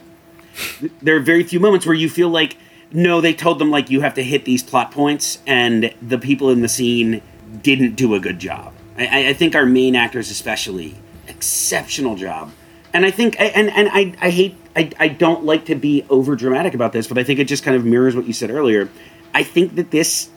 There 1.02 1.16
are 1.16 1.20
very 1.20 1.44
few 1.44 1.60
moments 1.60 1.86
where 1.86 1.96
you 1.96 2.10
feel 2.10 2.30
like 2.30 2.58
no, 2.94 3.22
they 3.22 3.34
told 3.34 3.60
them 3.60 3.72
like 3.72 3.90
you 3.90 4.02
have 4.02 4.16
to 4.16 4.24
hit 4.24 4.46
these 4.46 4.64
plot 4.64 4.92
points, 4.92 5.40
and 5.48 5.94
the 6.02 6.18
people 6.18 6.50
in 6.50 6.62
the 6.62 6.68
scene 6.68 7.22
didn't 7.62 7.96
do 7.96 8.16
a 8.16 8.20
good 8.20 8.40
job. 8.40 8.74
I, 8.98 9.30
I 9.30 9.34
think 9.34 9.56
our 9.56 9.66
main 9.66 9.96
actors, 9.96 10.30
especially, 10.30 10.96
exceptional 11.28 12.16
job. 12.16 12.52
And 12.94 13.06
I 13.06 13.12
think, 13.12 13.40
and 13.40 13.70
and 13.70 13.90
I, 13.90 14.14
I 14.20 14.30
hate, 14.30 14.58
I, 14.76 14.92
I 15.00 15.08
don't 15.08 15.46
like 15.46 15.66
to 15.66 15.76
be 15.76 16.06
over 16.10 16.36
dramatic 16.36 16.74
about 16.74 16.92
this, 16.92 17.08
but 17.08 17.18
I 17.18 17.24
think 17.24 17.40
it 17.40 17.46
just 17.46 17.64
kind 17.64 17.78
of 17.78 17.86
mirrors 17.86 18.16
what 18.16 18.26
you 18.26 18.34
said 18.34 18.50
earlier. 18.50 18.90
I 19.34 19.44
think 19.44 19.76
that 19.76 19.92
this 19.92 20.30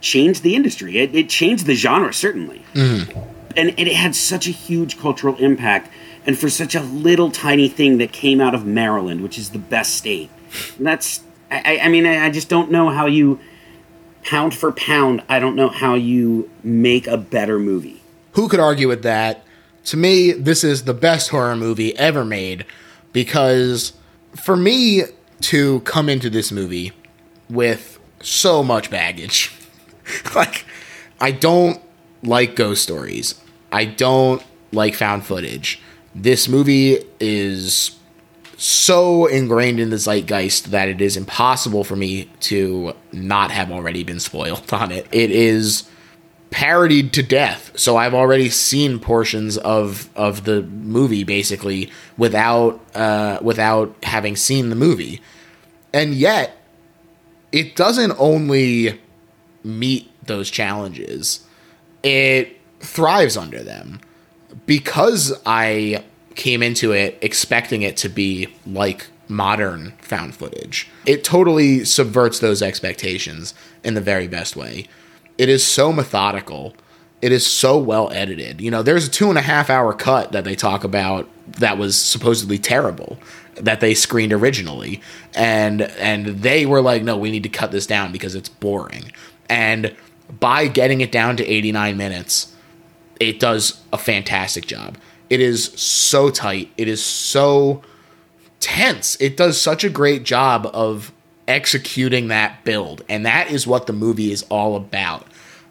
changed 0.00 0.42
the 0.42 0.56
industry. 0.56 0.98
It, 0.98 1.14
it 1.14 1.28
changed 1.28 1.66
the 1.66 1.74
genre 1.74 2.14
certainly, 2.14 2.64
mm. 2.72 3.28
and, 3.56 3.68
and 3.68 3.80
it 3.80 3.94
had 3.94 4.14
such 4.14 4.46
a 4.46 4.50
huge 4.50 4.98
cultural 4.98 5.36
impact. 5.36 5.90
And 6.24 6.38
for 6.38 6.48
such 6.48 6.74
a 6.74 6.82
little 6.82 7.30
tiny 7.30 7.68
thing 7.68 7.98
that 7.98 8.12
came 8.12 8.40
out 8.40 8.54
of 8.54 8.64
Maryland, 8.64 9.22
which 9.22 9.38
is 9.38 9.50
the 9.50 9.58
best 9.58 9.94
state, 9.96 10.30
and 10.78 10.86
that's 10.86 11.20
I, 11.52 11.80
I 11.82 11.88
mean, 11.88 12.06
I, 12.06 12.26
I 12.26 12.30
just 12.30 12.48
don't 12.48 12.70
know 12.70 12.88
how 12.88 13.06
you 13.06 13.38
pound 14.24 14.54
for 14.54 14.72
pound. 14.72 15.22
I 15.28 15.38
don't 15.38 15.54
know 15.54 15.68
how 15.68 15.94
you 15.94 16.50
make 16.62 17.06
a 17.06 17.16
better 17.16 17.58
movie. 17.58 18.02
Who 18.32 18.48
could 18.48 18.60
argue 18.60 18.88
with 18.88 19.02
that? 19.02 19.44
To 19.86 19.96
me, 19.96 20.32
this 20.32 20.64
is 20.64 20.84
the 20.84 20.94
best 20.94 21.30
horror 21.30 21.56
movie 21.56 21.96
ever 21.98 22.24
made 22.24 22.64
because 23.12 23.92
for 24.34 24.56
me 24.56 25.02
to 25.42 25.80
come 25.80 26.08
into 26.08 26.30
this 26.30 26.50
movie 26.50 26.92
with 27.50 27.98
so 28.22 28.62
much 28.62 28.90
baggage, 28.90 29.54
like, 30.34 30.64
I 31.20 31.32
don't 31.32 31.82
like 32.22 32.56
ghost 32.56 32.82
stories. 32.82 33.40
I 33.70 33.84
don't 33.84 34.42
like 34.70 34.94
found 34.94 35.26
footage. 35.26 35.82
This 36.14 36.48
movie 36.48 36.98
is 37.20 37.96
so 38.56 39.26
ingrained 39.26 39.80
in 39.80 39.90
the 39.90 39.96
zeitgeist 39.98 40.70
that 40.70 40.88
it 40.88 41.00
is 41.00 41.16
impossible 41.16 41.84
for 41.84 41.96
me 41.96 42.30
to 42.40 42.94
not 43.10 43.50
have 43.50 43.72
already 43.72 44.04
been 44.04 44.20
spoiled 44.20 44.62
on 44.72 44.92
it. 44.92 45.06
It 45.10 45.30
is 45.30 45.88
parodied 46.50 47.12
to 47.14 47.22
death. 47.22 47.76
So 47.78 47.96
I've 47.96 48.14
already 48.14 48.50
seen 48.50 49.00
portions 49.00 49.56
of 49.58 50.08
of 50.14 50.44
the 50.44 50.62
movie 50.62 51.24
basically 51.24 51.90
without 52.16 52.80
uh, 52.94 53.38
without 53.42 53.96
having 54.02 54.36
seen 54.36 54.68
the 54.68 54.76
movie, 54.76 55.20
and 55.92 56.14
yet 56.14 56.56
it 57.50 57.74
doesn't 57.74 58.12
only 58.18 59.00
meet 59.64 60.10
those 60.24 60.50
challenges; 60.50 61.46
it 62.02 62.58
thrives 62.80 63.36
under 63.36 63.62
them 63.62 64.00
because 64.72 65.38
I 65.44 66.02
came 66.34 66.62
into 66.62 66.92
it 66.92 67.18
expecting 67.20 67.82
it 67.82 67.94
to 67.98 68.08
be 68.08 68.48
like 68.64 69.06
modern 69.28 69.92
found 70.00 70.34
footage. 70.34 70.88
It 71.04 71.24
totally 71.24 71.84
subverts 71.84 72.38
those 72.38 72.62
expectations 72.62 73.52
in 73.84 73.92
the 73.92 74.00
very 74.00 74.28
best 74.28 74.56
way. 74.56 74.86
It 75.36 75.50
is 75.50 75.62
so 75.62 75.92
methodical. 75.92 76.74
It 77.20 77.32
is 77.32 77.46
so 77.46 77.76
well 77.76 78.10
edited. 78.12 78.62
You 78.62 78.70
know, 78.70 78.82
there's 78.82 79.06
a 79.06 79.10
two 79.10 79.28
and 79.28 79.36
a 79.36 79.42
half 79.42 79.68
hour 79.68 79.92
cut 79.92 80.32
that 80.32 80.44
they 80.44 80.54
talk 80.54 80.84
about 80.84 81.28
that 81.58 81.76
was 81.76 81.94
supposedly 81.94 82.56
terrible 82.56 83.18
that 83.56 83.80
they 83.80 83.92
screened 83.92 84.32
originally. 84.32 85.02
And 85.34 85.82
and 85.82 86.28
they 86.40 86.64
were 86.64 86.80
like, 86.80 87.02
no, 87.02 87.18
we 87.18 87.30
need 87.30 87.42
to 87.42 87.50
cut 87.50 87.72
this 87.72 87.86
down 87.86 88.10
because 88.10 88.34
it's 88.34 88.48
boring. 88.48 89.12
And 89.50 89.94
by 90.40 90.66
getting 90.66 91.02
it 91.02 91.12
down 91.12 91.36
to 91.36 91.46
89 91.46 91.94
minutes, 91.98 92.51
it 93.28 93.38
does 93.38 93.80
a 93.92 93.98
fantastic 93.98 94.66
job. 94.66 94.98
It 95.30 95.40
is 95.40 95.66
so 95.80 96.28
tight. 96.30 96.72
It 96.76 96.88
is 96.88 97.02
so 97.02 97.82
tense. 98.60 99.16
It 99.20 99.36
does 99.36 99.60
such 99.60 99.84
a 99.84 99.88
great 99.88 100.24
job 100.24 100.68
of 100.72 101.12
executing 101.46 102.28
that 102.28 102.64
build. 102.64 103.02
And 103.08 103.24
that 103.24 103.50
is 103.50 103.66
what 103.66 103.86
the 103.86 103.92
movie 103.92 104.32
is 104.32 104.42
all 104.44 104.76
about. 104.76 105.26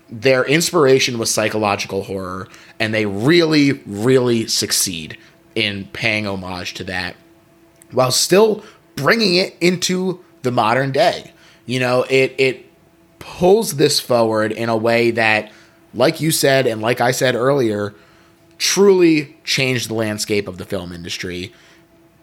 Their 0.09 0.45
inspiration 0.45 1.17
was 1.17 1.33
psychological 1.33 2.03
horror, 2.03 2.47
and 2.79 2.93
they 2.93 3.05
really, 3.05 3.73
really 3.85 4.47
succeed 4.47 5.17
in 5.53 5.85
paying 5.93 6.25
homage 6.25 6.73
to 6.75 6.83
that 6.85 7.15
while 7.91 8.11
still 8.11 8.63
bringing 8.95 9.35
it 9.35 9.55
into 9.59 10.23
the 10.43 10.51
modern 10.51 10.91
day. 10.91 11.33
You 11.65 11.79
know, 11.81 12.03
it, 12.09 12.33
it 12.37 12.65
pulls 13.19 13.75
this 13.75 13.99
forward 13.99 14.53
in 14.53 14.69
a 14.69 14.77
way 14.77 15.11
that, 15.11 15.51
like 15.93 16.21
you 16.21 16.31
said, 16.31 16.67
and 16.67 16.81
like 16.81 17.01
I 17.01 17.11
said 17.11 17.35
earlier, 17.35 17.93
truly 18.57 19.35
changed 19.43 19.89
the 19.89 19.93
landscape 19.93 20.47
of 20.47 20.57
the 20.57 20.65
film 20.65 20.91
industry. 20.91 21.53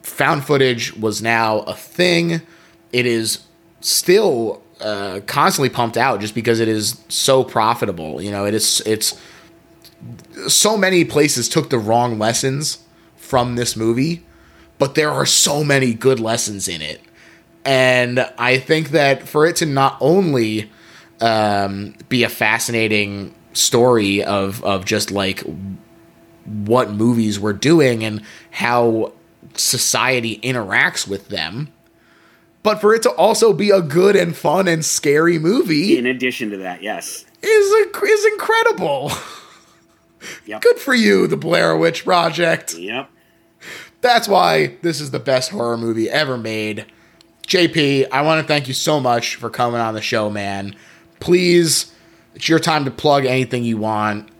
Found 0.02 0.44
footage 0.44 0.94
was 0.96 1.20
now 1.20 1.58
a 1.60 1.74
thing. 1.74 2.40
It 2.92 3.06
is 3.06 3.44
still 3.80 4.62
uh, 4.80 5.20
constantly 5.26 5.68
pumped 5.68 5.96
out 5.96 6.20
just 6.20 6.34
because 6.34 6.60
it 6.60 6.68
is 6.68 7.00
so 7.08 7.44
profitable. 7.44 8.22
You 8.22 8.30
know, 8.30 8.46
it 8.46 8.54
is 8.54 8.80
it's 8.86 9.20
so 10.46 10.76
many 10.76 11.04
places 11.04 11.48
took 11.48 11.70
the 11.70 11.78
wrong 11.78 12.18
lessons 12.18 12.78
from 13.16 13.56
this 13.56 13.76
movie, 13.76 14.24
but 14.78 14.94
there 14.94 15.10
are 15.10 15.26
so 15.26 15.64
many 15.64 15.92
good 15.92 16.20
lessons 16.20 16.68
in 16.68 16.80
it. 16.80 17.00
And 17.64 18.20
I 18.38 18.58
think 18.58 18.90
that 18.90 19.28
for 19.28 19.44
it 19.46 19.56
to 19.56 19.66
not 19.66 19.98
only 20.00 20.70
um, 21.20 21.94
be 22.08 22.22
a 22.22 22.28
fascinating 22.28 23.34
story 23.58 24.22
of 24.22 24.62
of 24.64 24.84
just 24.84 25.10
like 25.10 25.42
what 26.44 26.90
movies 26.90 27.38
were 27.38 27.52
doing 27.52 28.04
and 28.04 28.22
how 28.50 29.12
society 29.54 30.38
interacts 30.42 31.06
with 31.06 31.28
them. 31.28 31.72
But 32.62 32.80
for 32.80 32.94
it 32.94 33.02
to 33.02 33.10
also 33.10 33.52
be 33.52 33.70
a 33.70 33.80
good 33.80 34.16
and 34.16 34.36
fun 34.36 34.68
and 34.68 34.84
scary 34.84 35.38
movie, 35.38 35.96
in 35.96 36.06
addition 36.06 36.50
to 36.50 36.58
that, 36.58 36.82
yes, 36.82 37.24
is 37.42 37.86
a, 37.86 38.04
is 38.04 38.24
incredible. 38.32 39.12
Yep. 40.46 40.62
Good 40.62 40.78
for 40.78 40.94
you, 40.94 41.28
the 41.28 41.36
Blair 41.36 41.76
Witch 41.76 42.04
Project. 42.04 42.74
Yep. 42.74 43.08
That's 44.00 44.26
why 44.26 44.76
this 44.82 45.00
is 45.00 45.12
the 45.12 45.20
best 45.20 45.50
horror 45.50 45.76
movie 45.76 46.10
ever 46.10 46.36
made. 46.36 46.86
JP, 47.46 48.08
I 48.12 48.22
want 48.22 48.40
to 48.40 48.46
thank 48.46 48.68
you 48.68 48.74
so 48.74 49.00
much 49.00 49.36
for 49.36 49.48
coming 49.48 49.80
on 49.80 49.94
the 49.94 50.02
show, 50.02 50.28
man. 50.28 50.76
Please, 51.20 51.92
it's 52.38 52.48
your 52.48 52.60
time 52.60 52.84
to 52.84 52.90
plug 52.90 53.26
anything 53.26 53.64
you 53.64 53.76
want 53.76 54.30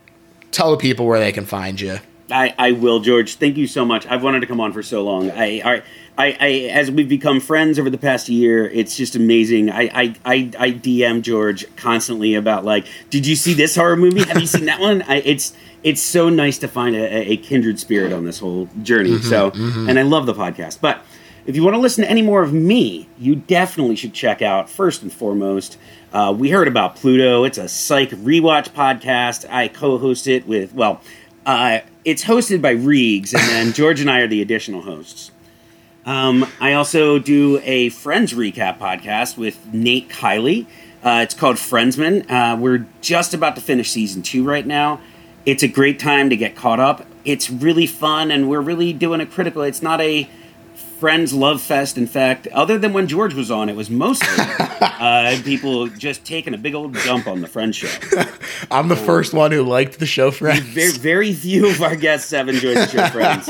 tell 0.50 0.70
the 0.70 0.76
people 0.76 1.06
where 1.06 1.20
they 1.20 1.32
can 1.32 1.44
find 1.44 1.80
you. 1.80 1.98
I, 2.30 2.54
I 2.58 2.72
will, 2.72 3.00
George. 3.00 3.34
Thank 3.34 3.56
you 3.56 3.66
so 3.66 3.84
much. 3.84 4.06
I've 4.06 4.22
wanted 4.22 4.40
to 4.40 4.46
come 4.46 4.60
on 4.60 4.72
for 4.72 4.82
so 4.82 5.02
long. 5.02 5.30
I, 5.30 5.62
I, 5.64 5.82
I, 6.16 6.36
I 6.38 6.48
as 6.72 6.90
we've 6.90 7.08
become 7.08 7.40
friends 7.40 7.78
over 7.78 7.88
the 7.88 7.98
past 7.98 8.28
year, 8.28 8.68
it's 8.68 8.96
just 8.96 9.16
amazing. 9.16 9.70
I, 9.70 9.82
I, 9.82 10.14
I, 10.24 10.34
I 10.58 10.70
DM 10.72 11.22
George 11.22 11.64
constantly 11.76 12.34
about 12.34 12.64
like, 12.64 12.86
did 13.08 13.26
you 13.26 13.34
see 13.34 13.54
this 13.54 13.74
horror 13.74 13.96
movie? 13.96 14.24
Have 14.24 14.38
you 14.38 14.46
seen 14.46 14.66
that 14.66 14.80
one? 14.80 15.02
I, 15.02 15.16
it's 15.16 15.54
it's 15.82 16.02
so 16.02 16.28
nice 16.28 16.58
to 16.58 16.68
find 16.68 16.94
a, 16.94 17.32
a 17.32 17.36
kindred 17.38 17.78
spirit 17.78 18.12
on 18.12 18.24
this 18.24 18.38
whole 18.38 18.68
journey. 18.82 19.10
Mm-hmm, 19.10 19.28
so, 19.28 19.50
mm-hmm. 19.52 19.88
and 19.88 19.98
I 19.98 20.02
love 20.02 20.26
the 20.26 20.34
podcast. 20.34 20.80
But 20.80 21.02
if 21.46 21.56
you 21.56 21.62
want 21.62 21.76
to 21.76 21.80
listen 21.80 22.04
to 22.04 22.10
any 22.10 22.20
more 22.20 22.42
of 22.42 22.52
me, 22.52 23.08
you 23.18 23.36
definitely 23.36 23.96
should 23.96 24.12
check 24.12 24.42
out 24.42 24.68
first 24.68 25.02
and 25.02 25.12
foremost 25.12 25.78
uh, 26.12 26.34
we 26.36 26.50
heard 26.50 26.68
about 26.68 26.96
Pluto. 26.96 27.44
It's 27.44 27.58
a 27.58 27.68
psych 27.68 28.10
rewatch 28.10 28.70
podcast. 28.70 29.48
I 29.50 29.68
co-host 29.68 30.26
it 30.26 30.46
with 30.46 30.72
well, 30.72 31.00
uh, 31.44 31.80
it's 32.04 32.24
hosted 32.24 32.62
by 32.62 32.74
Reegs, 32.74 33.34
and 33.34 33.42
then 33.48 33.72
George 33.74 34.00
and 34.00 34.10
I 34.10 34.20
are 34.20 34.26
the 34.26 34.42
additional 34.42 34.82
hosts. 34.82 35.30
Um, 36.06 36.46
I 36.60 36.72
also 36.72 37.18
do 37.18 37.60
a 37.64 37.90
Friends 37.90 38.32
recap 38.32 38.78
podcast 38.78 39.36
with 39.36 39.72
Nate 39.74 40.08
Kiley. 40.08 40.66
Uh, 41.02 41.20
it's 41.22 41.34
called 41.34 41.58
Friendsman. 41.58 42.30
Uh, 42.30 42.56
we're 42.58 42.86
just 43.02 43.34
about 43.34 43.56
to 43.56 43.62
finish 43.62 43.90
season 43.90 44.22
two 44.22 44.42
right 44.42 44.66
now. 44.66 45.00
It's 45.44 45.62
a 45.62 45.68
great 45.68 45.98
time 45.98 46.30
to 46.30 46.36
get 46.36 46.56
caught 46.56 46.80
up. 46.80 47.06
It's 47.24 47.50
really 47.50 47.86
fun, 47.86 48.30
and 48.30 48.48
we're 48.48 48.60
really 48.62 48.92
doing 48.94 49.20
a 49.20 49.26
critical. 49.26 49.62
It's 49.62 49.82
not 49.82 50.00
a 50.00 50.28
Friends 50.98 51.32
love 51.32 51.62
fest. 51.62 51.96
In 51.96 52.08
fact, 52.08 52.48
other 52.48 52.76
than 52.76 52.92
when 52.92 53.06
George 53.06 53.32
was 53.32 53.52
on, 53.52 53.68
it 53.68 53.76
was 53.76 53.88
mostly 53.88 54.28
uh, 54.80 55.38
people 55.44 55.86
just 55.86 56.24
taking 56.24 56.54
a 56.54 56.58
big 56.58 56.74
old 56.74 56.94
dump 57.04 57.28
on 57.28 57.40
the 57.40 57.46
Friends 57.46 57.76
show. 57.76 57.88
I'm 58.70 58.88
the 58.88 58.96
first 58.96 59.32
one 59.32 59.52
who 59.52 59.62
liked 59.62 60.00
the 60.00 60.06
show 60.06 60.32
Friends. 60.32 60.60
Very, 60.68 60.92
very 60.92 61.32
few 61.32 61.70
of 61.70 61.80
our 61.82 61.94
guests 61.94 62.30
have 62.32 62.48
enjoyed 62.48 62.76
the 62.78 62.86
show 62.88 63.06
Friends. 63.08 63.48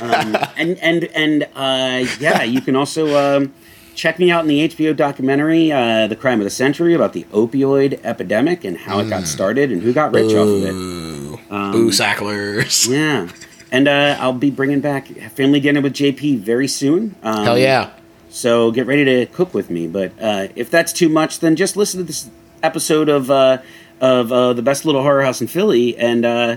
Um, 0.00 0.36
and 0.56 0.76
and 0.78 1.04
and 1.14 1.42
uh, 1.54 2.10
yeah, 2.18 2.42
you 2.42 2.60
can 2.60 2.74
also 2.74 3.16
um, 3.36 3.54
check 3.94 4.18
me 4.18 4.32
out 4.32 4.42
in 4.42 4.48
the 4.48 4.68
HBO 4.68 4.96
documentary, 4.96 5.70
uh, 5.70 6.08
"The 6.08 6.16
Crime 6.16 6.40
of 6.40 6.44
the 6.44 6.50
Century," 6.50 6.94
about 6.94 7.12
the 7.12 7.22
opioid 7.24 8.00
epidemic 8.04 8.64
and 8.64 8.76
how 8.76 8.98
it 8.98 9.08
got 9.08 9.26
started 9.28 9.70
and 9.70 9.82
who 9.82 9.92
got 9.92 10.12
rich 10.12 10.34
off 10.34 10.48
of 10.48 10.64
it. 10.64 10.72
Boo, 10.72 11.38
Boo 11.48 11.92
sacklers. 11.92 12.88
Yeah, 12.88 13.28
and 13.74 13.88
uh, 13.88 14.16
I'll 14.20 14.32
be 14.32 14.52
bringing 14.52 14.80
back 14.80 15.08
Family 15.32 15.58
Dinner 15.58 15.80
with 15.80 15.94
JP 15.94 16.38
very 16.38 16.68
soon. 16.68 17.16
Um, 17.24 17.44
Hell 17.44 17.58
yeah. 17.58 17.90
So 18.28 18.70
get 18.70 18.86
ready 18.86 19.04
to 19.04 19.26
cook 19.26 19.52
with 19.52 19.68
me. 19.68 19.88
But 19.88 20.12
uh, 20.20 20.46
if 20.54 20.70
that's 20.70 20.92
too 20.92 21.08
much, 21.08 21.40
then 21.40 21.56
just 21.56 21.76
listen 21.76 21.98
to 21.98 22.04
this 22.04 22.30
episode 22.62 23.08
of 23.08 23.32
uh, 23.32 23.58
of 24.00 24.32
uh, 24.32 24.52
the 24.52 24.62
best 24.62 24.84
little 24.84 25.02
horror 25.02 25.24
house 25.24 25.40
in 25.40 25.48
Philly 25.48 25.96
and 25.96 26.24
uh, 26.24 26.56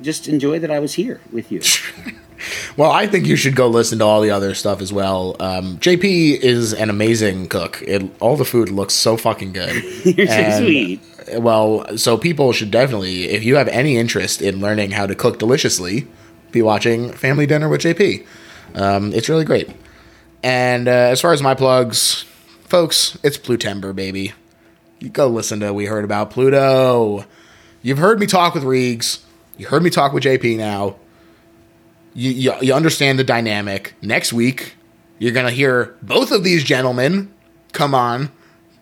just 0.00 0.26
enjoy 0.26 0.58
that 0.58 0.70
I 0.70 0.78
was 0.78 0.94
here 0.94 1.20
with 1.30 1.52
you. 1.52 1.60
Well, 2.76 2.92
I 2.92 3.08
think 3.08 3.26
you 3.26 3.34
should 3.34 3.56
go 3.56 3.66
listen 3.66 3.98
to 3.98 4.04
all 4.04 4.20
the 4.20 4.30
other 4.30 4.54
stuff 4.54 4.80
as 4.80 4.92
well. 4.92 5.34
Um, 5.40 5.78
JP 5.78 6.38
is 6.38 6.72
an 6.72 6.88
amazing 6.88 7.48
cook. 7.48 7.82
It, 7.84 8.08
all 8.20 8.36
the 8.36 8.44
food 8.44 8.68
looks 8.68 8.94
so 8.94 9.16
fucking 9.16 9.52
good. 9.52 9.74
You're 10.04 10.28
so 10.28 10.58
sweet. 10.60 11.00
Well, 11.36 11.98
so 11.98 12.16
people 12.16 12.52
should 12.52 12.70
definitely, 12.70 13.24
if 13.30 13.42
you 13.42 13.56
have 13.56 13.66
any 13.66 13.96
interest 13.96 14.40
in 14.40 14.60
learning 14.60 14.92
how 14.92 15.06
to 15.06 15.16
cook 15.16 15.40
deliciously, 15.40 16.06
be 16.50 16.62
watching 16.62 17.12
Family 17.12 17.46
Dinner 17.46 17.68
with 17.68 17.82
JP. 17.82 18.26
Um, 18.74 19.12
it's 19.12 19.28
really 19.28 19.44
great. 19.44 19.70
And 20.42 20.88
uh, 20.88 20.90
as 20.90 21.20
far 21.20 21.32
as 21.32 21.42
my 21.42 21.54
plugs, 21.54 22.24
folks, 22.64 23.18
it's 23.22 23.38
Plutember, 23.38 23.94
baby. 23.94 24.32
You 25.00 25.08
go 25.08 25.28
listen 25.28 25.60
to 25.60 25.72
We 25.72 25.86
Heard 25.86 26.04
About 26.04 26.30
Pluto. 26.30 27.24
You've 27.82 27.98
heard 27.98 28.18
me 28.18 28.26
talk 28.26 28.54
with 28.54 28.64
Reegs. 28.64 29.20
You 29.56 29.66
heard 29.66 29.82
me 29.82 29.90
talk 29.90 30.12
with 30.12 30.24
JP 30.24 30.56
now. 30.56 30.96
You, 32.14 32.30
you, 32.30 32.54
you 32.60 32.74
understand 32.74 33.18
the 33.18 33.24
dynamic. 33.24 33.94
Next 34.02 34.32
week, 34.32 34.74
you're 35.18 35.32
going 35.32 35.46
to 35.46 35.52
hear 35.52 35.96
both 36.02 36.32
of 36.32 36.42
these 36.44 36.64
gentlemen 36.64 37.32
come 37.72 37.94
on 37.94 38.30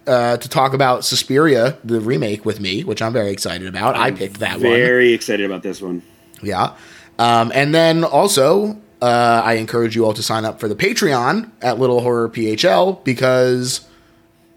uh, 0.06 0.36
to 0.36 0.48
talk 0.48 0.72
about 0.72 1.05
Suspiria, 1.05 1.78
the 1.84 2.01
remake, 2.01 2.44
with 2.44 2.60
me, 2.60 2.84
which 2.84 3.02
I'm 3.02 3.12
very 3.12 3.30
excited 3.30 3.66
about. 3.66 3.97
I 3.97 4.10
picked 4.10 4.40
that 4.40 4.55
one. 4.55 4.62
Very 4.62 5.12
excited 5.12 5.44
about 5.44 5.62
this 5.62 5.82
one. 5.82 6.02
Yeah. 6.43 6.76
Um, 7.18 7.51
and 7.55 7.74
then 7.74 8.05
also, 8.05 8.78
uh, 9.01 9.43
I 9.44 9.55
encourage 9.55 9.97
you 9.97 10.05
all 10.05 10.14
to 10.14 10.22
sign 10.22 10.44
up 10.44 10.60
for 10.60 10.68
the 10.68 10.74
Patreon 10.74 11.51
at 11.62 11.78
Little 11.78 12.01
Horror 12.01 12.28
PHL 12.28 13.02
because 13.05 13.86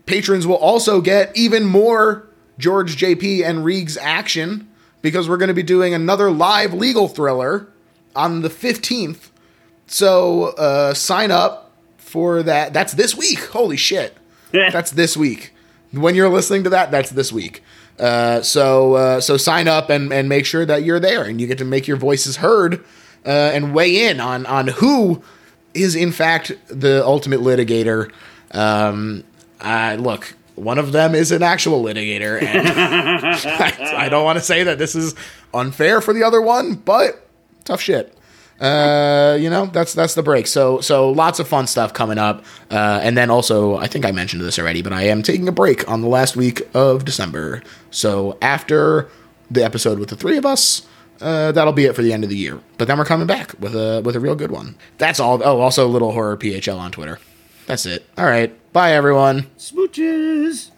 patrons 0.06 0.45
will 0.45 0.56
also 0.56 1.02
get 1.02 1.36
even 1.36 1.65
more 1.65 2.27
George 2.57 2.98
JP 2.98 3.44
and 3.45 3.60
Reegs 3.60 3.98
action 3.99 4.68
because 5.02 5.30
we're 5.30 5.38
going 5.38 5.49
to 5.49 5.53
be 5.53 5.64
doing 5.64 5.94
another 5.94 6.30
live 6.30 6.73
legal 6.73 7.07
thriller 7.07 7.68
on 8.15 8.41
the 8.41 8.49
15th. 8.49 9.30
So 9.88 10.48
uh, 10.57 10.94
sign 10.94 11.31
up 11.31 11.72
for 11.98 12.44
that. 12.44 12.73
That's 12.73 12.94
this 12.94 13.15
week. 13.15 13.40
Holy 13.45 13.77
shit. 13.77 14.18
That's 14.72 14.91
this 14.91 15.15
week. 15.15 15.53
When 15.91 16.15
you're 16.15 16.30
listening 16.30 16.64
to 16.65 16.69
that, 16.72 16.91
that's 16.91 17.11
this 17.11 17.31
week. 17.31 17.64
Uh, 17.99 18.41
so 18.41 18.93
uh, 18.93 19.21
so 19.21 19.35
sign 19.38 19.67
up 19.67 19.89
and, 19.89 20.11
and 20.13 20.30
make 20.30 20.45
sure 20.45 20.65
that 20.65 20.84
you're 20.84 20.99
there 20.99 21.23
and 21.23 21.41
you 21.41 21.47
get 21.47 21.57
to 21.57 21.65
make 21.65 21.88
your 21.88 21.97
voices 21.97 22.38
heard 22.38 22.84
uh, 23.26 23.30
and 23.30 23.73
weigh 23.73 24.07
in 24.07 24.19
on 24.19 24.45
on 24.45 24.67
who 24.67 25.21
is 25.73 25.95
in 25.95 26.11
fact 26.11 26.51
the 26.67 27.03
ultimate 27.05 27.41
litigator. 27.41 28.11
Um, 28.51 29.23
look, 29.61 30.34
one 30.55 30.77
of 30.77 30.91
them 30.91 31.15
is 31.15 31.31
an 31.31 31.43
actual 31.43 31.84
litigator, 31.84 32.41
and 32.41 32.67
I, 32.69 34.05
I 34.05 34.09
don't 34.09 34.23
want 34.23 34.39
to 34.39 34.43
say 34.43 34.63
that 34.63 34.77
this 34.77 34.95
is 34.95 35.15
unfair 35.53 36.01
for 36.01 36.13
the 36.13 36.23
other 36.23 36.41
one, 36.41 36.76
but 36.76 37.27
tough 37.65 37.81
shit. 37.81 38.15
Uh, 38.60 39.38
you 39.40 39.49
know, 39.49 39.68
that's 39.68 39.94
that's 39.94 40.15
the 40.15 40.23
break. 40.23 40.48
So 40.48 40.81
so 40.81 41.11
lots 41.11 41.40
of 41.40 41.48
fun 41.48 41.68
stuff 41.68 41.94
coming 41.94 42.18
up. 42.18 42.44
Uh, 42.69 42.99
and 43.02 43.18
then 43.18 43.30
also, 43.30 43.77
I 43.77 43.88
think 43.88 44.06
I 44.06 44.11
mentioned 44.11 44.41
this 44.41 44.60
already, 44.60 44.81
but 44.81 44.94
I 44.94 45.03
am 45.03 45.23
taking 45.23 45.48
a 45.48 45.52
break 45.52 45.90
on 45.90 46.02
the 46.02 46.07
last 46.07 46.36
week 46.36 46.61
of 46.73 47.06
December. 47.06 47.64
So 47.91 48.38
after 48.41 49.10
the 49.49 49.64
episode 49.64 49.99
with 49.99 50.10
the 50.10 50.15
three 50.15 50.38
of 50.38 50.45
us, 50.45 50.86
uh, 51.22 51.52
that'll 51.52 51.73
be 51.73 51.86
it 51.86 51.95
for 51.95 52.02
the 52.02 52.14
end 52.14 52.23
of 52.23 52.30
the 52.30 52.38
year. 52.38 52.60
But 52.77 52.88
then 52.88 52.98
we're 52.98 53.06
coming 53.06 53.27
back 53.27 53.53
with 53.60 53.76
a 53.76 54.02
with 54.03 54.15
a 54.15 54.19
real 54.19 54.36
good 54.36 54.52
one. 54.52 54.76
That's 54.98 55.19
all. 55.19 55.41
Oh, 55.44 55.60
also 55.61 55.88
little 55.88 56.11
horror 56.11 56.38
PHL 56.38 56.77
on 56.80 56.91
Twitter. 56.91 57.19
That's 57.65 57.86
it. 57.86 58.06
All 58.18 58.26
right. 58.26 58.56
Bye 58.73 58.91
everyone. 58.94 59.44
Smooches. 59.57 60.72